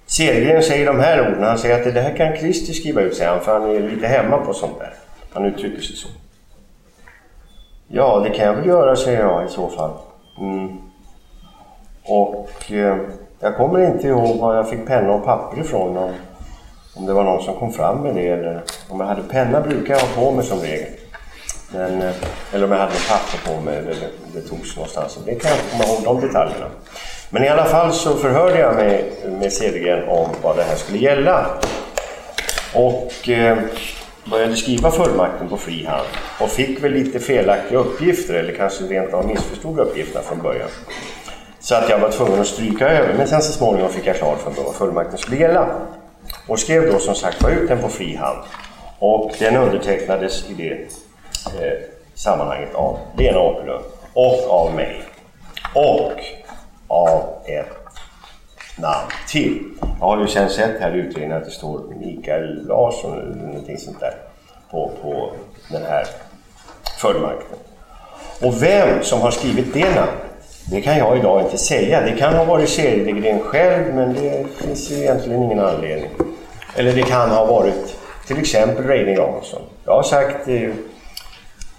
[0.07, 3.30] Cedergren säger de här orden, han säger att det här kan Christer skriva ut, säger
[3.30, 4.95] han, för han är lite hemma på sånt där.
[5.32, 6.09] Han uttrycker sig så.
[7.88, 9.91] Ja, det kan jag väl göra, säger jag i så fall.
[10.38, 10.78] Mm.
[12.05, 12.97] Och eh,
[13.41, 15.97] jag kommer inte ihåg var jag fick penna och papper ifrån.
[15.97, 16.12] Om,
[16.97, 19.95] om det var någon som kom fram med det eller om jag hade penna brukar
[19.95, 20.88] jag ha på mig som regel.
[21.72, 22.14] Men, eh,
[22.53, 25.18] eller om jag hade papper på mig eller det, det togs någonstans.
[25.26, 26.66] Det kan jag inte komma ihåg de detaljerna.
[27.31, 30.99] Men i alla fall så förhörde jag mig med Cedergren om vad det här skulle
[30.99, 31.47] gälla.
[32.74, 33.59] Och eh,
[34.31, 36.07] började skriva fullmakten på fri hand
[36.41, 40.68] och fick väl lite felaktiga uppgifter eller kanske rent av missförstod uppgifterna från början.
[41.61, 43.14] Så att jag var tvungen att stryka över.
[43.14, 45.68] Men sen så småningom fick jag klart för mig vad fullmakten skulle gälla.
[46.47, 48.39] Och skrev då som sagt var ut den på fri hand.
[48.99, 50.72] Och den undertecknades i det
[51.62, 51.78] eh,
[52.14, 55.03] sammanhanget av Lena Åkerlund och av mig.
[55.74, 56.12] Och
[56.91, 57.66] av ett
[58.78, 59.64] namn till.
[60.01, 63.78] Jag har ju sen sett här i utredningen att det står Mikael Larsson eller någonting
[63.78, 64.14] sånt där
[64.70, 65.30] på, på
[65.70, 66.07] den här
[67.01, 67.59] fullmakten.
[68.43, 72.01] Och vem som har skrivit det namnet, det kan jag idag inte säga.
[72.01, 76.11] Det kan ha varit Cedergren själv, men det finns egentligen ingen anledning.
[76.76, 79.62] Eller det kan ha varit till exempel Reine Jansson.
[79.84, 80.70] Jag har sagt eh,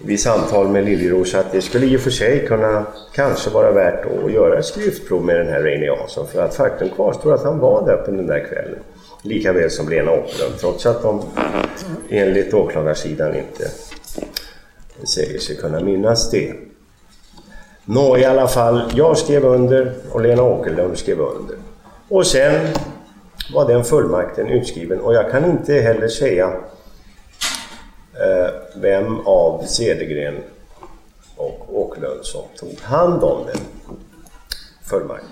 [0.05, 4.05] vid samtal med Liljeros att det skulle i och för sig kunna kanske vara värt
[4.05, 6.27] att göra ett skriftprov med den här Reine Jansson.
[6.27, 8.79] För att faktum kvarstår att han var där på den där kvällen.
[9.21, 10.57] Lika väl som Lena Åkerlund.
[10.59, 11.21] Trots att de
[12.09, 13.71] enligt åklagarsidan inte
[15.03, 16.53] säger sig kunna minnas det.
[17.85, 21.55] Nå, i alla fall, jag skrev under och Lena Åkerlund skrev under.
[22.09, 22.67] Och sen
[23.53, 26.53] var den fullmakten utskriven och jag kan inte heller säga
[28.75, 30.35] vem av Cedergren
[31.35, 33.61] och Åkerlund som tog hand om den
[34.89, 35.29] fullmakten.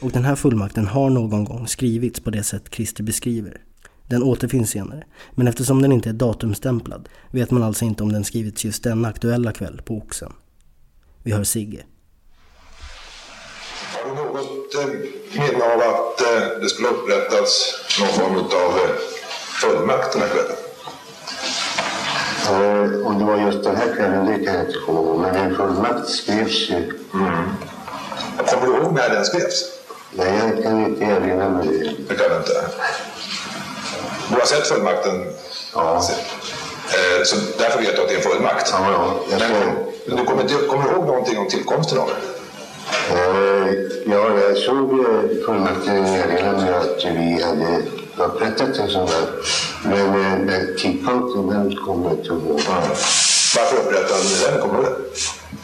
[0.00, 3.60] Och den här fullmakten har någon gång skrivits på det sätt Christer beskriver.
[4.08, 5.04] Den återfinns senare,
[5.34, 9.08] men eftersom den inte är datumstämplad vet man alltså inte om den skrivits just denna
[9.08, 10.32] aktuella kväll på Oxen.
[11.22, 11.84] Vi hör Sigge.
[13.92, 14.86] Har du något eh,
[15.40, 18.96] minne av att eh, det skulle upprättats någon form av eh,
[19.60, 20.65] fullmakt den här kvällen?
[23.04, 25.18] Om det var just den här kvällen, det kan jag inte komma ihåg.
[25.20, 26.76] Men en fullmakt skrevs ju.
[27.14, 27.48] Mm.
[28.46, 29.64] Kommer du ihåg när den skrevs?
[30.12, 31.90] Nej, jag kan inte erinra mig det.
[32.08, 32.52] Det kan du inte?
[34.28, 35.26] Du har sett fullmakten?
[35.74, 35.94] Ja.
[35.96, 38.74] Eh, Så därför vet du att det är en fullmakt?
[38.78, 38.90] Ja,
[39.30, 39.38] ja.
[40.06, 42.16] Men du kommer, inte, kommer du ihåg någonting om tillkomsten av den?
[43.18, 43.72] Eh,
[44.06, 45.04] ja, jag såg
[45.46, 47.82] fullmakten erinra mig att vi hade
[48.24, 49.26] upprättat en sån där.
[49.84, 52.60] Men eh, den tidpunkten, den kommer jag inte ihåg.
[53.56, 54.60] Varför upprättade ni den?
[54.60, 54.98] Kommer du ihåg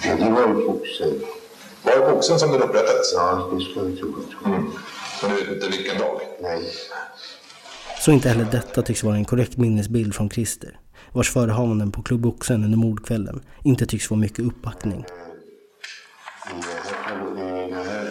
[0.03, 0.25] det?
[0.25, 1.21] Det var ju boxen.
[1.83, 3.13] Var det på Oxen som den upprättades?
[3.15, 4.15] Ja, det ska jag tro.
[4.45, 4.71] Mm.
[5.23, 6.21] Men du vet inte vilken dag?
[6.43, 6.63] Nej.
[8.01, 10.79] Så inte heller detta tycks vara en korrekt minnesbild från Christer,
[11.13, 15.05] vars förehavanden på Klubb Oxen under mordkvällen inte tycks få mycket uppbackning.
[16.47, 16.67] I det
[17.05, 18.07] här, i det här,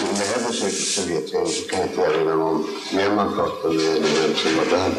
[0.00, 3.14] i det här besöket så vet jag inte, kan jag inte erinra mig om vem
[3.16, 4.90] man pratade med eller vem som var där.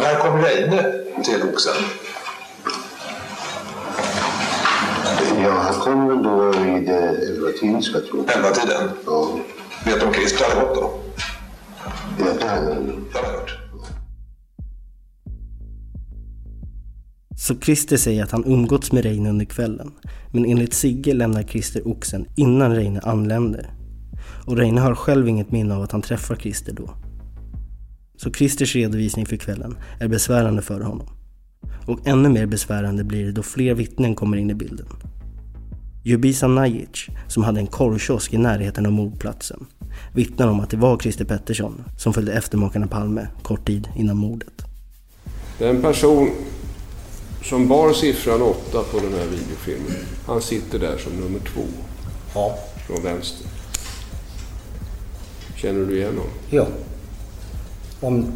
[0.00, 0.82] När kom Reine
[1.24, 1.82] till Oxen?
[5.42, 8.24] Ja, han kom väl då vid eh, elvatiden ska jag tro.
[8.28, 8.90] Elva tiden?
[9.06, 9.38] Ja.
[9.84, 11.00] Vet du om Christer hade gått då?
[12.18, 13.04] Ja, det hade han.
[13.12, 13.58] Har jag hört.
[17.36, 19.92] Så Christer säger att han umgåtts med Reine under kvällen.
[20.32, 23.77] Men enligt Sigge lämnar Christer oxen innan Reine anländer.
[24.48, 26.90] Och Reine har själv inget minne av att han träffar Christer då.
[28.16, 31.06] Så Christers redovisning för kvällen är besvärande för honom.
[31.86, 34.86] Och ännu mer besvärande blir det då fler vittnen kommer in i bilden.
[36.04, 39.66] Jubisa Najic, som hade en korvkiosk i närheten av mordplatsen,
[40.14, 44.16] vittnar om att det var Christer Pettersson som följde efter makarna Palme kort tid innan
[44.16, 44.62] mordet.
[45.58, 46.30] Den person
[47.42, 51.64] som bar siffran 8 på den här videofilmen, han sitter där som nummer två.
[52.34, 52.58] Ja.
[52.86, 53.47] Från vänster.
[55.62, 56.32] Känner du igen honom?
[56.50, 56.66] Ja.
[58.00, 58.32] Om,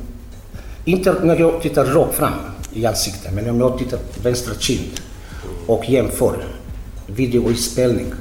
[0.84, 2.32] inte när jag tittar rakt fram
[2.72, 5.00] i ansiktet, men om jag tittar vänstra kind
[5.66, 6.44] och jämför
[7.06, 8.12] videoinspelning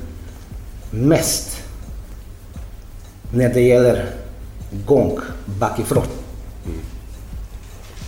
[0.92, 1.58] mest
[3.34, 4.10] när det gäller
[4.86, 5.20] gång
[5.60, 6.06] bakifrån.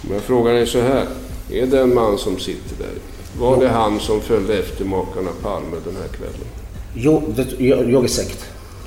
[0.01, 1.07] Men frågan är så här.
[1.51, 2.93] Är det en man som sitter där?
[3.39, 6.47] Var det han som följde efter makarna Palme den här kvällen?
[6.93, 8.35] Jo, det, jag, jag är säker.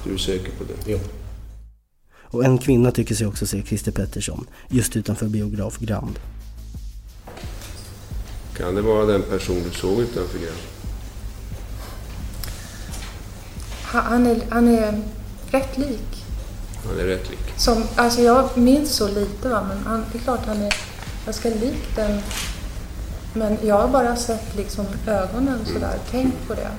[0.05, 0.93] Du är säker på det?
[0.93, 0.99] Jo.
[2.31, 6.18] Och en kvinna tycker sig också se Christer Pettersson just utanför biograf Grand.
[8.57, 10.59] Kan det vara den person du såg utanför Grand?
[13.83, 15.03] Han är, han är
[15.51, 16.24] rätt lik.
[16.87, 17.55] Han är rätt lik.
[17.57, 20.74] Som, alltså jag minns så lite va, men han, det är klart han är
[21.24, 22.20] ganska lik den.
[23.35, 26.70] Men jag har bara sett liksom ögonen sådär, tänkt på det.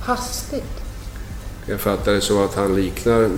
[0.00, 0.82] Hastigt.
[1.66, 3.30] Jag fattar det så att han liknar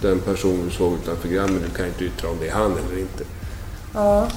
[0.00, 2.72] den person du såg utanför Grand, men du kan inte yttra om det är han
[2.72, 3.24] eller inte.
[3.94, 4.28] Ja,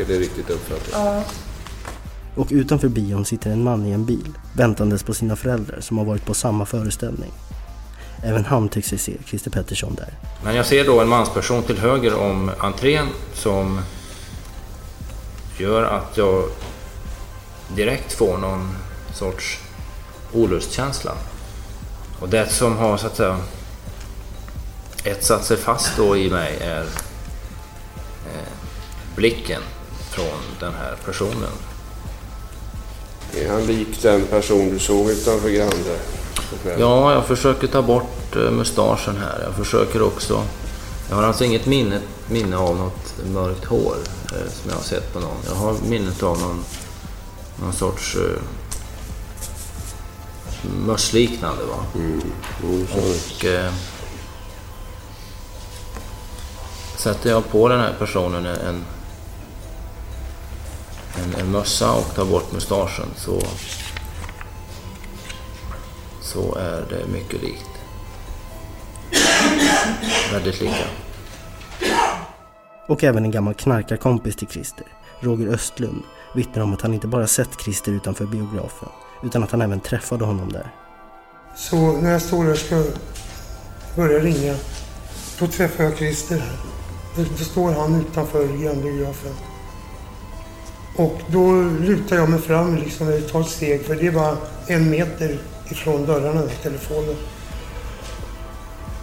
[0.00, 0.88] Är det riktigt uppfattat?
[0.92, 1.22] ja.
[2.36, 6.04] Och utanför bion sitter en man i en bil, väntandes på sina föräldrar som har
[6.04, 7.32] varit på samma föreställning.
[8.24, 10.18] Även han tycks sig se Christer Pettersson där.
[10.44, 13.80] Men jag ser då en mansperson till höger om entrén som
[15.58, 16.44] gör att jag
[17.76, 18.74] direkt får någon
[19.14, 19.58] sorts
[20.32, 21.12] olustkänsla.
[22.20, 23.38] Och det som har så att säga
[25.04, 26.82] etsat sig fast då i mig är
[28.26, 28.52] eh,
[29.16, 29.62] blicken
[30.10, 31.52] från den här personen.
[33.36, 35.98] Är han lik den person du såg utanför Grand där
[36.50, 36.80] på kvällen?
[36.80, 39.42] Ja, jag försöker ta bort eh, mustaschen här.
[39.44, 40.42] Jag försöker också...
[41.08, 43.96] Jag har alltså inget minne, minne av något mörkt hår
[44.32, 45.36] eh, som jag har sett på någon.
[45.48, 46.64] Jag har minnet av någon,
[47.62, 48.42] någon sorts eh,
[50.86, 51.62] mössliknande.
[51.64, 51.84] Va?
[52.92, 53.72] Och eh,
[57.02, 58.84] sätter jag på den här personen en,
[61.14, 63.42] en, en mössa och tar bort mustaschen så
[66.20, 67.70] så är det mycket likt.
[70.32, 70.84] Väldigt lika.
[72.88, 74.86] Och även en gammal knarkarkompis till Christer,
[75.20, 76.02] Roger Östlund,
[76.34, 78.88] vittnar om att han inte bara sett Christer utanför biografen,
[79.22, 80.74] utan att han även träffade honom där.
[81.56, 82.84] Så när jag står där och ska
[83.96, 84.54] börja ringa,
[85.38, 86.38] då träffar jag Christer.
[86.38, 86.81] här.
[87.16, 89.32] Då, står han utanför grannbiografen.
[90.96, 94.36] Och då lutar jag mig fram liksom, eller tar ett steg, för det är bara
[94.66, 95.38] en meter
[95.70, 97.16] ifrån dörrarna telefonen.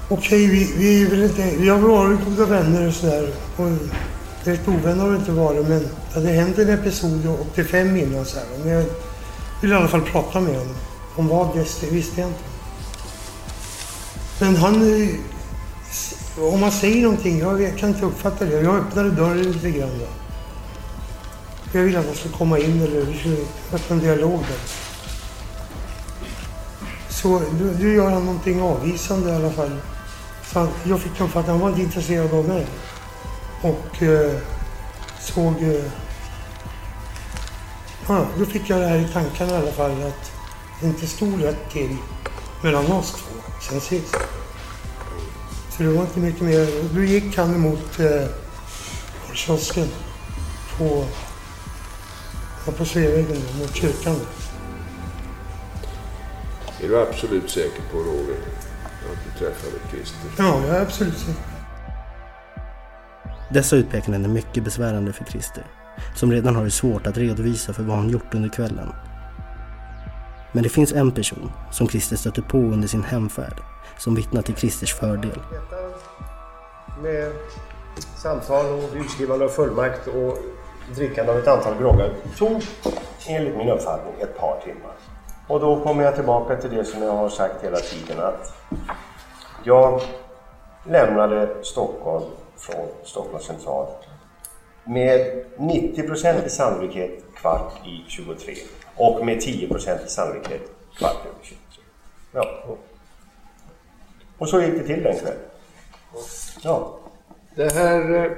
[0.10, 3.22] Okej, vi, vi, är väl inte, vi har varit goda vänner och sådär.
[3.58, 3.80] Rätt
[4.44, 8.38] Direkt ovänner har vi inte varit, men det hade hänt en episod 85 innan så
[8.38, 8.46] här.
[8.64, 8.86] Men jag
[9.62, 10.76] ville i alla fall prata med honom.
[11.16, 12.40] Om vad det visste jag inte.
[14.40, 15.02] Men han...
[15.04, 15.10] Eh,
[16.42, 18.62] om man säger någonting, jag kan inte uppfatta det.
[18.62, 20.00] Jag öppnade dörren lite grann.
[20.00, 20.06] Då.
[21.72, 23.38] Jag ville att han skulle komma in eller vi skulle
[23.74, 24.60] öppna en dialog där.
[27.10, 29.72] Så du, du gör han någonting avvisande i alla fall.
[30.46, 32.68] Så han, jag fick uppfattningen att han var inte intresserad av mig.
[33.62, 34.36] Och eh,
[35.20, 35.64] såg...
[35.64, 35.92] Eh,
[38.08, 40.32] ja, då fick jag det här i tankarna i alla fall att
[40.82, 41.98] det inte stod rätt till
[42.64, 44.16] mellan oss två sen sist.
[45.80, 46.68] Så det var inte mycket mer.
[46.94, 48.28] Då gick han emot eh,
[49.34, 49.88] kiosken
[50.78, 51.06] på,
[52.66, 54.16] ja, på Sveavägen mot kyrkan.
[56.82, 58.38] Är du absolut säker på, Roger,
[59.12, 60.20] att du träffade Christer?
[60.38, 61.42] Ja, jag är absolut säker.
[63.54, 65.66] Dessa utpekanden är mycket besvärande för Christer,
[66.16, 68.90] som redan har det svårt att redovisa för vad han gjort under kvällen.
[70.52, 73.62] Men det finns en person som Christer stötte på under sin hemfärd,
[74.00, 75.40] som vittnar till Christers fördel.
[77.02, 77.32] Med
[78.16, 80.38] samtal och utskrivande av fullmakt och
[80.96, 82.62] drickande av ett antal groggar tog,
[83.28, 84.94] enligt min uppfattning, ett par timmar.
[85.48, 88.54] Och då kommer jag tillbaka till det som jag har sagt hela tiden att
[89.64, 90.02] jag
[90.88, 92.26] lämnade Stockholm
[92.58, 93.88] från Stockholms central
[94.84, 98.56] med 90% i sannolikhet kvart i 23
[98.96, 100.62] och med 10% i sannolikhet
[100.98, 101.58] kvart över 23.
[102.32, 102.46] Ja.
[104.40, 105.40] Och så gick det till den kvällen.
[106.64, 107.00] Ja.
[107.56, 108.26] Det här...
[108.26, 108.32] eh,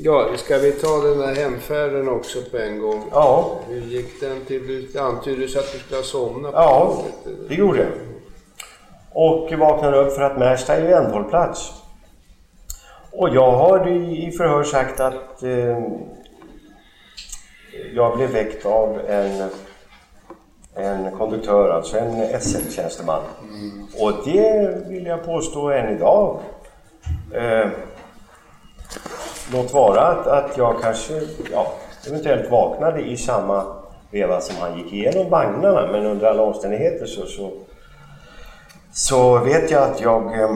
[0.00, 3.04] Ja, ska vi ta den här hemfärden också på en gång?
[3.12, 3.58] Ja.
[3.68, 4.92] Hur gick den till?
[4.92, 7.02] Det antyddes att du skulle ha somnat på Ja,
[7.48, 7.88] det gjorde jag.
[9.12, 11.72] Och vaknade upp för att Märsta är ju ändhållplats.
[13.12, 15.78] Och jag har i förhör sagt att eh,
[17.94, 19.50] jag blev väckt av en,
[20.78, 23.22] en konduktör, alltså en SL-tjänsteman.
[24.00, 26.40] Och det vill jag påstå än idag.
[27.34, 27.68] Eh,
[29.52, 31.20] låt vara att, att jag kanske
[31.52, 31.72] ja,
[32.06, 33.64] eventuellt vaknade i samma
[34.10, 37.52] veva som han gick igenom vagnarna, men under alla omständigheter så, så,
[38.92, 40.50] så vet jag att jag eh,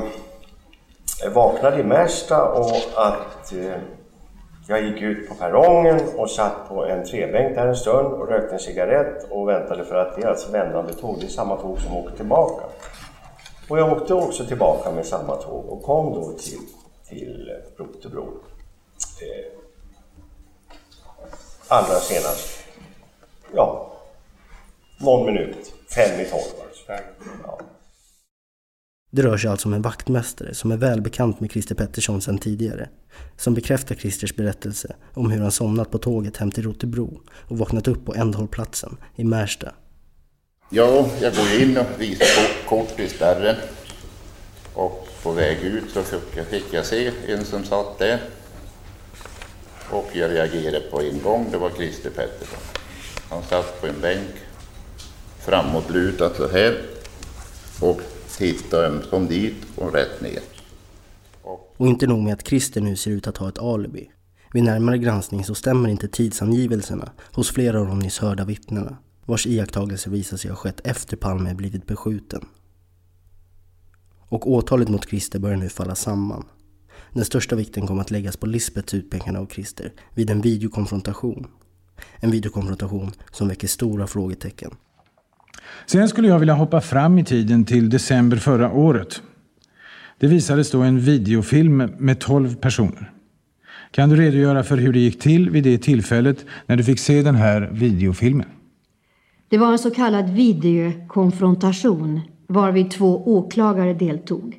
[1.34, 3.80] vaknade i Märsta och att eh,
[4.72, 8.54] jag gick ut på perrongen och satt på en trebänk där en stund och rökte
[8.54, 11.80] en cigarett och väntade för att det är alltså vändande tåg, det är samma tåg
[11.80, 12.64] som åker tillbaka.
[13.68, 16.58] Och jag åkte också tillbaka med samma tåg och kom då till,
[17.08, 18.24] till Rotebro.
[19.22, 19.52] Eh,
[21.68, 22.64] allra senast,
[23.54, 23.92] ja,
[25.00, 26.92] någon minut, fem i tolv alltså.
[27.46, 27.58] Ja.
[29.14, 32.88] Det rör sig alltså om en vaktmästare som är välbekant med Christer Pettersson sedan tidigare.
[33.36, 37.88] Som bekräftar Christers berättelse om hur han somnat på tåget hem till Rotebro och vaknat
[37.88, 39.72] upp på ändhållplatsen i Märsta.
[40.70, 43.56] Ja, jag går in och visar kort, i spärren.
[44.74, 48.20] Och på väg ut så fick jag, fick jag se en som satt där.
[49.90, 52.58] Och jag reagerade på en gång, det var Christer Pettersson.
[53.28, 54.34] Han satt på en bänk,
[55.38, 56.80] framåtlutad så här.
[57.80, 58.00] Och
[58.36, 60.40] titta ömsom dit och rätt ner.
[61.76, 64.10] Och inte nog med att Christer nu ser ut att ha ett alibi.
[64.52, 69.46] Vid närmare granskning så stämmer inte tidsangivelserna hos flera av de nyss hörda vittnena, vars
[69.46, 72.46] iakttagelser visar sig ha skett efter Palme blivit beskjuten.
[74.28, 76.44] Och åtalet mot Christer börjar nu falla samman.
[77.12, 81.46] Den största vikten kommer att läggas på Lisbeths utpekande av Christer vid en videokonfrontation.
[82.16, 84.74] En videokonfrontation som väcker stora frågetecken.
[85.86, 89.22] Sen skulle jag vilja hoppa fram i tiden till december förra året.
[90.18, 93.12] Det visades då en videofilm med 12 personer.
[93.90, 97.22] Kan du redogöra för hur det gick till vid det tillfället när du fick se
[97.22, 98.46] den här videofilmen?
[99.48, 104.58] Det var en så kallad videokonfrontation varvid två åklagare deltog.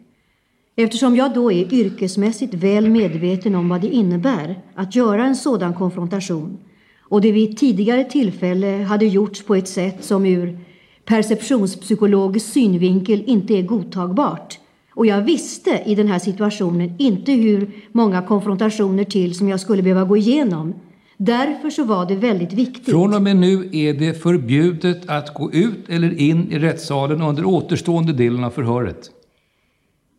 [0.75, 5.73] Eftersom jag då är yrkesmässigt väl medveten om vad det innebär att göra en sådan
[5.73, 6.57] konfrontation
[6.99, 10.59] och det vid ett tidigare tillfälle hade gjorts på ett sätt som ur
[11.05, 14.59] perceptionspsykologisk synvinkel inte är godtagbart
[14.95, 19.83] och jag visste i den här situationen inte hur många konfrontationer till som jag skulle
[19.83, 20.73] behöva gå igenom.
[21.17, 22.89] Därför så var det väldigt viktigt.
[22.89, 27.45] Från och med nu är det förbjudet att gå ut eller in i rättssalen under
[27.45, 29.11] återstående delen av förhöret.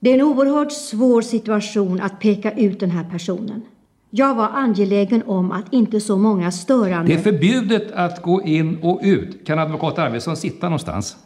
[0.01, 3.63] Det är en oerhört svår situation att peka ut den här personen.
[4.17, 7.13] Jag var angelägen om att inte så många störande...
[7.13, 9.47] Det är förbjudet att gå in och ut.
[9.47, 11.17] Kan advokat Arvidsson sitta någonstans?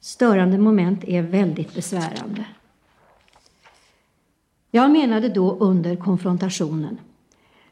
[0.00, 2.44] Störande moment är väldigt besvärande.
[4.70, 6.98] Jag menade då under konfrontationen.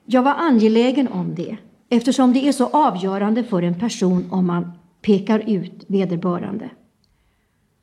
[0.05, 1.57] Jag var angelägen om det
[1.89, 6.71] eftersom det är så avgörande för en person om man pekar ut vederbörande.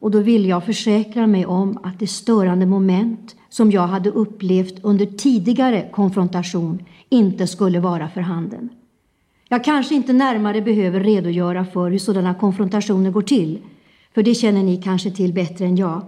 [0.04, 4.84] Och då ville jag försäkra mig om att det störande moment som jag hade upplevt
[4.84, 8.70] under tidigare konfrontation inte skulle vara för handen.
[9.50, 13.60] Jag kanske inte närmare behöver redogöra för hur sådana konfrontationer går till,
[14.16, 16.02] för det känner ni kanske till bättre än jag.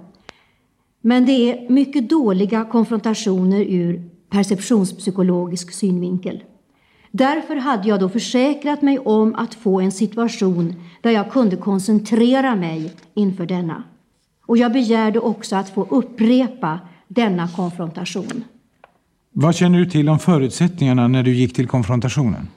[1.01, 6.43] Men det är mycket dåliga konfrontationer ur perceptionspsykologisk synvinkel.
[7.17, 12.55] Därför hade jag då försäkrat mig om att få en situation där jag kunde koncentrera
[12.55, 13.83] mig inför denna.
[14.45, 18.43] Och jag begärde också att få upprepa denna konfrontation.
[19.31, 22.47] Vad känner du till om förutsättningarna när du gick till konfrontationen?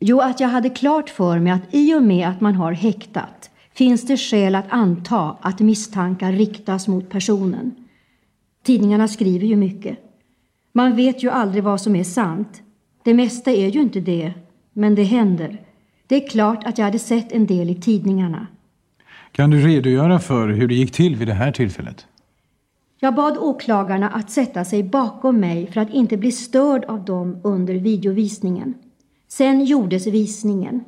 [0.00, 3.50] Jo, att jag hade klart för mig att i och med att man har häktat
[3.74, 7.74] finns det skäl att anta att misstankar riktas mot personen.
[8.64, 9.98] Tidningarna skriver ju mycket.
[10.72, 12.62] Man vet ju aldrig vad som är sant.
[13.02, 14.32] Det mesta är ju inte det,
[14.72, 15.60] men det händer.
[16.06, 18.46] Det är klart att jag hade sett en del i tidningarna.
[19.32, 22.06] Kan du redogöra för hur det gick till vid det här tillfället?
[23.00, 27.40] Jag bad åklagarna att sätta sig bakom mig för att inte bli störd av dem
[27.44, 28.74] under videovisningen.
[29.28, 30.84] Sen gjordes visningen.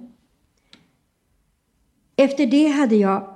[2.17, 3.29] Efter det hade jag...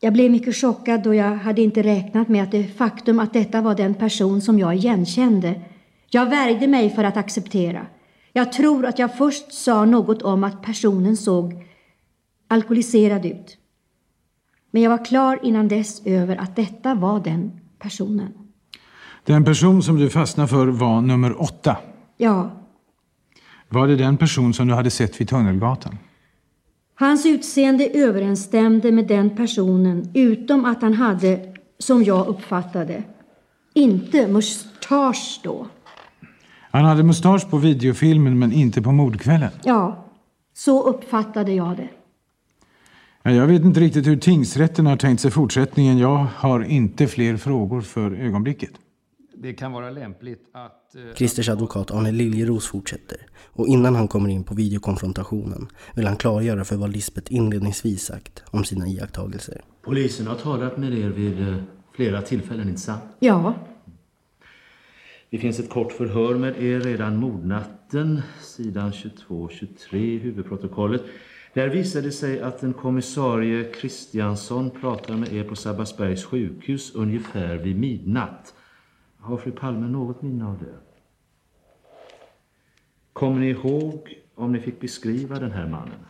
[0.00, 3.60] Jag blev mycket chockad då jag hade inte räknat med att det faktum att detta
[3.60, 5.60] var den person som jag igenkände
[6.10, 7.86] Jag värjde mig för att acceptera.
[8.32, 11.66] Jag tror att jag först sa något om att personen såg
[12.48, 13.58] alkoholiserad ut.
[14.70, 18.32] Men jag var klar innan dess över att detta var den personen.
[19.24, 21.76] Den person som du fastnade för var nummer åtta.
[22.16, 22.50] Ja,
[23.68, 25.98] Var det den person som du hade sett vid Tunnelgatan?
[26.98, 33.02] hans utseende överensstämde med den personen utom att han hade, som jag uppfattade,
[33.74, 35.66] inte mustasch då.
[36.76, 39.50] Han hade mustasch på videofilmen men inte på mordkvällen.
[39.64, 40.04] Ja,
[40.54, 41.88] så uppfattade jag det.
[43.22, 45.98] Ja, Jag vet inte riktigt hur tingsrätten har tänkt sig fortsättningen.
[45.98, 48.70] Jag har inte fler frågor för ögonblicket.
[49.34, 50.94] Det kan vara lämpligt att...
[50.94, 53.18] eh, Christers advokat Arne Liljeros fortsätter
[53.52, 58.42] och innan han kommer in på videokonfrontationen vill han klargöra för vad Lisbeth inledningsvis sagt
[58.50, 59.60] om sina iakttagelser.
[59.82, 61.56] Polisen har talat med er vid eh,
[61.94, 63.02] flera tillfällen, inte sant?
[63.18, 63.54] Ja,
[65.30, 71.02] det finns ett kort förhör med er redan mordnatten, sidan 22-23 i huvudprotokollet.
[71.54, 77.56] Där visar det sig att en kommissarie Kristiansson pratar med er på Sabbatsbergs sjukhus ungefär
[77.56, 78.54] vid midnatt.
[79.18, 80.74] Har fru Palme något minne av det?
[83.12, 86.06] Kommer ni ihåg om ni fick beskriva den här mannen?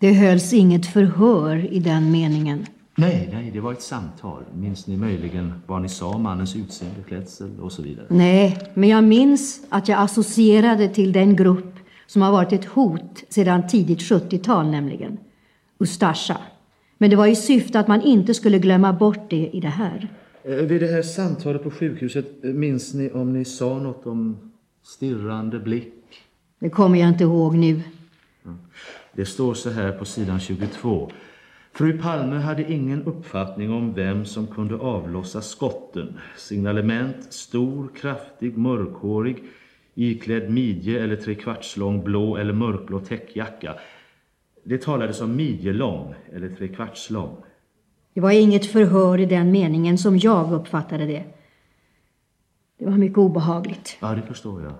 [0.00, 2.66] det hölls inget förhör i den meningen.
[3.00, 4.42] Nej, nej, det var ett samtal.
[4.54, 8.06] Minns ni möjligen vad ni sa om mannens utseende, klädsel och så vidare?
[8.10, 11.74] Nej, men jag minns att jag associerade till den grupp
[12.06, 15.18] som har varit ett hot sedan tidigt 70-tal nämligen.
[15.78, 16.36] Ustasja.
[16.98, 20.08] Men det var i syfte att man inte skulle glömma bort det i det här.
[20.44, 24.50] Eh, Vid det här samtalet på sjukhuset, eh, minns ni om ni sa något om
[24.82, 25.94] stirrande blick?
[26.60, 27.80] Det kommer jag inte ihåg nu.
[29.12, 31.10] Det står så här på sidan 22.
[31.80, 36.18] Fru Palme hade ingen uppfattning om vem som kunde avlossa skotten.
[36.36, 39.44] Signalement, stor, kraftig, mörkhårig,
[39.94, 43.74] iklädd midje eller trekvartslång blå eller mörkblå täckjacka.
[44.64, 47.36] Det talades om midjelång eller trekvartslång.
[48.14, 51.24] Det var inget förhör i den meningen som jag uppfattade det.
[52.78, 53.96] Det var mycket obehagligt.
[54.00, 54.74] Ja, det förstår jag.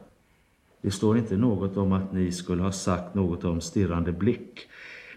[0.82, 4.60] Det står inte något om att ni skulle ha sagt något om stirrande blick.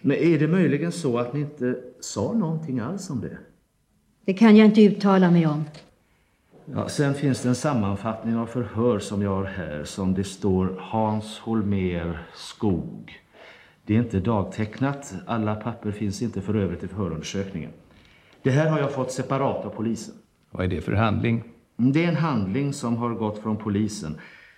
[0.06, 3.38] Men är det möjligen så att ni inte sa någonting alls om det?
[4.26, 5.64] Det kan jag inte uttala mig om.
[6.66, 10.76] Ja, sen finns det en sammanfattning av förhör som jag har här som det står
[10.80, 13.20] Hans Holmer Skog.
[13.86, 15.14] Det är inte dagtecknat.
[15.28, 17.72] Alla papper finns inte för övrigt i förundersökningen.
[18.42, 20.16] Det här har jag fått separat av polisen.
[20.52, 21.44] Vad är det för handling?
[21.78, 24.18] Det är en handling som har gått från polisen.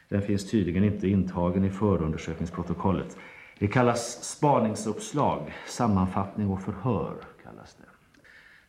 [0.10, 3.18] Den finns tydligen inte intagen i förundersökningsprotokollet.
[3.60, 7.14] Det kallas spaningsuppslag, sammanfattning och förhör.
[7.44, 7.86] kallas det.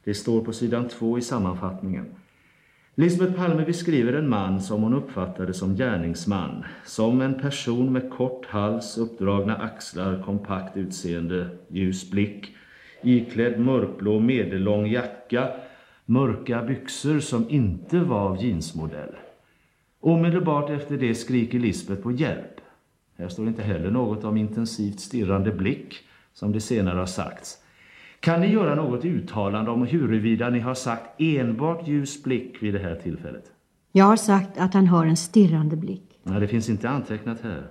[0.04, 2.06] Det står på sidan två i sammanfattningen.
[2.94, 6.64] Lisbeth Palme beskriver en man som hon uppfattade som gärningsman.
[6.84, 12.56] Som en person med kort hals, uppdragna axlar, kompakt utseende, ljus blick.
[13.02, 15.48] Iklädd mörkblå medellång jacka,
[16.04, 19.14] mörka byxor som inte var av jeansmodell.
[20.00, 22.55] Omedelbart efter det skriker Lisbeth på hjälp.
[23.18, 25.94] Här står inte heller något om intensivt stirrande blick,
[26.32, 27.58] som det senare har sagts.
[28.20, 32.80] Kan ni göra något uttalande om huruvida ni har sagt enbart ljus blick vid det
[32.80, 33.44] här tillfället?
[33.92, 36.02] Jag har sagt att han har en stirrande blick.
[36.22, 37.66] Nej, det finns inte antecknat här.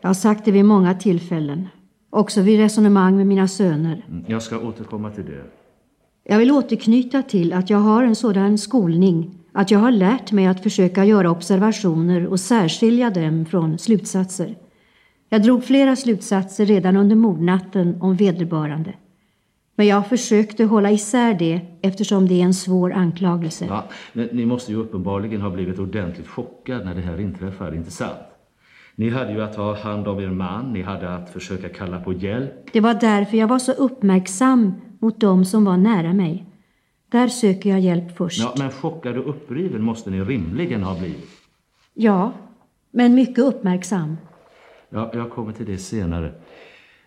[0.00, 1.68] Jag har sagt det vid många tillfällen.
[2.10, 4.04] Också vid resonemang med mina söner.
[4.08, 5.42] Mm, Jag ska återkomma till det.
[6.24, 10.46] Jag vill återknyta till att jag har en sådan skolning att jag har lärt mig
[10.46, 14.56] att försöka göra observationer och särskilja dem från slutsatser.
[15.28, 18.94] Jag drog flera slutsatser redan under mordnatten om vederbörande.
[19.74, 23.66] Men jag försökte hålla isär det eftersom det är en svår anklagelse.
[23.68, 28.18] Ja, ni måste ju uppenbarligen ha blivit ordentligt chockad när det här inträffade, inte sant?
[28.94, 32.12] Ni hade ju att ta hand om er man, ni hade att försöka kalla på
[32.12, 32.52] hjälp.
[32.72, 36.44] Det var därför jag var så uppmärksam mot dem som var nära mig.
[37.08, 38.40] Där söker jag hjälp först.
[38.40, 41.28] Ja, men chockad och uppriven måste ni rimligen ha blivit.
[41.94, 42.32] Ja,
[42.90, 44.16] men mycket uppmärksam.
[44.90, 46.32] Jag, jag kommer till det senare.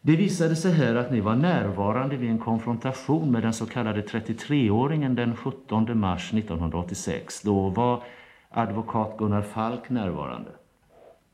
[0.02, 4.02] Det visade sig här att ni var närvarande vid en konfrontation med den så kallade
[4.02, 7.42] 33-åringen den 17 mars 1986.
[7.42, 8.04] Då var
[8.50, 10.50] advokat Gunnar Falk närvarande.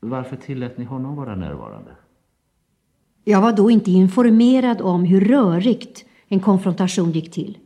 [0.00, 1.90] Varför tillät ni honom vara närvarande?
[3.24, 7.58] Jag var då inte informerad om hur rörigt en konfrontation gick till.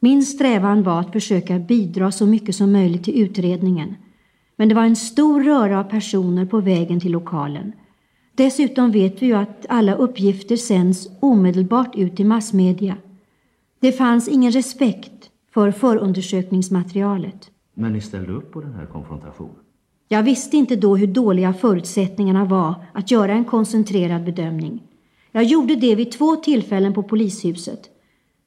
[0.00, 3.94] Min strävan var att försöka bidra så mycket som möjligt till utredningen.
[4.56, 7.72] Men det var en stor röra av personer på vägen till lokalen.
[8.34, 12.96] Dessutom vet vi ju att alla uppgifter sänds omedelbart ut till massmedia.
[13.80, 17.50] Det fanns ingen respekt för förundersökningsmaterialet.
[17.74, 19.54] Men ni ställde upp på den här konfrontationen?
[20.08, 24.82] Jag visste inte då hur dåliga förutsättningarna var att göra en koncentrerad bedömning.
[25.32, 27.80] Jag gjorde det vid två tillfällen på polishuset,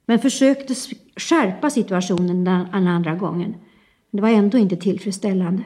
[0.05, 0.73] men försökte
[1.15, 3.55] skärpa situationen den andra gången.
[4.11, 5.63] Det var ändå inte tillfredsställande.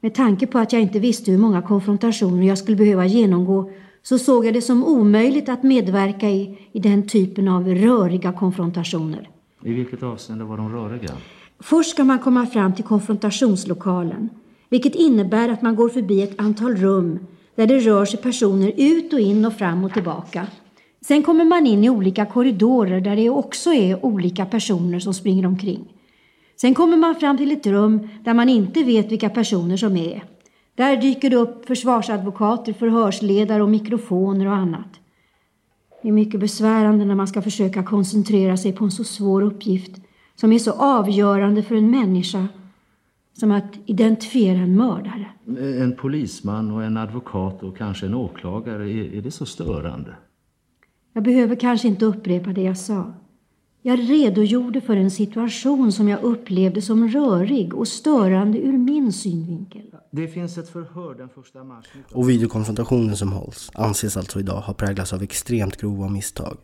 [0.00, 3.70] Med tanke på att jag inte visste hur många konfrontationer jag skulle behöva genomgå
[4.02, 9.30] så såg jag det som omöjligt att medverka i, i den typen av röriga konfrontationer.
[9.64, 11.12] I vilket avseende var de röriga?
[11.60, 14.28] Först ska man komma fram till konfrontationslokalen,
[14.68, 17.18] vilket innebär att man går förbi ett antal rum
[17.54, 20.46] där det rör sig personer ut och in och fram och tillbaka.
[21.00, 25.46] Sen kommer man in i olika korridorer där det också är olika personer som springer
[25.46, 25.97] omkring.
[26.60, 30.24] Sen kommer man fram till ett rum där man inte vet vilka personer som är.
[30.74, 35.00] Där dyker det upp försvarsadvokater, förhörsledare och mikrofoner och annat.
[36.02, 39.92] Det är mycket besvärande när man ska försöka koncentrera sig på en så svår uppgift
[40.34, 42.48] som är så avgörande för en människa
[43.32, 45.26] som att identifiera en mördare.
[45.82, 50.16] En polisman och en advokat och kanske en åklagare, är, är det så störande?
[51.12, 53.14] Jag behöver kanske inte upprepa det jag sa.
[53.82, 59.82] Jag redogjorde för en situation som jag upplevde som rörig och störande ur min synvinkel.
[60.10, 61.86] Det finns ett förhör den första mars...
[62.12, 66.56] Och videokonfrontationen som hålls anses alltså idag ha präglats av extremt grova misstag.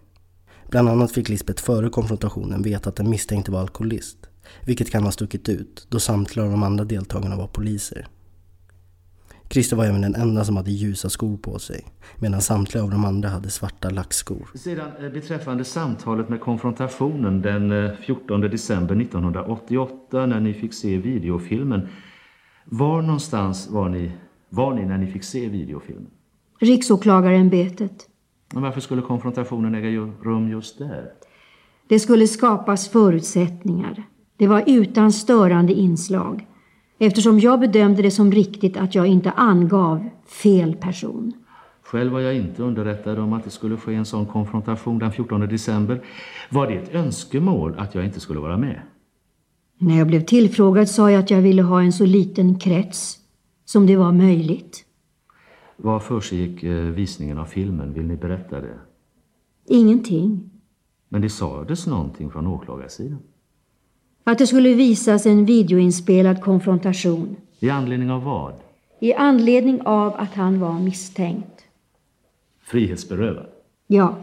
[0.70, 4.19] Bland annat fick Lisbeth före konfrontationen veta att den misstänkte var alkoholist,
[4.66, 8.09] vilket kan ha stuckit ut då samtliga av de andra deltagarna var poliser.
[9.50, 11.84] Christer var även den enda som hade ljusa skor på sig,
[12.18, 14.48] medan samtliga av de andra hade svarta lackskor.
[14.54, 20.98] Sedan eh, beträffande samtalet med konfrontationen den 14 eh, december 1988 när ni fick se
[20.98, 21.88] videofilmen.
[22.64, 24.12] Var någonstans var ni,
[24.48, 26.10] var ni när ni fick se videofilmen?
[26.60, 28.08] Riksåklagarämbetet.
[28.52, 29.88] Men varför skulle konfrontationen äga
[30.22, 31.12] rum just där?
[31.88, 34.02] Det skulle skapas förutsättningar.
[34.36, 36.46] Det var utan störande inslag
[36.98, 41.32] eftersom jag bedömde det som riktigt att jag inte angav fel person.
[41.82, 45.40] Själv var jag inte underrättad om att det skulle ske en sån konfrontation den 14
[45.40, 46.04] december.
[46.50, 48.80] Var det ett önskemål att jag inte skulle vara med?
[49.78, 53.18] När jag blev tillfrågad sa jag att jag ville ha en så liten krets
[53.64, 54.84] som det var möjligt.
[55.76, 57.92] Vad försiggick eh, visningen av filmen?
[57.92, 58.78] Vill ni berätta det?
[59.66, 60.50] Ingenting.
[61.08, 63.18] Men det sades någonting från åklagarsidan?
[64.24, 67.36] Att det skulle visas en videoinspelad konfrontation.
[67.60, 68.55] I anledning av vad?
[69.01, 71.64] I anledning av att han var misstänkt.
[72.62, 73.46] Frihetsberövad?
[73.86, 74.16] Ja.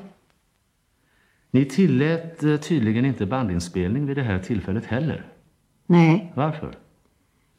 [1.52, 5.26] Ni tillät eh, tydligen inte bandinspelning vid det här tillfället heller?
[5.86, 6.32] Nej.
[6.36, 6.76] Varför?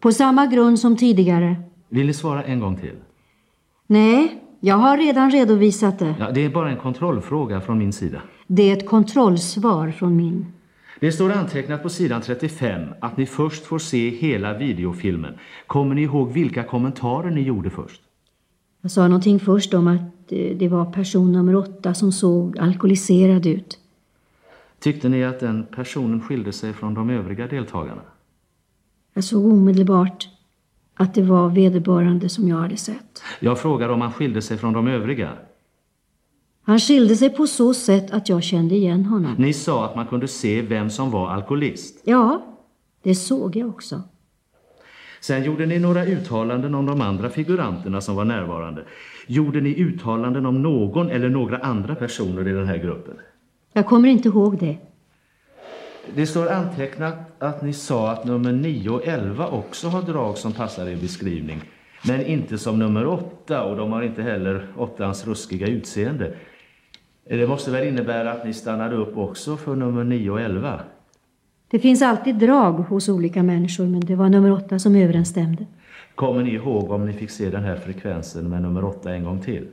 [0.01, 1.57] På samma grund som tidigare.
[1.89, 2.97] Vill ni svara en gång till?
[3.87, 6.15] Nej, jag har redan redovisat det.
[6.19, 8.23] Ja, det är bara en kontrollfråga från min sida.
[8.47, 10.47] Det är ett kontrollsvar från min.
[11.03, 15.35] Det står antecknat på sidan 35 att ni först får se hela videofilmen.
[15.67, 18.03] Kommer ni ihåg vilka kommentarer ni gjorde först?
[18.81, 23.47] Jag sa någonting först om att eh, det var person nummer åtta som såg alkoholiserad
[23.47, 23.79] ut.
[24.79, 28.03] Tyckte ni att den personen skilde sig från de övriga deltagarna?
[29.15, 30.29] Jag såg omedelbart
[30.95, 33.23] att det var vederbörande som jag hade sett.
[33.41, 35.33] Jag frågar om han skilde sig från de övriga.
[36.65, 39.35] Han skilde sig på så sätt att jag kände igen honom.
[39.39, 42.03] Ni sa att man kunde se vem som var alkoholist.
[42.05, 42.43] Ja,
[43.03, 44.03] det såg jag också.
[45.21, 48.85] Sen gjorde ni några uttalanden om de andra figuranterna som var närvarande.
[49.27, 53.15] Gjorde ni uttalanden om någon eller några andra personer i den här gruppen?
[53.73, 54.77] Jag kommer inte ihåg det.
[56.15, 60.53] Det står antecknat att ni sa att nummer 9 och 11 också har drag som
[60.53, 61.61] passar i beskrivning.
[62.07, 66.35] Men inte som nummer 8 och de har inte heller åttans ruskiga utseende.
[67.39, 70.81] Det måste väl innebära att ni stannade upp också för nummer 9 och 11?
[71.71, 75.67] Det finns alltid drag hos olika människor, men det var nummer 8 som överensstämde.
[76.15, 79.41] Kommer ni ihåg om ni fick se den här frekvensen med nummer 8 en gång
[79.41, 79.67] till?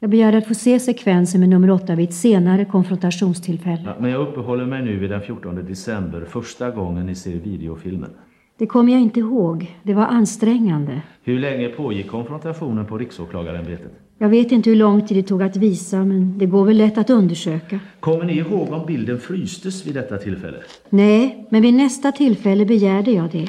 [0.00, 3.82] Jag begärde att få se sekvensen med nummer 8 vid ett senare konfrontationstillfälle.
[3.86, 8.10] Ja, men jag uppehåller mig nu vid den 14 december, första gången ni ser videofilmen.
[8.58, 9.76] Det kommer jag inte ihåg.
[9.82, 11.02] Det var ansträngande.
[11.22, 14.03] Hur länge pågick konfrontationen på Riksåklagarämbetet?
[14.18, 16.98] Jag vet inte hur lång tid det tog att visa, men det går väl lätt
[16.98, 17.80] att undersöka.
[18.00, 20.58] Kommer ni ihåg om bilden frystes vid detta tillfälle?
[20.90, 23.48] Nej, men vid nästa tillfälle begärde jag det.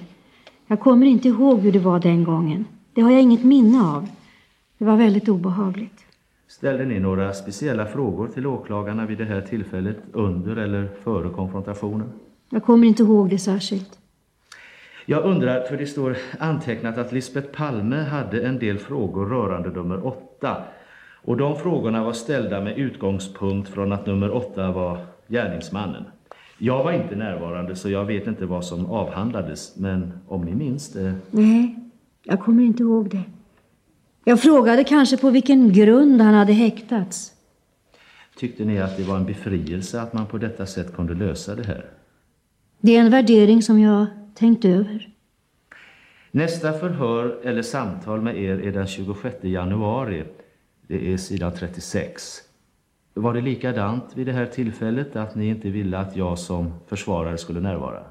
[0.67, 2.65] Jag kommer inte ihåg hur det var den gången.
[2.93, 4.07] Det har jag inget minne av.
[4.77, 6.05] Det var väldigt obehagligt.
[6.47, 12.09] Ställde ni några speciella frågor till åklagarna vid det här tillfället, under eller före konfrontationen?
[12.49, 13.99] Jag kommer inte ihåg det särskilt.
[15.05, 20.05] Jag undrar, för det står antecknat att Lisbeth Palme hade en del frågor rörande nummer
[20.35, 20.63] åtta.
[21.23, 26.03] Och de frågorna var ställda med utgångspunkt från att nummer åtta var gärningsmannen.
[26.57, 30.93] Jag var inte närvarande så jag vet inte vad som avhandlades, men om ni minns
[30.93, 31.13] det...
[31.31, 31.75] Nej,
[32.23, 33.23] Jag kommer inte ihåg det.
[34.23, 37.31] Jag frågade kanske på vilken grund han hade häktats.
[38.37, 41.63] Tyckte ni att det var en befrielse att man på detta sätt kunde lösa det
[41.63, 41.85] här?
[42.79, 44.05] Det är en värdering som jag
[44.35, 45.14] tänkt över.
[46.35, 50.23] Nästa förhör eller samtal med er är den 26 januari.
[50.87, 52.41] Det är sidan 36.
[53.13, 57.37] Var det likadant vid det här tillfället att ni inte ville att jag som försvarare
[57.37, 58.03] skulle närvara?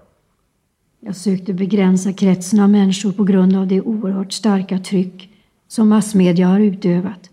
[1.01, 5.31] Jag sökte begränsa kretsen av människor på grund av det oerhört starka tryck
[5.69, 7.31] som massmedia har utövat.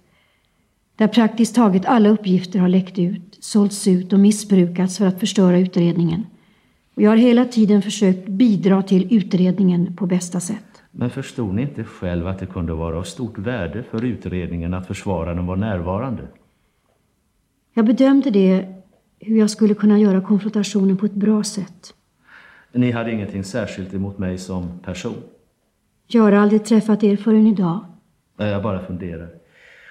[0.96, 5.60] Där praktiskt taget alla uppgifter har läckt ut, sålts ut och missbrukats för att förstöra
[5.60, 6.26] utredningen.
[6.96, 10.71] Och jag har hela tiden försökt bidra till utredningen på bästa sätt.
[10.92, 14.88] Men förstod ni inte själv att det kunde vara av stort värde för utredningen att
[14.88, 16.24] försvararen var närvarande?
[17.74, 18.66] Jag bedömde det
[19.20, 21.94] hur jag skulle kunna göra konfrontationen på ett bra sätt.
[22.72, 25.24] Ni hade ingenting särskilt emot mig som person?
[26.08, 27.86] Jag har aldrig träffat er förrän idag.
[28.38, 29.30] Jag bara funderar.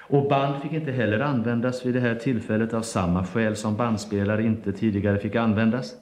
[0.09, 4.43] Och band fick inte heller användas vid det här tillfället av samma skäl som bandspelare
[4.43, 5.95] inte tidigare fick användas?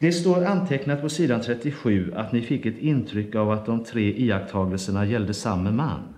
[0.00, 4.12] Det står antecknat på sidan 37 att ni fick ett intryck av att de tre
[4.16, 6.14] iakttagelserna gällde samma man.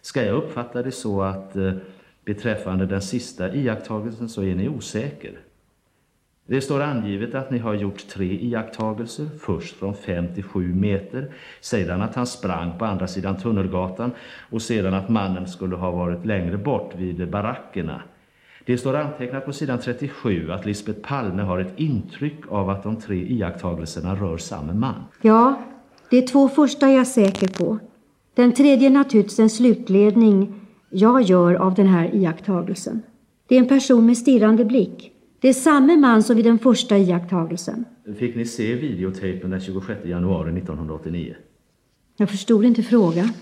[0.00, 1.72] Ska jag uppfatta det så att eh,
[2.24, 5.32] beträffande den sista iakttagelsen så är ni osäker?
[6.46, 11.32] Det står angivet att ni har gjort tre iakttagelser, först från 5 till 7 meter,
[11.60, 14.10] sedan att han sprang på andra sidan Tunnelgatan
[14.50, 18.02] och sedan att mannen skulle ha varit längre bort vid barackerna.
[18.64, 22.96] Det står antecknat på sidan 37 att Lisbeth Palme har ett intryck av att de
[22.96, 25.04] tre iakttagelserna rör samma man.
[25.22, 25.62] Ja,
[26.10, 27.78] de två första är jag säker på.
[28.34, 30.54] Den tredje är naturligtvis en slutledning
[30.90, 33.02] jag gör av den här iakttagelsen.
[33.48, 35.12] Det är en person med stirrande blick.
[35.40, 37.84] Det är samma man som vid den första iakttagelsen.
[38.18, 41.34] Fick ni se videotejpen den 26 januari 1989?
[42.16, 43.32] Jag förstod inte frågan.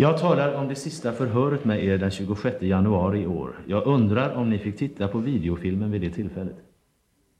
[0.00, 3.50] Jag talar om det sista förhöret med er den 26 januari i år.
[3.66, 6.56] Jag undrar om ni fick titta på videofilmen vid det tillfället.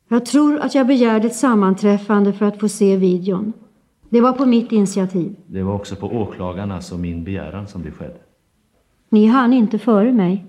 [0.09, 3.53] Jag tror att jag begärde ett sammanträffande för att få se videon.
[4.09, 5.37] Det var på mitt initiativ.
[5.47, 8.19] Det var också på åklagarnas och min begäran som det skedde.
[9.09, 10.45] Ni hann inte före mig.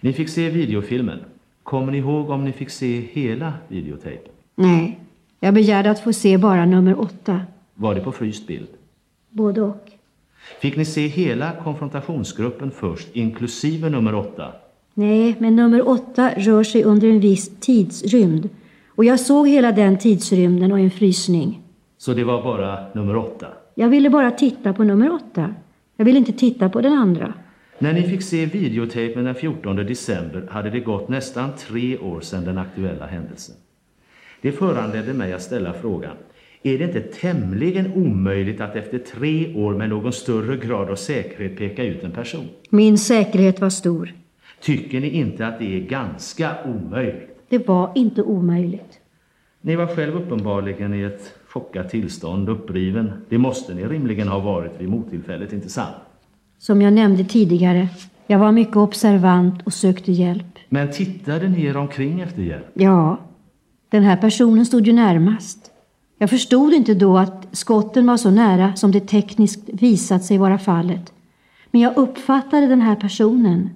[0.00, 1.18] Ni fick se videofilmen.
[1.62, 4.32] Kommer ni ihåg om ni fick se hela videotejpen?
[4.54, 5.00] Nej,
[5.40, 7.40] jag begärde att få se bara nummer åtta.
[7.74, 8.68] Var det på fryst bild?
[9.30, 9.87] Både och.
[10.60, 14.52] Fick ni se hela konfrontationsgruppen först, inklusive nummer åtta?
[14.94, 18.48] Nej, men nummer åtta rör sig under en viss tidsrymd.
[18.88, 21.60] Och jag såg hela den tidsrymden och en frysning.
[21.98, 23.46] Så det var bara nummer åtta?
[23.74, 25.54] Jag ville bara titta på nummer åtta.
[25.96, 27.34] Jag ville inte titta på den andra.
[27.78, 32.44] När ni fick se videotejpen den 14 december hade det gått nästan tre år sedan
[32.44, 33.54] den aktuella händelsen.
[34.40, 36.16] Det föranledde mig att ställa frågan.
[36.62, 41.58] Är det inte tämligen omöjligt att efter tre år med någon större grad av säkerhet
[41.58, 42.48] peka ut en person?
[42.70, 44.14] Min säkerhet var stor.
[44.60, 47.38] Tycker ni inte att det är ganska omöjligt?
[47.48, 49.00] Det var inte omöjligt.
[49.60, 53.12] Ni var själv uppenbarligen i ett chockat tillstånd, uppriven.
[53.28, 55.96] Det måste ni rimligen ha varit vid mottillfället, inte sant?
[56.58, 57.88] Som jag nämnde tidigare,
[58.26, 60.58] jag var mycket observant och sökte hjälp.
[60.68, 62.66] Men tittade ni er omkring efter hjälp?
[62.74, 63.18] Ja,
[63.88, 65.67] den här personen stod ju närmast.
[66.18, 70.58] Jag förstod inte då att skotten var så nära som det tekniskt visat sig vara
[70.58, 71.12] fallet.
[71.70, 73.70] Men jag uppfattade den här personen.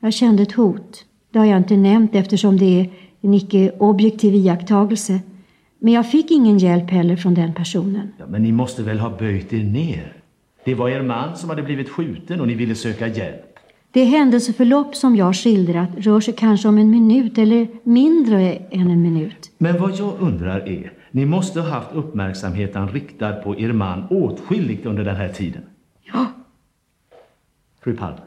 [0.00, 1.04] Jag kände ett hot.
[1.32, 2.90] Det har jag inte nämnt eftersom det är
[3.20, 5.20] en icke objektiv iakttagelse.
[5.78, 8.12] Men jag fick ingen hjälp heller från den personen.
[8.18, 10.12] Ja, men ni måste väl ha böjt er ner?
[10.64, 13.58] Det var er man som hade blivit skjuten och ni ville söka hjälp.
[13.92, 19.02] Det händelseförlopp som jag skildrat rör sig kanske om en minut eller mindre än en
[19.02, 19.50] minut.
[19.58, 24.86] Men vad jag undrar är, ni måste ha haft uppmärksamheten riktad på er man åtskilligt
[24.86, 25.62] under den här tiden.
[26.02, 26.26] Ja.
[27.80, 28.20] Fru Palme,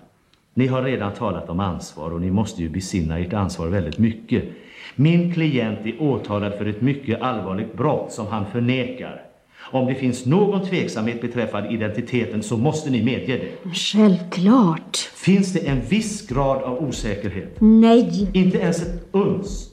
[0.53, 4.43] ni har redan talat om ansvar och ni måste ju besinna ert ansvar väldigt mycket.
[4.95, 9.21] Min klient är åtalad för ett mycket allvarligt brott som han förnekar.
[9.71, 13.71] Om det finns någon tveksamhet beträffande identiteten så måste ni medge det.
[13.73, 14.97] Självklart.
[14.97, 17.55] Finns det en viss grad av osäkerhet?
[17.59, 18.29] Nej.
[18.33, 19.70] Inte ens ett uns?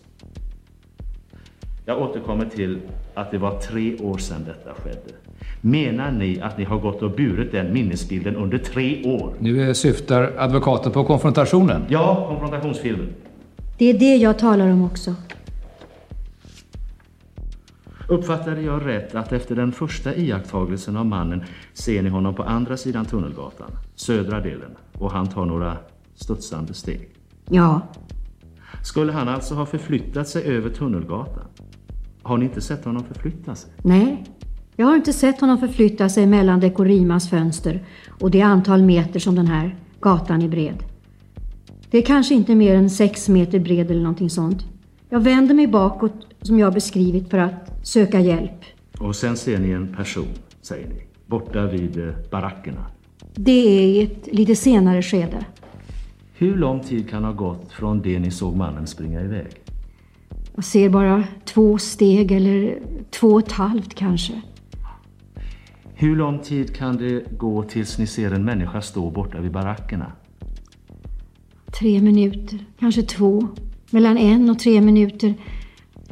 [1.89, 2.79] Jag återkommer till
[3.15, 5.15] att det var tre år sedan detta skedde.
[5.61, 9.35] Menar ni att ni har gått och burit den minnesbilden under tre år?
[9.39, 11.85] Nu syftar advokaten på konfrontationen.
[11.89, 13.09] Ja, konfrontationsfilmen.
[13.79, 15.15] Det är det jag talar om också.
[18.09, 22.77] Uppfattade jag rätt att efter den första iakttagelsen av mannen ser ni honom på andra
[22.77, 25.77] sidan Tunnelgatan, södra delen, och han tar några
[26.15, 27.09] studsande steg?
[27.51, 27.81] Ja.
[28.83, 31.45] Skulle han alltså ha förflyttat sig över Tunnelgatan?
[32.29, 33.71] Har ni inte sett honom förflytta sig?
[33.83, 34.25] Nej.
[34.77, 37.85] Jag har inte sett honom förflytta sig mellan Dekorimas fönster
[38.21, 40.85] och det antal meter som den här gatan är bred.
[41.91, 44.67] Det är kanske inte mer än sex meter bred eller någonting sånt.
[45.09, 48.65] Jag vänder mig bakåt som jag beskrivit för att söka hjälp.
[48.99, 50.29] Och sen ser ni en person,
[50.63, 52.87] säger ni, borta vid eh, barackerna.
[53.35, 55.45] Det är i ett lite senare skede.
[56.35, 59.51] Hur lång tid kan ha gått från det ni såg mannen springa iväg?
[60.59, 62.79] Jag ser bara två steg eller
[63.11, 64.41] två och ett halvt kanske.
[65.95, 70.13] Hur lång tid kan det gå tills ni ser en människa stå borta vid barackerna?
[71.79, 73.49] Tre minuter, kanske två.
[73.91, 75.35] Mellan en och tre minuter.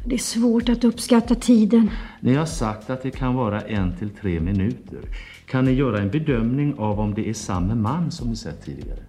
[0.04, 1.90] Det är svårt att uppskatta tiden.
[2.20, 5.00] Ni har sagt att det kan vara en till tre minuter.
[5.46, 9.05] Kan ni göra en bedömning av om det är samma man som ni sett tidigare?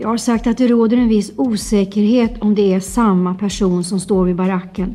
[0.00, 4.00] Jag har sagt att det råder en viss osäkerhet om det är samma person som
[4.00, 4.94] står vid baracken.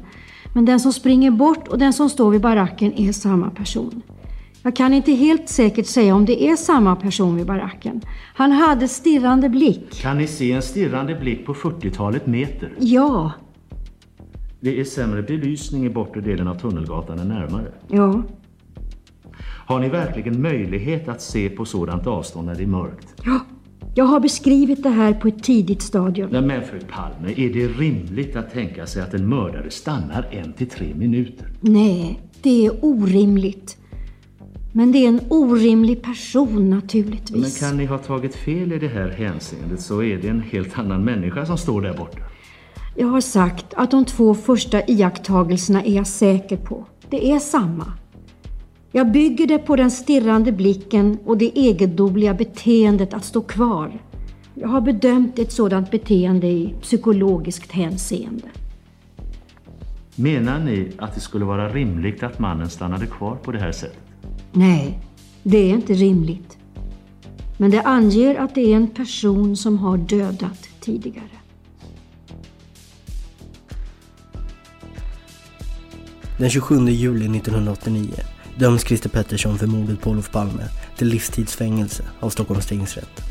[0.54, 4.02] Men den som springer bort och den som står vid baracken är samma person.
[4.64, 8.02] Jag kan inte helt säkert säga om det är samma person vid baracken.
[8.36, 10.02] Han hade stirrande blick.
[10.02, 12.74] Kan ni se en stirrande blick på 40-talet meter?
[12.80, 13.32] Ja,
[14.60, 17.72] Det är sämre belysning i bortre delen av Tunnelgatan än närmare.
[17.88, 18.24] ja,
[19.44, 23.08] Har ni verkligen möjlighet att se på sådant avstånd när det är mörkt?
[23.26, 23.40] ja.
[23.96, 26.30] Jag har beskrivit det här på ett tidigt stadium.
[26.32, 30.54] Nej, men fru Palme, är det rimligt att tänka sig att en mördare stannar en
[30.54, 31.48] till tre minuter?
[31.62, 33.78] Nej, det är orimligt.
[34.74, 37.62] Men det är en orimlig person naturligtvis.
[37.62, 40.80] Men kan ni ha tagit fel i det här hänseendet så är det en helt
[40.80, 42.22] annan människa som står där borta.
[42.96, 46.86] Jag har sagt att de två första iakttagelserna är jag säker på.
[47.10, 47.94] Det är samma.
[48.94, 54.02] Jag bygger det på den stirrande blicken och det egendomliga beteendet att stå kvar.
[54.54, 58.48] Jag har bedömt ett sådant beteende i psykologiskt hänseende.
[60.16, 64.00] Menar ni att det skulle vara rimligt att mannen stannade kvar på det här sättet?
[64.52, 65.00] Nej,
[65.44, 66.58] det är inte rimligt.
[67.58, 71.26] Men det anger att det är en person som har dödat tidigare.
[76.38, 78.31] Den 27 juli 1989
[78.62, 80.64] döms Christer Pettersson för mordet på Olof Palme
[80.98, 83.22] till livstidsfängelse av Stockholms tingsrätt.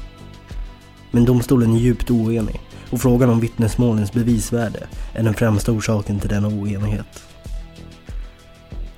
[1.11, 6.28] Men domstolen är djupt oenig och frågan om vittnesmålens bevisvärde är den främsta orsaken till
[6.28, 7.24] denna oenighet.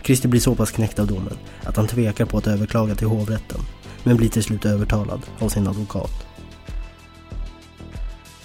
[0.02, 3.60] Christer blir så pass knäckt av domen att han tvekar på att överklaga till hovrätten
[4.04, 6.26] men blir till slut övertalad av sin advokat.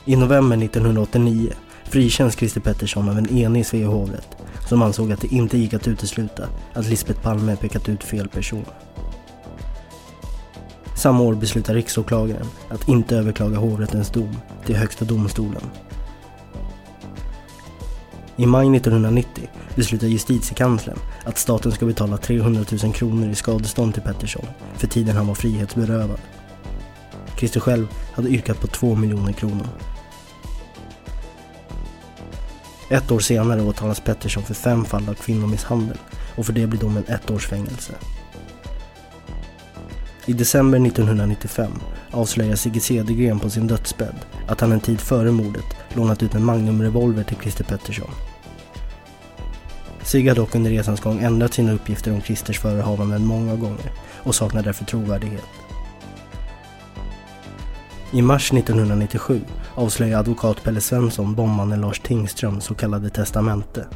[0.05, 1.53] I november 1989
[1.84, 4.36] frikänns Christer Pettersson av en enig Svea hovrätt
[4.68, 8.65] som ansåg att det inte gick att utesluta att Lisbeth Palme pekat ut fel person.
[10.95, 15.61] Samma år beslutar riksåklagaren att inte överklaga hovrättens dom till Högsta domstolen.
[18.35, 24.03] I maj 1990 beslutar justitiekanslern att staten ska betala 300 000 kronor i skadestånd till
[24.03, 24.45] Pettersson
[24.76, 26.19] för tiden han var frihetsberövad.
[27.38, 29.68] Christer själv hade yrkat på 2 miljoner kronor.
[32.89, 35.97] Ett år senare åtalas Pettersson för fem fall av kvinnomisshandel
[36.35, 37.93] och för det blir domen ett års fängelse.
[40.26, 41.72] I december 1995
[42.11, 44.15] avslöjar Sigge Cedergren på sin dödsbädd
[44.47, 48.11] att han en tid före mordet lånat ut en Magnumrevolver till Christer Pettersson.
[50.03, 53.91] Sigge har dock under resans gång ändrat sina uppgifter om Christers förehavanden många gånger
[54.23, 55.45] och saknar därför trovärdighet.
[58.11, 59.41] I mars 1997
[59.77, 63.87] avslöjar advokat Pelle Svensson bombmannen Lars Tingströms så kallade testamente.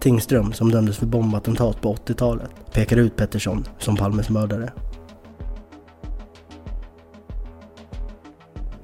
[0.00, 4.72] Tingström, som dömdes för bombattentat på 80-talet, pekar ut Pettersson som Palmes mördare.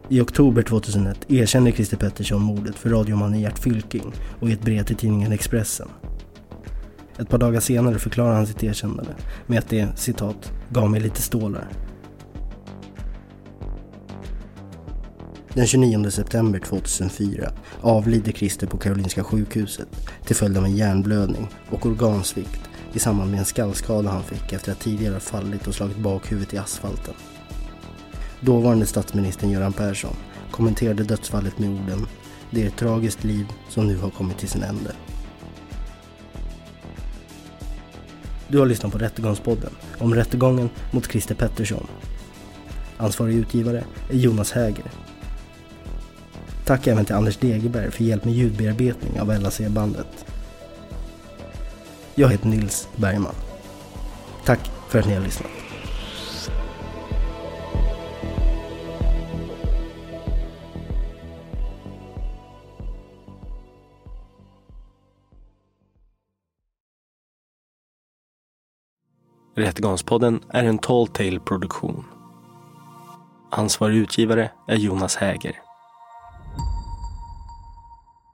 [0.08, 4.84] I oktober 2001 erkänner Christer Pettersson mordet för radiomannen Gert Fylking och i ett brev
[4.84, 5.88] till tidningen Expressen.
[7.18, 9.14] Ett par dagar senare förklarar han sitt erkännande
[9.46, 11.68] med att det, citat, gav mig lite stålar.
[15.54, 19.88] Den 29 september 2004 avlider Christer på Karolinska sjukhuset
[20.26, 22.60] till följd av en hjärnblödning och organsvikt
[22.92, 26.54] i samband med en skallskada han fick efter att tidigare ha fallit och slagit bakhuvudet
[26.54, 27.14] i asfalten.
[28.40, 30.16] Dåvarande statsministern Göran Persson
[30.50, 32.06] kommenterade dödsfallet med orden
[32.50, 34.92] Det är ett tragiskt liv som nu har kommit till sin ände.
[38.48, 41.86] Du har lyssnat på Rättegångspodden om rättegången mot Christer Pettersson.
[42.96, 45.09] Ansvarig utgivare är Jonas Häger.
[46.64, 50.24] Tack även till Anders Degerberg för hjälp med ljudbearbetning av LAC-bandet.
[52.14, 53.34] Jag heter Nils Bergman.
[54.44, 55.50] Tack för att ni har lyssnat.
[69.54, 72.04] Rättegångspodden är en Tall Tale-produktion.
[73.50, 75.69] Ansvarig utgivare är Jonas Häger.